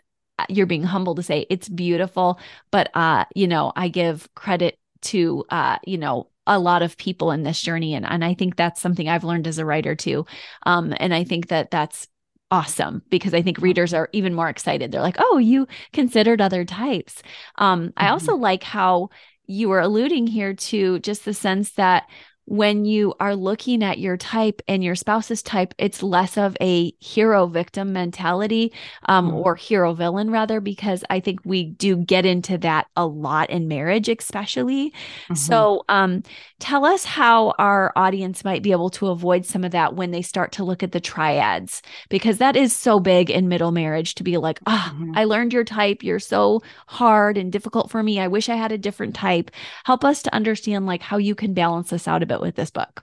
you're 0.48 0.66
being 0.66 0.82
humble 0.82 1.14
to 1.14 1.22
say 1.22 1.46
it's 1.48 1.68
beautiful 1.68 2.38
but 2.70 2.90
uh 2.94 3.24
you 3.34 3.46
know 3.46 3.72
i 3.76 3.88
give 3.88 4.28
credit 4.34 4.78
to 5.00 5.44
uh 5.50 5.78
you 5.86 5.98
know 5.98 6.28
a 6.46 6.58
lot 6.58 6.82
of 6.82 6.96
people 6.96 7.30
in 7.30 7.42
this 7.42 7.60
journey 7.60 7.94
and 7.94 8.04
and 8.04 8.24
i 8.24 8.34
think 8.34 8.56
that's 8.56 8.80
something 8.80 9.08
i've 9.08 9.24
learned 9.24 9.46
as 9.46 9.58
a 9.58 9.64
writer 9.64 9.94
too. 9.94 10.26
Um 10.66 10.94
and 10.98 11.14
i 11.14 11.24
think 11.24 11.48
that 11.48 11.70
that's 11.70 12.08
awesome 12.50 13.02
because 13.10 13.34
i 13.34 13.42
think 13.42 13.58
readers 13.58 13.94
are 13.94 14.08
even 14.12 14.34
more 14.34 14.48
excited. 14.48 14.92
They're 14.92 15.00
like 15.00 15.16
oh 15.18 15.38
you 15.38 15.66
considered 15.92 16.40
other 16.40 16.64
types. 16.64 17.22
Um 17.56 17.88
mm-hmm. 17.88 17.90
i 17.96 18.10
also 18.10 18.34
like 18.34 18.62
how 18.62 19.10
you 19.46 19.68
were 19.68 19.80
alluding 19.80 20.26
here 20.26 20.54
to 20.54 20.98
just 21.00 21.24
the 21.24 21.34
sense 21.34 21.72
that 21.72 22.08
when 22.46 22.84
you 22.84 23.14
are 23.20 23.34
looking 23.34 23.82
at 23.82 23.98
your 23.98 24.16
type 24.16 24.60
and 24.68 24.84
your 24.84 24.94
spouse's 24.94 25.42
type, 25.42 25.74
it's 25.78 26.02
less 26.02 26.36
of 26.36 26.56
a 26.60 26.92
hero 27.00 27.46
victim 27.46 27.92
mentality 27.92 28.72
um, 29.08 29.30
mm. 29.30 29.34
or 29.34 29.54
hero 29.54 29.94
villain, 29.94 30.30
rather, 30.30 30.60
because 30.60 31.04
I 31.08 31.20
think 31.20 31.40
we 31.44 31.64
do 31.64 31.96
get 31.96 32.26
into 32.26 32.58
that 32.58 32.86
a 32.96 33.06
lot 33.06 33.50
in 33.50 33.68
marriage, 33.68 34.08
especially. 34.08 34.90
Mm-hmm. 34.90 35.34
So, 35.34 35.84
um, 35.88 36.22
tell 36.60 36.84
us 36.84 37.04
how 37.04 37.54
our 37.58 37.92
audience 37.96 38.44
might 38.44 38.62
be 38.62 38.72
able 38.72 38.90
to 38.90 39.08
avoid 39.08 39.46
some 39.46 39.64
of 39.64 39.72
that 39.72 39.94
when 39.94 40.10
they 40.10 40.22
start 40.22 40.52
to 40.52 40.64
look 40.64 40.82
at 40.82 40.92
the 40.92 41.00
triads, 41.00 41.82
because 42.08 42.38
that 42.38 42.56
is 42.56 42.74
so 42.74 43.00
big 43.00 43.30
in 43.30 43.48
middle 43.48 43.72
marriage 43.72 44.14
to 44.16 44.22
be 44.22 44.36
like, 44.36 44.60
ah, 44.66 44.92
oh, 44.92 44.94
mm-hmm. 44.94 45.12
I 45.16 45.24
learned 45.24 45.52
your 45.52 45.64
type. 45.64 46.02
You're 46.02 46.18
so 46.18 46.62
hard 46.88 47.38
and 47.38 47.50
difficult 47.50 47.90
for 47.90 48.02
me. 48.02 48.20
I 48.20 48.28
wish 48.28 48.48
I 48.48 48.56
had 48.56 48.72
a 48.72 48.78
different 48.78 49.14
type. 49.14 49.50
Help 49.84 50.04
us 50.04 50.22
to 50.22 50.34
understand 50.34 50.86
like 50.86 51.02
how 51.02 51.16
you 51.16 51.34
can 51.34 51.54
balance 51.54 51.90
this 51.90 52.06
out 52.06 52.22
a 52.22 52.26
bit 52.26 52.33
bit 52.34 52.40
with 52.40 52.54
this 52.54 52.70
book? 52.70 53.02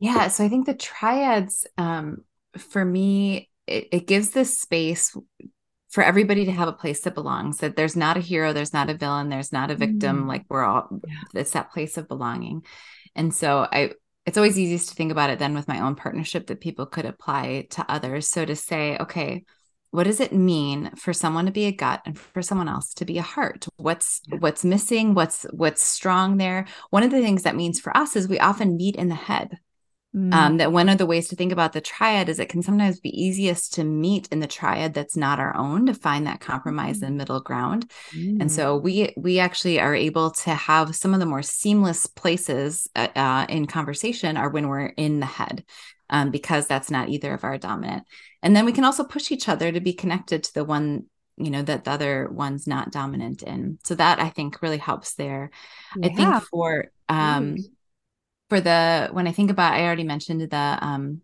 Yeah, 0.00 0.28
so 0.28 0.44
I 0.44 0.48
think 0.48 0.66
the 0.66 0.74
triads, 0.74 1.66
um, 1.76 2.24
for 2.56 2.84
me, 2.84 3.50
it, 3.66 3.88
it 3.92 4.06
gives 4.06 4.30
this 4.30 4.58
space 4.58 5.16
for 5.90 6.04
everybody 6.04 6.44
to 6.44 6.52
have 6.52 6.68
a 6.68 6.72
place 6.72 7.00
that 7.00 7.14
belongs. 7.14 7.58
That 7.58 7.76
there's 7.76 7.96
not 7.96 8.16
a 8.16 8.20
hero, 8.20 8.52
there's 8.52 8.72
not 8.72 8.90
a 8.90 8.94
villain, 8.94 9.28
there's 9.28 9.52
not 9.52 9.70
a 9.70 9.76
victim. 9.76 10.24
Mm. 10.24 10.28
Like 10.28 10.44
we're 10.48 10.64
all, 10.64 10.88
yeah. 11.06 11.40
it's 11.40 11.52
that 11.52 11.72
place 11.72 11.96
of 11.96 12.08
belonging. 12.08 12.64
And 13.14 13.34
so 13.34 13.66
I, 13.70 13.92
it's 14.26 14.36
always 14.36 14.58
easiest 14.58 14.90
to 14.90 14.94
think 14.94 15.10
about 15.10 15.30
it 15.30 15.38
then 15.38 15.54
with 15.54 15.68
my 15.68 15.80
own 15.80 15.94
partnership 15.94 16.46
that 16.46 16.60
people 16.60 16.86
could 16.86 17.06
apply 17.06 17.66
to 17.70 17.84
others. 17.88 18.28
So 18.28 18.44
to 18.44 18.54
say, 18.54 18.98
okay, 18.98 19.44
what 19.90 20.04
does 20.04 20.20
it 20.20 20.32
mean 20.32 20.90
for 20.96 21.12
someone 21.12 21.46
to 21.46 21.52
be 21.52 21.64
a 21.64 21.72
gut 21.72 22.02
and 22.04 22.18
for 22.18 22.42
someone 22.42 22.68
else 22.68 22.92
to 22.94 23.04
be 23.04 23.18
a 23.18 23.22
heart? 23.22 23.66
What's 23.76 24.20
yeah. 24.26 24.38
what's 24.38 24.64
missing? 24.64 25.14
What's 25.14 25.44
what's 25.50 25.82
strong 25.82 26.36
there? 26.36 26.66
One 26.90 27.02
of 27.02 27.10
the 27.10 27.20
things 27.20 27.42
that 27.44 27.56
means 27.56 27.80
for 27.80 27.96
us 27.96 28.16
is 28.16 28.28
we 28.28 28.38
often 28.38 28.76
meet 28.76 28.96
in 28.96 29.08
the 29.08 29.14
head 29.14 29.58
mm. 30.14 30.32
um, 30.32 30.56
that 30.58 30.72
one 30.72 30.88
of 30.88 30.98
the 30.98 31.06
ways 31.06 31.28
to 31.28 31.36
think 31.36 31.52
about 31.52 31.72
the 31.72 31.80
triad 31.80 32.28
is 32.28 32.38
it 32.38 32.48
can 32.48 32.62
sometimes 32.62 33.00
be 33.00 33.10
easiest 33.10 33.74
to 33.74 33.84
meet 33.84 34.28
in 34.32 34.40
the 34.40 34.46
triad 34.46 34.94
that's 34.94 35.16
not 35.16 35.40
our 35.40 35.56
own 35.56 35.86
to 35.86 35.94
find 35.94 36.26
that 36.26 36.40
compromise 36.40 37.00
mm. 37.00 37.06
and 37.06 37.16
middle 37.16 37.40
ground 37.40 37.90
mm. 38.12 38.40
and 38.40 38.50
so 38.50 38.76
we 38.76 39.12
we 39.16 39.38
actually 39.38 39.80
are 39.80 39.94
able 39.94 40.30
to 40.30 40.54
have 40.54 40.94
some 40.94 41.14
of 41.14 41.20
the 41.20 41.26
more 41.26 41.42
seamless 41.42 42.06
places 42.06 42.88
uh, 42.96 43.08
uh 43.16 43.46
in 43.48 43.66
conversation 43.66 44.36
are 44.36 44.50
when 44.50 44.68
we're 44.68 44.86
in 44.86 45.20
the 45.20 45.26
head 45.26 45.64
um, 46.10 46.30
because 46.30 46.66
that's 46.66 46.90
not 46.90 47.08
either 47.08 47.34
of 47.34 47.44
our 47.44 47.58
dominant. 47.58 48.04
And 48.42 48.54
then 48.54 48.64
we 48.64 48.72
can 48.72 48.84
also 48.84 49.04
push 49.04 49.30
each 49.30 49.48
other 49.48 49.70
to 49.70 49.80
be 49.80 49.92
connected 49.92 50.44
to 50.44 50.54
the 50.54 50.64
one, 50.64 51.06
you 51.36 51.50
know, 51.50 51.62
that 51.62 51.84
the 51.84 51.90
other 51.90 52.28
one's 52.30 52.66
not 52.66 52.92
dominant 52.92 53.42
in. 53.42 53.78
So 53.84 53.94
that 53.96 54.20
I 54.20 54.30
think 54.30 54.62
really 54.62 54.78
helps 54.78 55.14
there. 55.14 55.50
Yeah. 55.96 56.08
I 56.08 56.14
think 56.14 56.42
for 56.44 56.86
um 57.08 57.56
mm. 57.56 57.64
For 58.48 58.60
the 58.60 59.08
when 59.12 59.26
I 59.26 59.32
think 59.32 59.50
about 59.50 59.74
I 59.74 59.84
already 59.84 60.04
mentioned 60.04 60.40
the 60.40 60.78
um 60.80 61.22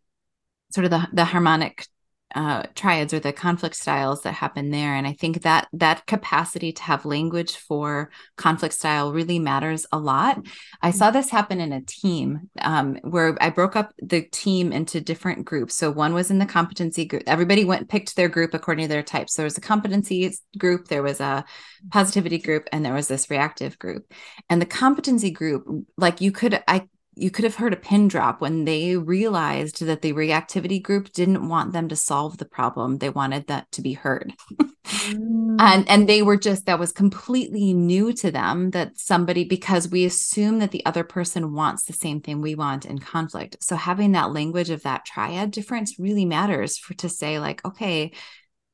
sort 0.70 0.84
of 0.84 0.90
the 0.90 1.08
the 1.12 1.24
harmonic 1.24 1.86
uh, 2.34 2.64
triads 2.74 3.14
or 3.14 3.20
the 3.20 3.32
conflict 3.32 3.76
styles 3.76 4.22
that 4.22 4.32
happen 4.32 4.70
there. 4.70 4.94
And 4.94 5.06
i 5.06 5.12
think 5.12 5.42
that 5.42 5.68
that 5.72 6.04
capacity 6.06 6.72
to 6.72 6.82
have 6.82 7.04
language 7.04 7.56
for 7.56 8.10
conflict 8.36 8.74
style 8.74 9.12
really 9.12 9.38
matters 9.38 9.86
a 9.92 9.98
lot. 9.98 10.44
I 10.82 10.90
saw 10.90 11.10
this 11.10 11.30
happen 11.30 11.60
in 11.60 11.72
a 11.72 11.82
team 11.82 12.50
um, 12.60 12.96
where 13.02 13.36
i 13.40 13.50
broke 13.50 13.76
up 13.76 13.92
the 14.02 14.22
team 14.22 14.72
into 14.72 15.00
different 15.00 15.44
groups. 15.44 15.76
So 15.76 15.90
one 15.90 16.12
was 16.12 16.30
in 16.30 16.38
the 16.38 16.46
competency 16.46 17.04
group. 17.04 17.22
Everybody 17.26 17.64
went 17.64 17.88
picked 17.88 18.16
their 18.16 18.28
group 18.28 18.52
according 18.52 18.84
to 18.84 18.88
their 18.88 19.02
types. 19.02 19.34
So 19.34 19.42
there 19.42 19.46
was 19.46 19.58
a 19.58 19.60
competency 19.60 20.32
group 20.58 20.88
there 20.88 21.02
was 21.02 21.20
a 21.20 21.44
positivity 21.92 22.38
group 22.38 22.68
and 22.72 22.84
there 22.84 22.94
was 22.94 23.06
this 23.06 23.30
reactive 23.30 23.78
group. 23.78 24.12
And 24.50 24.60
the 24.60 24.66
competency 24.66 25.30
group 25.30 25.66
like 25.96 26.20
you 26.20 26.32
could 26.32 26.62
i 26.66 26.88
you 27.16 27.30
could 27.30 27.44
have 27.44 27.56
heard 27.56 27.72
a 27.72 27.76
pin 27.76 28.08
drop 28.08 28.40
when 28.40 28.64
they 28.64 28.96
realized 28.96 29.84
that 29.84 30.02
the 30.02 30.12
reactivity 30.12 30.82
group 30.82 31.12
didn't 31.12 31.48
want 31.48 31.72
them 31.72 31.88
to 31.88 31.96
solve 31.96 32.38
the 32.38 32.44
problem. 32.44 32.98
They 32.98 33.10
wanted 33.10 33.46
that 33.48 33.70
to 33.72 33.82
be 33.82 33.92
heard. 33.94 34.34
Mm. 34.84 35.56
and 35.58 35.88
and 35.88 36.08
they 36.08 36.20
were 36.20 36.36
just 36.36 36.66
that 36.66 36.78
was 36.78 36.92
completely 36.92 37.72
new 37.72 38.12
to 38.12 38.30
them 38.30 38.70
that 38.72 38.98
somebody 38.98 39.44
because 39.44 39.88
we 39.88 40.04
assume 40.04 40.58
that 40.58 40.72
the 40.72 40.84
other 40.84 41.04
person 41.04 41.54
wants 41.54 41.84
the 41.84 41.94
same 41.94 42.20
thing 42.20 42.42
we 42.42 42.54
want 42.54 42.84
in 42.84 42.98
conflict. 42.98 43.56
So 43.60 43.76
having 43.76 44.12
that 44.12 44.32
language 44.32 44.68
of 44.68 44.82
that 44.82 45.06
triad 45.06 45.50
difference 45.50 45.98
really 45.98 46.26
matters 46.26 46.76
for 46.76 46.92
to 46.94 47.08
say 47.08 47.38
like 47.38 47.64
okay 47.64 48.12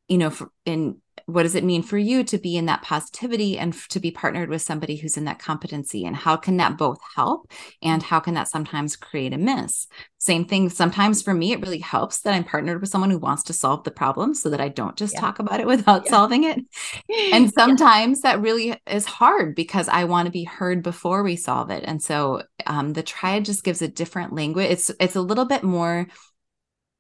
you 0.09 0.19
know 0.19 0.31
for, 0.31 0.51
in 0.67 1.01
what 1.27 1.43
does 1.43 1.55
it 1.55 1.65
mean 1.65 1.83
for 1.83 1.99
you 1.99 2.25
to 2.25 2.39
be 2.39 2.57
in 2.57 2.67
that 2.67 2.83
positivity 2.83 3.59
and 3.59 3.73
to 3.89 4.01
be 4.01 4.11
partnered 4.11 4.49
with 4.49 4.63
somebody 4.63 4.97
who's 4.97 5.17
in 5.17 5.25
that 5.25 5.39
competency 5.39 6.05
and 6.05 6.17
how 6.17 6.37
can 6.37 6.57
that 6.57 6.77
both 6.77 6.99
help 7.17 7.51
and 7.83 8.03
how 8.03 8.21
can 8.21 8.35
that 8.35 8.49
sometimes 8.49 8.97
create 8.97 9.33
a 9.33 9.39
miss 9.39 9.87
same 10.19 10.45
thing 10.45 10.69
sometimes 10.69 11.23
for 11.23 11.35
me 11.35 11.53
it 11.53 11.61
really 11.61 11.79
helps 11.79 12.21
that 12.21 12.35
i'm 12.35 12.45
partnered 12.45 12.81
with 12.81 12.91
someone 12.91 13.11
who 13.11 13.19
wants 13.19 13.43
to 13.43 13.53
solve 13.53 13.85
the 13.85 13.91
problem 13.91 14.35
so 14.35 14.51
that 14.51 14.61
i 14.61 14.69
don't 14.69 14.97
just 14.97 15.15
yeah. 15.15 15.21
talk 15.21 15.39
about 15.39 15.61
it 15.61 15.67
without 15.69 16.05
yeah. 16.05 16.11
solving 16.11 16.45
it 16.45 16.59
and 17.33 17.53
sometimes 17.53 18.21
yeah. 18.23 18.33
that 18.33 18.43
really 18.43 18.79
is 18.87 19.07
hard 19.07 19.55
because 19.55 19.89
i 19.89 20.05
want 20.05 20.27
to 20.27 20.33
be 20.33 20.45
heard 20.45 20.83
before 20.83 21.23
we 21.23 21.37
solve 21.37 21.71
it 21.71 21.85
and 21.87 22.03
so 22.03 22.43
um, 22.67 22.93
the 22.93 23.03
triad 23.03 23.45
just 23.45 23.65
gives 23.65 23.83
a 23.83 23.89
different 23.89 24.35
language 24.35 24.71
it's 24.71 24.91
it's 25.01 25.17
a 25.17 25.21
little 25.21 25.47
bit 25.47 25.63
more 25.63 26.07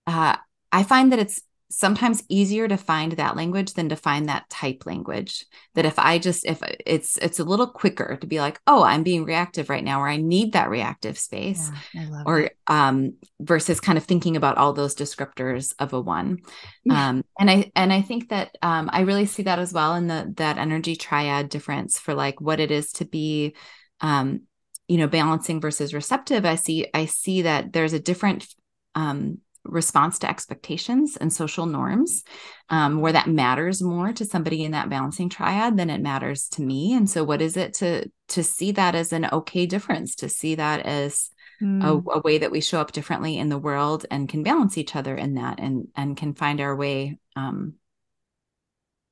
uh, 0.07 0.36
I 0.72 0.82
find 0.82 1.12
that 1.12 1.18
it's 1.18 1.42
sometimes 1.71 2.25
easier 2.29 2.66
to 2.66 2.77
find 2.77 3.12
that 3.12 3.37
language 3.37 3.75
than 3.75 3.89
to 3.89 3.97
find 3.97 4.29
that 4.29 4.49
type 4.51 4.83
language 4.87 5.47
that 5.75 5.87
if 5.87 5.99
i 5.99 6.18
just 6.18 6.45
if 6.45 6.61
it's 6.85 7.16
it's 7.18 7.39
a 7.39 7.45
little 7.45 7.68
quicker 7.68 8.16
to 8.16 8.27
be 8.27 8.41
like 8.41 8.61
oh 8.66 8.83
i'm 8.83 9.05
being 9.05 9.25
reactive 9.25 9.71
right 9.71 9.85
now 9.85 10.01
or 10.01 10.09
i 10.09 10.16
need 10.16 10.53
that 10.53 10.68
reactive 10.68 11.16
space 11.16 11.71
yeah, 11.95 12.23
or 12.27 12.41
it. 12.41 12.57
um 12.66 13.14
versus 13.41 13.79
kind 13.79 13.97
of 13.97 14.05
thinking 14.05 14.37
about 14.37 14.59
all 14.59 14.73
those 14.73 14.97
descriptors 14.97 15.73
of 15.79 15.93
a 15.93 16.01
one 16.01 16.39
yeah. 16.85 17.11
um 17.11 17.25
and 17.39 17.49
i 17.49 17.71
and 17.77 17.93
i 17.93 18.03
think 18.03 18.29
that 18.31 18.51
um 18.62 18.91
i 18.93 19.03
really 19.03 19.27
see 19.27 19.45
that 19.45 19.61
as 19.61 19.73
well 19.73 19.95
in 19.95 20.09
the 20.09 20.33
that 20.37 20.59
energy 20.59 20.97
triad 20.97 21.49
difference 21.49 22.01
for 22.01 22.14
like 22.14 22.41
what 22.41 22.59
it 22.59 22.73
is 22.73 22.91
to 22.91 23.05
be 23.05 23.55
um 24.01 24.41
you 24.89 24.99
know 24.99 25.07
balancing 25.07 25.61
versus 25.61 25.95
receptive 25.95 26.45
i 26.45 26.57
see 26.57 26.89
i 26.95 27.07
see 27.07 27.43
that 27.43 27.73
there's 27.73 27.93
a 27.93 28.01
different 28.01 28.53
um 28.97 29.39
response 29.64 30.18
to 30.18 30.28
expectations 30.28 31.16
and 31.16 31.32
social 31.32 31.66
norms 31.66 32.24
um, 32.70 33.00
where 33.00 33.12
that 33.12 33.28
matters 33.28 33.82
more 33.82 34.12
to 34.12 34.24
somebody 34.24 34.64
in 34.64 34.72
that 34.72 34.88
balancing 34.88 35.28
triad 35.28 35.76
than 35.76 35.90
it 35.90 36.00
matters 36.00 36.48
to 36.48 36.62
me 36.62 36.94
and 36.94 37.11
so 37.11 37.22
what 37.22 37.42
is 37.42 37.56
it 37.56 37.74
to 37.74 38.08
to 38.28 38.42
see 38.42 38.72
that 38.72 38.94
as 38.94 39.12
an 39.12 39.28
okay 39.32 39.66
difference 39.66 40.14
to 40.14 40.28
see 40.28 40.54
that 40.54 40.80
as 40.86 41.30
mm. 41.61 41.84
a, 41.84 42.18
a, 42.18 42.20
way 42.20 42.38
that 42.38 42.50
we 42.50 42.61
show 42.61 42.80
up 42.80 42.92
differently 42.92 43.36
in 43.36 43.48
the 43.48 43.58
world 43.58 44.06
and 44.11 44.28
can 44.28 44.42
balance 44.42 44.78
each 44.78 44.96
other 44.96 45.14
in 45.14 45.34
that 45.34 45.61
and 45.61 45.88
and 45.94 46.16
can 46.16 46.34
find 46.34 46.61
our 46.61 46.74
way 46.74 47.18
um, 47.36 47.74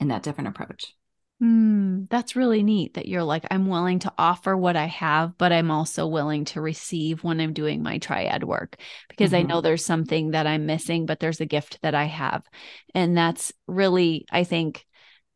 in 0.01 0.09
that 0.09 0.22
different 0.22 0.49
approach. 0.49 0.94
Mm, 1.41 2.09
that's 2.11 2.34
really 2.34 2.64
neat 2.64 2.95
that 2.95 3.07
you're 3.07 3.22
like, 3.22 3.47
I'm 3.49 3.68
willing 3.68 4.01
to 4.01 4.12
offer 4.18 4.57
what 4.57 4.74
I 4.74 4.86
have, 4.86 5.39
but 5.39 5.53
I'm 5.53 5.70
also 5.70 6.07
willing 6.09 6.45
to 6.47 6.61
receive 6.61 7.22
when 7.22 7.41
I'm 7.41 7.53
doing 7.53 7.80
my 7.80 7.99
triad 7.99 8.43
work 8.43 8.76
because 9.09 9.30
mm-hmm. 9.30 9.47
I 9.47 9.49
know 9.49 9.61
there's 9.61 9.84
something 9.84 10.32
that 10.32 10.49
I'm 10.49 10.66
missing, 10.66 11.07
but 11.07 11.20
there's 11.20 11.41
a 11.41 11.47
gift 11.47 11.78
that 11.82 11.95
I 11.95 12.07
have. 12.07 12.45
And 12.93 13.16
that's 13.16 13.53
really, 13.68 14.26
I 14.32 14.43
think, 14.43 14.84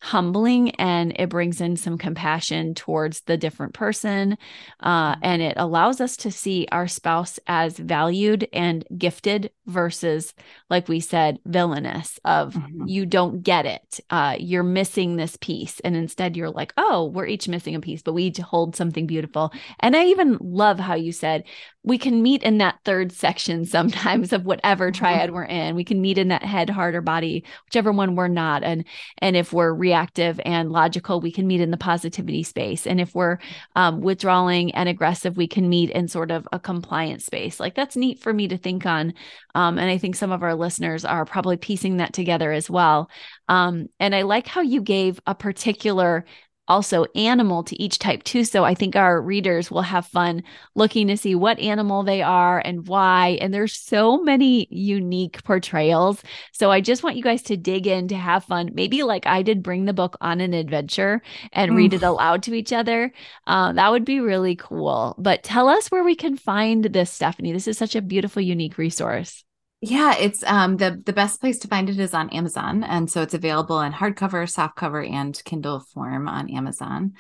humbling 0.03 0.71
and 0.73 1.13
it 1.15 1.29
brings 1.29 1.61
in 1.61 1.77
some 1.77 1.97
compassion 1.97 2.75
towards 2.75 3.21
the 3.23 3.37
different 3.37 3.73
person 3.73 4.37
uh, 4.81 5.13
mm-hmm. 5.13 5.21
and 5.23 5.41
it 5.41 5.55
allows 5.57 6.01
us 6.01 6.17
to 6.17 6.29
see 6.29 6.67
our 6.73 6.89
spouse 6.89 7.39
as 7.47 7.79
valued 7.79 8.49
and 8.53 8.85
gifted 8.99 9.49
versus 9.67 10.35
like 10.69 10.89
we 10.89 10.99
said 10.99 11.39
villainous 11.47 12.19
of 12.25 12.53
mm-hmm. 12.53 12.85
you 12.85 13.07
don't 13.07 13.45
get 13.45 13.65
it 13.65 14.01
uh, 14.11 14.35
you're 14.41 14.65
missing 14.65 15.15
this 15.15 15.37
piece 15.37 15.79
and 15.81 15.95
instead 15.95 16.37
you're 16.37 16.51
like 16.51 16.73
oh 16.77 17.05
we're 17.07 17.25
each 17.25 17.47
missing 17.47 17.77
a 17.77 17.81
piece 17.81 18.03
but 18.03 18.13
we 18.13 18.25
each 18.25 18.39
hold 18.39 18.75
something 18.75 19.07
beautiful 19.07 19.53
and 19.79 19.95
i 19.95 20.07
even 20.07 20.37
love 20.41 20.81
how 20.81 20.95
you 20.95 21.13
said 21.13 21.45
we 21.85 21.99
can 21.99 22.23
meet 22.23 22.43
in 22.43 22.59
that 22.59 22.79
third 22.85 23.13
section 23.13 23.65
sometimes 23.67 24.33
of 24.33 24.45
whatever 24.45 24.91
mm-hmm. 24.91 24.99
triad 24.99 25.31
we're 25.33 25.45
in. 25.45 25.75
We 25.75 25.85
can 25.85 26.01
meet 26.01 26.19
in 26.19 26.29
that 26.29 26.45
head 26.45 26.71
heart 26.71 26.95
or 26.95 27.01
body 27.01 27.45
whichever 27.67 27.93
one 27.93 28.15
we're 28.15 28.29
not. 28.29 28.63
And 28.63 28.85
and 29.19 29.37
if 29.37 29.53
we're 29.53 29.73
reactive 29.73 30.41
and 30.45 30.71
logical 30.71 31.21
we 31.21 31.33
can 31.33 31.47
meet 31.47 31.61
in 31.61 31.71
the 31.71 31.77
positivity 31.77 32.43
space. 32.43 32.87
And 32.87 33.01
if 33.01 33.15
we're 33.15 33.39
um, 33.77 34.01
withdrawing 34.01 34.75
and 34.75 34.89
aggressive 34.89 35.37
we 35.37 35.49
can 35.49 35.69
meet 35.69 35.91
in 35.91 36.09
sort 36.09 36.31
of 36.31 36.47
a 36.53 36.61
compliance 36.61 37.25
space. 37.27 37.59
Like 37.59 37.75
that's 37.75 37.97
neat 37.97 38.21
for 38.21 38.33
me 38.33 38.49
to 38.49 38.59
think 38.59 38.87
on. 38.87 39.15
Um, 39.55 39.79
and 39.79 39.91
i 39.91 39.99
think 39.99 40.17
some 40.17 40.33
of 40.33 40.43
our 40.43 40.55
listeners 40.55 41.05
are 41.05 41.25
probably 41.25 41.57
piecing 41.57 41.99
that 41.99 42.13
together 42.13 42.53
as 42.53 42.71
well. 42.71 43.11
Um, 43.49 43.89
and 43.99 44.15
i 44.15 44.23
like 44.23 44.47
how 44.47 44.61
you 44.61 44.81
gave 44.81 45.21
a 45.27 45.35
particular 45.35 46.25
also 46.69 47.05
animal 47.15 47.63
to 47.65 47.81
each 47.83 47.99
type 47.99 48.23
too. 48.23 48.45
So 48.45 48.65
I 48.65 48.75
think 48.75 48.97
our 48.97 49.21
readers 49.21 49.71
will 49.71 49.83
have 49.83 50.07
fun 50.07 50.43
looking 50.75 51.09
to 51.09 51.17
see 51.17 51.35
what 51.35 51.59
animal 51.59 52.03
they 52.03 52.23
are 52.23 52.61
and 52.61 52.87
why. 52.87 53.39
And 53.41 53.53
there's 53.53 53.75
so 53.75 54.23
many 54.23 54.69
unique 54.71 55.43
portrayals. 55.45 56.23
So 56.53 56.71
I 56.71 56.81
just 56.81 57.03
want 57.03 57.17
you 57.17 57.23
guys 57.23 57.43
to 57.43 57.57
dig 57.57 57.87
in 57.87 58.09
to 58.09 58.17
have 58.17 58.45
fun. 58.45 58.71
Maybe 58.75 59.03
like 59.03 59.27
I 59.27 59.43
did, 59.43 59.63
bring 59.63 59.85
the 59.85 59.93
book 59.93 60.17
on 60.21 60.41
an 60.41 60.55
adventure 60.55 61.21
and 61.53 61.73
mm. 61.73 61.77
read 61.77 61.95
it 61.95 62.03
aloud 62.03 62.43
to 62.45 62.55
each 62.55 62.73
other. 62.73 63.13
Uh, 63.47 63.73
that 63.73 63.91
would 63.91 64.05
be 64.05 64.21
really 64.21 64.57
cool. 64.57 65.15
But 65.19 65.43
tell 65.43 65.69
us 65.69 65.89
where 65.91 66.05
we 66.05 66.15
can 66.15 66.37
find 66.37 66.85
this, 66.85 67.11
Stephanie. 67.11 67.53
This 67.53 67.69
is 67.69 67.79
such 67.79 67.97
a 67.97 68.03
beautiful, 68.03 68.43
unique 68.43 68.79
resource. 68.79 69.45
Yeah, 69.85 70.15
it's 70.17 70.45
um 70.45 70.77
the 70.77 71.03
the 71.05 71.13
best 71.13 71.41
place 71.41 71.59
to 71.59 71.69
find 71.69 71.91
it 71.91 71.99
is 71.99 72.15
on 72.15 72.31
Amazon, 72.31 72.85
and 72.85 73.11
so 73.11 73.21
it's 73.21 73.35
available 73.35 73.81
in 73.81 73.93
hardcover, 73.93 74.47
softcover, 74.47 75.09
and 75.11 75.39
Kindle 75.45 75.81
form 75.81 76.29
on 76.29 76.49
Amazon. 76.51 77.15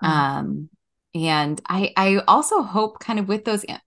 Mm-hmm. 0.00 0.06
Um, 0.06 0.68
and 1.12 1.60
I 1.68 1.92
I 1.96 2.22
also 2.28 2.62
hope 2.62 3.00
kind 3.00 3.18
of 3.18 3.26
with 3.26 3.44
those 3.44 3.64
uh, 3.68 3.78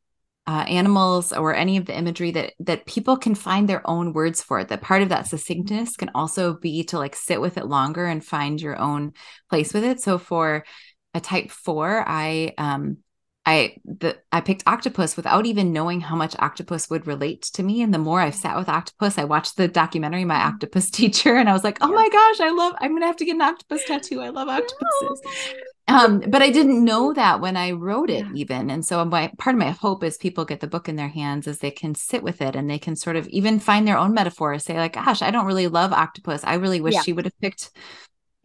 animals 0.49 1.31
or 1.31 1.55
any 1.55 1.77
of 1.77 1.85
the 1.85 1.97
imagery 1.97 2.31
that 2.31 2.51
that 2.59 2.85
people 2.85 3.15
can 3.15 3.33
find 3.33 3.67
their 3.67 3.81
own 3.89 4.11
words 4.11 4.43
for 4.43 4.59
it. 4.59 4.67
That 4.67 4.81
part 4.81 5.01
of 5.01 5.09
that 5.09 5.27
succinctness 5.27 5.95
can 5.95 6.11
also 6.13 6.53
be 6.53 6.83
to 6.85 6.97
like 6.97 7.15
sit 7.15 7.39
with 7.39 7.57
it 7.57 7.65
longer 7.65 8.05
and 8.05 8.23
find 8.23 8.61
your 8.61 8.77
own 8.77 9.13
place 9.49 9.73
with 9.73 9.85
it. 9.85 10.01
So 10.01 10.17
for 10.17 10.65
a 11.13 11.21
type 11.21 11.49
four, 11.49 12.03
I 12.05 12.53
um 12.57 12.97
I 13.47 13.77
the 13.85 14.17
I 14.33 14.41
picked 14.41 14.63
octopus 14.67 15.15
without 15.15 15.45
even 15.45 15.71
knowing 15.71 16.01
how 16.01 16.17
much 16.17 16.35
octopus 16.37 16.89
would 16.89 17.07
relate 17.07 17.43
to 17.53 17.63
me. 17.63 17.81
And 17.81 17.93
the 17.93 17.97
more 17.97 18.19
I've 18.19 18.35
sat 18.35 18.57
with 18.57 18.67
octopus, 18.67 19.17
I 19.17 19.23
watched 19.23 19.55
the 19.55 19.69
documentary 19.69 20.25
My 20.25 20.35
mm-hmm. 20.35 20.49
Octopus 20.49 20.89
Teacher, 20.91 21.37
and 21.37 21.49
I 21.49 21.53
was 21.53 21.63
like, 21.63 21.77
oh 21.79 21.87
my 21.87 22.09
gosh, 22.09 22.41
I 22.41 22.51
love. 22.51 22.73
I'm 22.79 22.93
gonna 22.93 23.05
have 23.05 23.15
to 23.15 23.25
get 23.25 23.35
an 23.35 23.41
octopus 23.41 23.85
tattoo. 23.85 24.19
I 24.19 24.29
love 24.29 24.49
octopuses. 24.49 25.21
Um, 25.87 26.19
but 26.27 26.41
I 26.41 26.49
didn't 26.49 26.83
know 26.83 27.13
that 27.13 27.39
when 27.39 27.55
I 27.55 27.71
wrote 27.71 28.09
it, 28.09 28.25
even. 28.35 28.69
And 28.69 28.85
so 28.85 29.05
my 29.05 29.31
part 29.37 29.55
of 29.55 29.59
my 29.59 29.71
hope 29.71 30.03
is 30.03 30.17
people 30.17 30.43
get 30.43 30.59
the 30.59 30.67
book 30.67 30.89
in 30.89 30.97
their 30.97 31.07
hands 31.07 31.47
as 31.47 31.59
they 31.59 31.71
can 31.71 31.95
sit 31.95 32.23
with 32.23 32.41
it 32.41 32.57
and 32.57 32.69
they 32.69 32.79
can 32.79 32.97
sort 32.97 33.15
of 33.15 33.29
even 33.29 33.61
find 33.61 33.87
their 33.87 33.97
own 33.97 34.13
metaphors. 34.13 34.65
Say 34.65 34.75
like, 34.75 34.93
gosh, 34.93 35.21
I 35.21 35.31
don't 35.31 35.45
really 35.45 35.69
love 35.69 35.93
octopus. 35.93 36.43
I 36.43 36.55
really 36.55 36.81
wish 36.81 36.95
yeah. 36.95 37.01
she 37.03 37.13
would 37.13 37.23
have 37.23 37.39
picked 37.39 37.71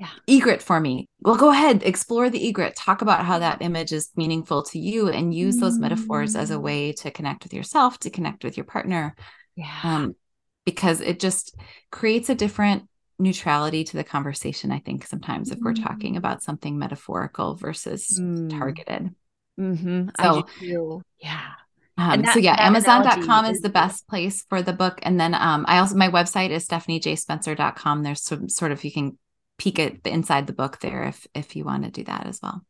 yeah. 0.03 0.11
egret 0.27 0.63
for 0.63 0.81
me. 0.81 1.09
Well, 1.21 1.37
go 1.37 1.51
ahead, 1.51 1.83
explore 1.85 2.29
the 2.29 2.49
egret. 2.49 2.75
Talk 2.75 3.03
about 3.03 3.25
how 3.25 3.39
that 3.39 3.63
image 3.63 3.93
is 3.93 4.11
meaningful 4.17 4.65
to 4.65 4.79
you 4.79 5.09
and 5.09 5.33
use 5.33 5.59
those 5.59 5.79
metaphors 5.79 6.35
as 6.35 6.51
a 6.51 6.57
mm. 6.57 6.63
way 6.63 6.93
to 6.95 7.11
connect 7.13 7.45
with 7.45 7.55
yourself, 7.55 7.99
to 8.01 8.11
connect 8.11 8.43
with 8.43 8.57
your 8.57 8.67
partner. 8.67 9.15
Yeah. 9.55 9.79
Um, 9.85 10.17
because 10.65 11.01
it 11.01 11.21
just 11.21 11.55
creates 11.91 12.29
a 12.29 12.35
different 12.35 12.89
neutrality 13.21 13.85
to 13.85 13.97
the 13.97 14.03
conversation, 14.03 14.73
I 14.73 14.81
think, 14.81 15.07
sometimes 15.07 15.53
if 15.53 15.59
we're 15.61 15.75
talking 15.75 16.15
mm. 16.15 16.19
about 16.19 16.43
something 16.43 16.79
metaphorical 16.79 17.55
versus 17.55 18.19
mm. 18.21 18.51
targeted. 18.51 19.15
Mm-hmm. 19.59 20.09
So, 20.21 21.03
yeah. 21.19 21.51
Um, 21.97 22.23
that, 22.23 22.35
so 22.35 22.41
yeah, 22.41 22.57
Amazon.com 22.59 23.45
is, 23.45 23.57
is 23.57 23.63
the 23.63 23.69
best 23.69 24.09
place 24.09 24.45
for 24.49 24.63
the 24.63 24.73
book. 24.73 24.99
And 25.03 25.21
then 25.21 25.35
um, 25.35 25.65
I 25.69 25.79
also, 25.79 25.95
my 25.95 26.09
website 26.09 26.51
is 26.51 26.67
stephaniejspencer.com. 26.67 28.03
There's 28.03 28.23
some 28.23 28.49
sort 28.49 28.73
of, 28.73 28.83
you 28.83 28.91
can 28.91 29.19
peek 29.63 29.79
at 29.79 30.03
the 30.03 30.11
inside 30.11 30.49
the 30.49 30.53
book 30.53 30.81
there 30.81 31.05
if 31.05 31.27
if 31.35 31.55
you 31.55 31.65
want 31.65 31.85
to 31.85 31.91
do 31.91 32.03
that 32.05 32.27
as 32.27 32.41
well. 32.43 32.63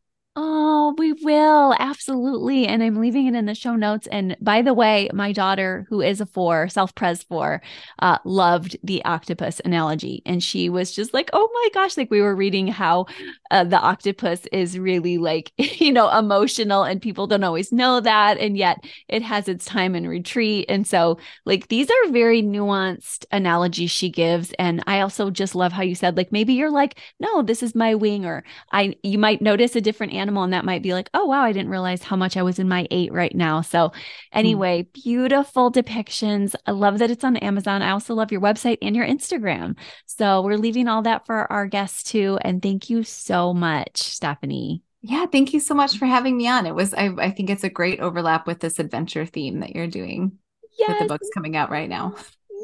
We 0.98 1.12
will. 1.12 1.74
Absolutely. 1.78 2.66
And 2.66 2.82
I'm 2.82 2.96
leaving 3.00 3.26
it 3.26 3.34
in 3.34 3.46
the 3.46 3.54
show 3.54 3.76
notes. 3.76 4.06
And 4.08 4.36
by 4.40 4.62
the 4.62 4.74
way, 4.74 5.08
my 5.12 5.32
daughter, 5.32 5.86
who 5.88 6.00
is 6.00 6.20
a 6.20 6.26
four, 6.26 6.68
self 6.68 6.94
pres 6.94 7.22
four, 7.22 7.62
uh, 8.00 8.18
loved 8.24 8.76
the 8.82 9.04
octopus 9.04 9.60
analogy. 9.64 10.22
And 10.26 10.42
she 10.42 10.68
was 10.68 10.92
just 10.92 11.14
like, 11.14 11.30
oh 11.32 11.48
my 11.54 11.68
gosh, 11.72 11.96
like 11.96 12.10
we 12.10 12.20
were 12.20 12.34
reading 12.34 12.66
how 12.66 13.06
uh, 13.50 13.64
the 13.64 13.78
octopus 13.78 14.46
is 14.52 14.78
really 14.78 15.18
like, 15.18 15.52
you 15.56 15.92
know, 15.92 16.10
emotional 16.10 16.82
and 16.82 17.00
people 17.00 17.26
don't 17.26 17.44
always 17.44 17.72
know 17.72 18.00
that. 18.00 18.38
And 18.38 18.56
yet 18.56 18.78
it 19.08 19.22
has 19.22 19.48
its 19.48 19.64
time 19.64 19.94
and 19.94 20.08
retreat. 20.08 20.66
And 20.68 20.86
so, 20.86 21.18
like, 21.44 21.68
these 21.68 21.90
are 21.90 22.10
very 22.10 22.42
nuanced 22.42 23.24
analogies 23.30 23.90
she 23.90 24.10
gives. 24.10 24.52
And 24.58 24.82
I 24.86 25.00
also 25.00 25.30
just 25.30 25.54
love 25.54 25.72
how 25.72 25.82
you 25.82 25.94
said, 25.94 26.16
like, 26.16 26.32
maybe 26.32 26.54
you're 26.54 26.70
like, 26.70 26.98
no, 27.20 27.42
this 27.42 27.62
is 27.62 27.74
my 27.74 27.94
wing, 27.94 28.24
or 28.26 28.44
I, 28.72 28.96
you 29.02 29.18
might 29.18 29.42
notice 29.42 29.76
a 29.76 29.80
different 29.80 30.12
animal 30.12 30.42
and 30.42 30.52
that 30.52 30.64
might 30.64 30.81
be 30.82 30.94
like, 30.94 31.10
oh, 31.14 31.26
wow, 31.26 31.42
I 31.42 31.52
didn't 31.52 31.70
realize 31.70 32.02
how 32.02 32.16
much 32.16 32.36
I 32.36 32.42
was 32.42 32.58
in 32.58 32.68
my 32.68 32.86
eight 32.90 33.12
right 33.12 33.34
now. 33.34 33.60
So, 33.60 33.88
hmm. 33.88 33.98
anyway, 34.32 34.82
mm. 34.82 34.92
beautiful 34.92 35.70
depictions. 35.70 36.54
I 36.66 36.72
love 36.72 36.98
that 36.98 37.10
it's 37.10 37.24
on 37.24 37.36
Amazon. 37.38 37.82
I 37.82 37.90
also 37.90 38.14
love 38.14 38.32
your 38.32 38.40
website 38.40 38.78
and 38.82 38.94
your 38.94 39.06
Instagram. 39.06 39.76
So, 40.06 40.42
we're 40.42 40.58
leaving 40.58 40.88
all 40.88 41.02
that 41.02 41.26
for 41.26 41.50
our 41.52 41.66
guests 41.66 42.02
too. 42.02 42.38
And 42.42 42.62
thank 42.62 42.90
you 42.90 43.04
so 43.04 43.54
much, 43.54 43.98
Stephanie. 43.98 44.82
Yeah, 45.02 45.26
thank 45.26 45.52
you 45.52 45.58
so 45.58 45.74
much 45.74 45.98
for 45.98 46.06
having 46.06 46.36
me 46.36 46.46
on. 46.46 46.64
It 46.64 46.74
was, 46.74 46.94
I, 46.94 47.10
I 47.18 47.30
think 47.30 47.50
it's 47.50 47.64
a 47.64 47.68
great 47.70 47.98
overlap 47.98 48.46
with 48.46 48.60
this 48.60 48.78
adventure 48.78 49.26
theme 49.26 49.60
that 49.60 49.74
you're 49.74 49.88
doing 49.88 50.38
yes. 50.78 50.88
with 50.88 50.98
the 51.00 51.06
books 51.06 51.28
coming 51.34 51.56
out 51.56 51.70
right 51.70 51.88
now. 51.88 52.14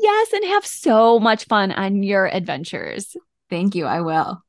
Yes, 0.01 0.33
and 0.33 0.45
have 0.45 0.65
so 0.65 1.19
much 1.19 1.47
fun 1.47 1.73
on 1.73 2.05
your 2.05 2.27
adventures. 2.27 3.17
Thank 3.51 3.75
you. 3.75 3.87
I 3.87 4.03
will. 4.03 4.43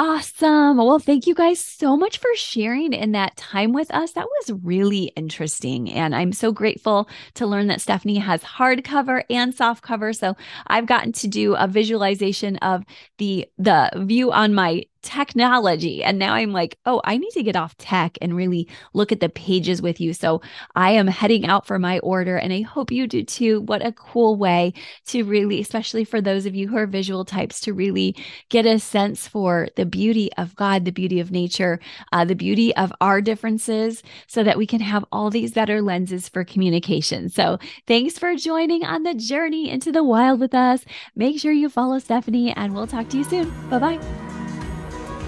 Awesome. 0.00 0.76
Well, 0.76 1.00
thank 1.00 1.26
you 1.26 1.34
guys 1.34 1.58
so 1.58 1.96
much 1.96 2.18
for 2.18 2.32
sharing 2.36 2.92
in 2.92 3.10
that 3.12 3.36
time 3.36 3.72
with 3.72 3.92
us. 3.92 4.12
That 4.12 4.28
was 4.38 4.56
really 4.62 5.10
interesting. 5.16 5.90
And 5.92 6.14
I'm 6.14 6.32
so 6.32 6.52
grateful 6.52 7.08
to 7.34 7.48
learn 7.48 7.66
that 7.66 7.80
Stephanie 7.80 8.18
has 8.18 8.44
hardcover 8.44 9.24
and 9.28 9.52
softcover. 9.52 10.16
So 10.16 10.36
I've 10.68 10.86
gotten 10.86 11.10
to 11.14 11.26
do 11.26 11.56
a 11.56 11.66
visualization 11.66 12.58
of 12.58 12.84
the 13.18 13.48
the 13.58 13.90
view 13.96 14.30
on 14.30 14.54
my 14.54 14.84
technology. 15.02 16.02
And 16.02 16.18
now 16.18 16.34
I'm 16.34 16.52
like, 16.52 16.78
oh, 16.86 17.00
I 17.04 17.16
need 17.16 17.30
to 17.30 17.42
get 17.42 17.56
off 17.56 17.76
tech 17.76 18.18
and 18.20 18.36
really 18.36 18.68
look 18.94 19.12
at 19.12 19.20
the 19.20 19.28
pages 19.28 19.80
with 19.80 20.00
you. 20.00 20.12
So 20.12 20.40
I 20.74 20.92
am 20.92 21.06
heading 21.06 21.46
out 21.46 21.66
for 21.66 21.78
my 21.78 21.98
order 22.00 22.36
and 22.36 22.52
I 22.52 22.62
hope 22.62 22.90
you 22.90 23.06
do 23.06 23.22
too. 23.22 23.60
What 23.62 23.84
a 23.84 23.92
cool 23.92 24.36
way 24.36 24.72
to 25.06 25.24
really, 25.24 25.60
especially 25.60 26.04
for 26.04 26.20
those 26.20 26.46
of 26.46 26.54
you 26.54 26.68
who 26.68 26.76
are 26.76 26.86
visual 26.86 27.24
types, 27.24 27.60
to 27.60 27.72
really 27.72 28.16
get 28.48 28.66
a 28.66 28.78
sense 28.78 29.28
for 29.28 29.68
the 29.76 29.86
beauty 29.86 30.30
of 30.36 30.56
God, 30.56 30.84
the 30.84 30.92
beauty 30.92 31.20
of 31.20 31.30
nature, 31.30 31.80
uh, 32.12 32.24
the 32.24 32.34
beauty 32.34 32.74
of 32.76 32.92
our 33.00 33.20
differences, 33.20 34.02
so 34.26 34.42
that 34.42 34.58
we 34.58 34.66
can 34.66 34.80
have 34.80 35.04
all 35.12 35.30
these 35.30 35.52
better 35.52 35.80
lenses 35.80 36.28
for 36.28 36.44
communication. 36.44 37.28
So 37.28 37.58
thanks 37.86 38.18
for 38.18 38.34
joining 38.34 38.84
on 38.84 39.02
the 39.02 39.14
journey 39.14 39.70
into 39.70 39.92
the 39.92 40.04
wild 40.04 40.40
with 40.40 40.54
us. 40.54 40.84
Make 41.14 41.40
sure 41.40 41.52
you 41.52 41.68
follow 41.68 41.98
Stephanie 41.98 42.52
and 42.52 42.74
we'll 42.74 42.86
talk 42.86 43.08
to 43.10 43.18
you 43.18 43.24
soon. 43.24 43.52
Bye 43.70 43.78
bye. 43.78 44.37